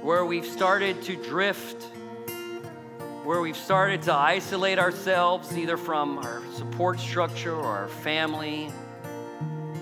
Where 0.00 0.24
we've 0.24 0.46
started 0.46 1.02
to 1.02 1.16
drift 1.16 1.86
where 3.28 3.42
we've 3.42 3.58
started 3.58 4.00
to 4.00 4.14
isolate 4.14 4.78
ourselves 4.78 5.54
either 5.54 5.76
from 5.76 6.16
our 6.16 6.42
support 6.54 6.98
structure 6.98 7.54
or 7.54 7.66
our 7.66 7.88
family, 7.88 8.72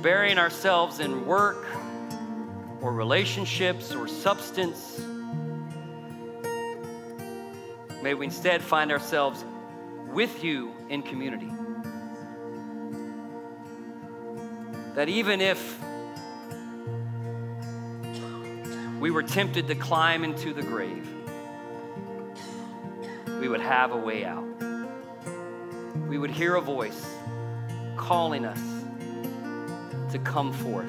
burying 0.03 0.37
ourselves 0.37 0.99
in 0.99 1.25
work 1.25 1.65
or 2.81 2.93
relationships 2.93 3.95
or 3.95 4.09
substance. 4.09 5.01
May 8.03 8.15
we 8.15 8.27
instead 8.27 8.63
find 8.63 8.91
ourselves 8.91 9.45
with 10.09 10.43
you 10.43 10.75
in 10.89 11.03
community. 11.03 11.56
That 14.97 15.11
even 15.11 15.43
if 15.43 15.79
we 18.99 19.11
were 19.11 19.23
tempted 19.23 19.69
to 19.69 19.75
climb 19.75 20.25
into 20.25 20.55
the 20.55 20.63
grave, 20.63 21.07
we 23.39 23.47
would 23.47 23.61
have 23.61 23.93
a 23.93 23.97
way 23.99 24.25
out. 24.25 24.47
We 26.09 26.17
would 26.17 26.31
hear 26.31 26.55
a 26.55 26.63
voice 26.63 27.05
calling 27.99 28.47
us 28.47 28.59
to 30.13 30.19
come 30.19 30.51
forth. 30.55 30.89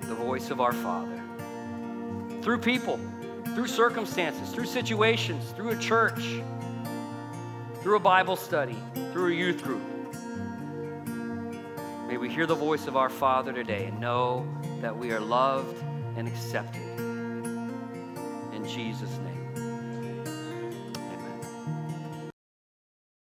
The 0.00 0.16
voice 0.16 0.50
of 0.50 0.60
our 0.60 0.72
Father. 0.72 1.22
Through 2.42 2.58
people, 2.58 2.98
through 3.54 3.68
circumstances, 3.68 4.50
through 4.50 4.66
situations, 4.66 5.52
through 5.52 5.70
a 5.70 5.76
church, 5.76 6.40
through 7.80 7.94
a 7.94 8.00
Bible 8.00 8.34
study, 8.34 8.76
through 9.12 9.28
a 9.28 9.36
youth 9.36 9.62
group. 9.62 9.99
Hear 12.30 12.46
the 12.46 12.54
voice 12.54 12.86
of 12.86 12.96
our 12.96 13.10
Father 13.10 13.52
today 13.52 13.86
and 13.86 14.00
know 14.00 14.46
that 14.82 14.96
we 14.96 15.10
are 15.10 15.18
loved 15.18 15.82
and 16.16 16.28
accepted. 16.28 16.80
In 18.54 18.64
Jesus' 18.64 19.10
name. 19.18 19.19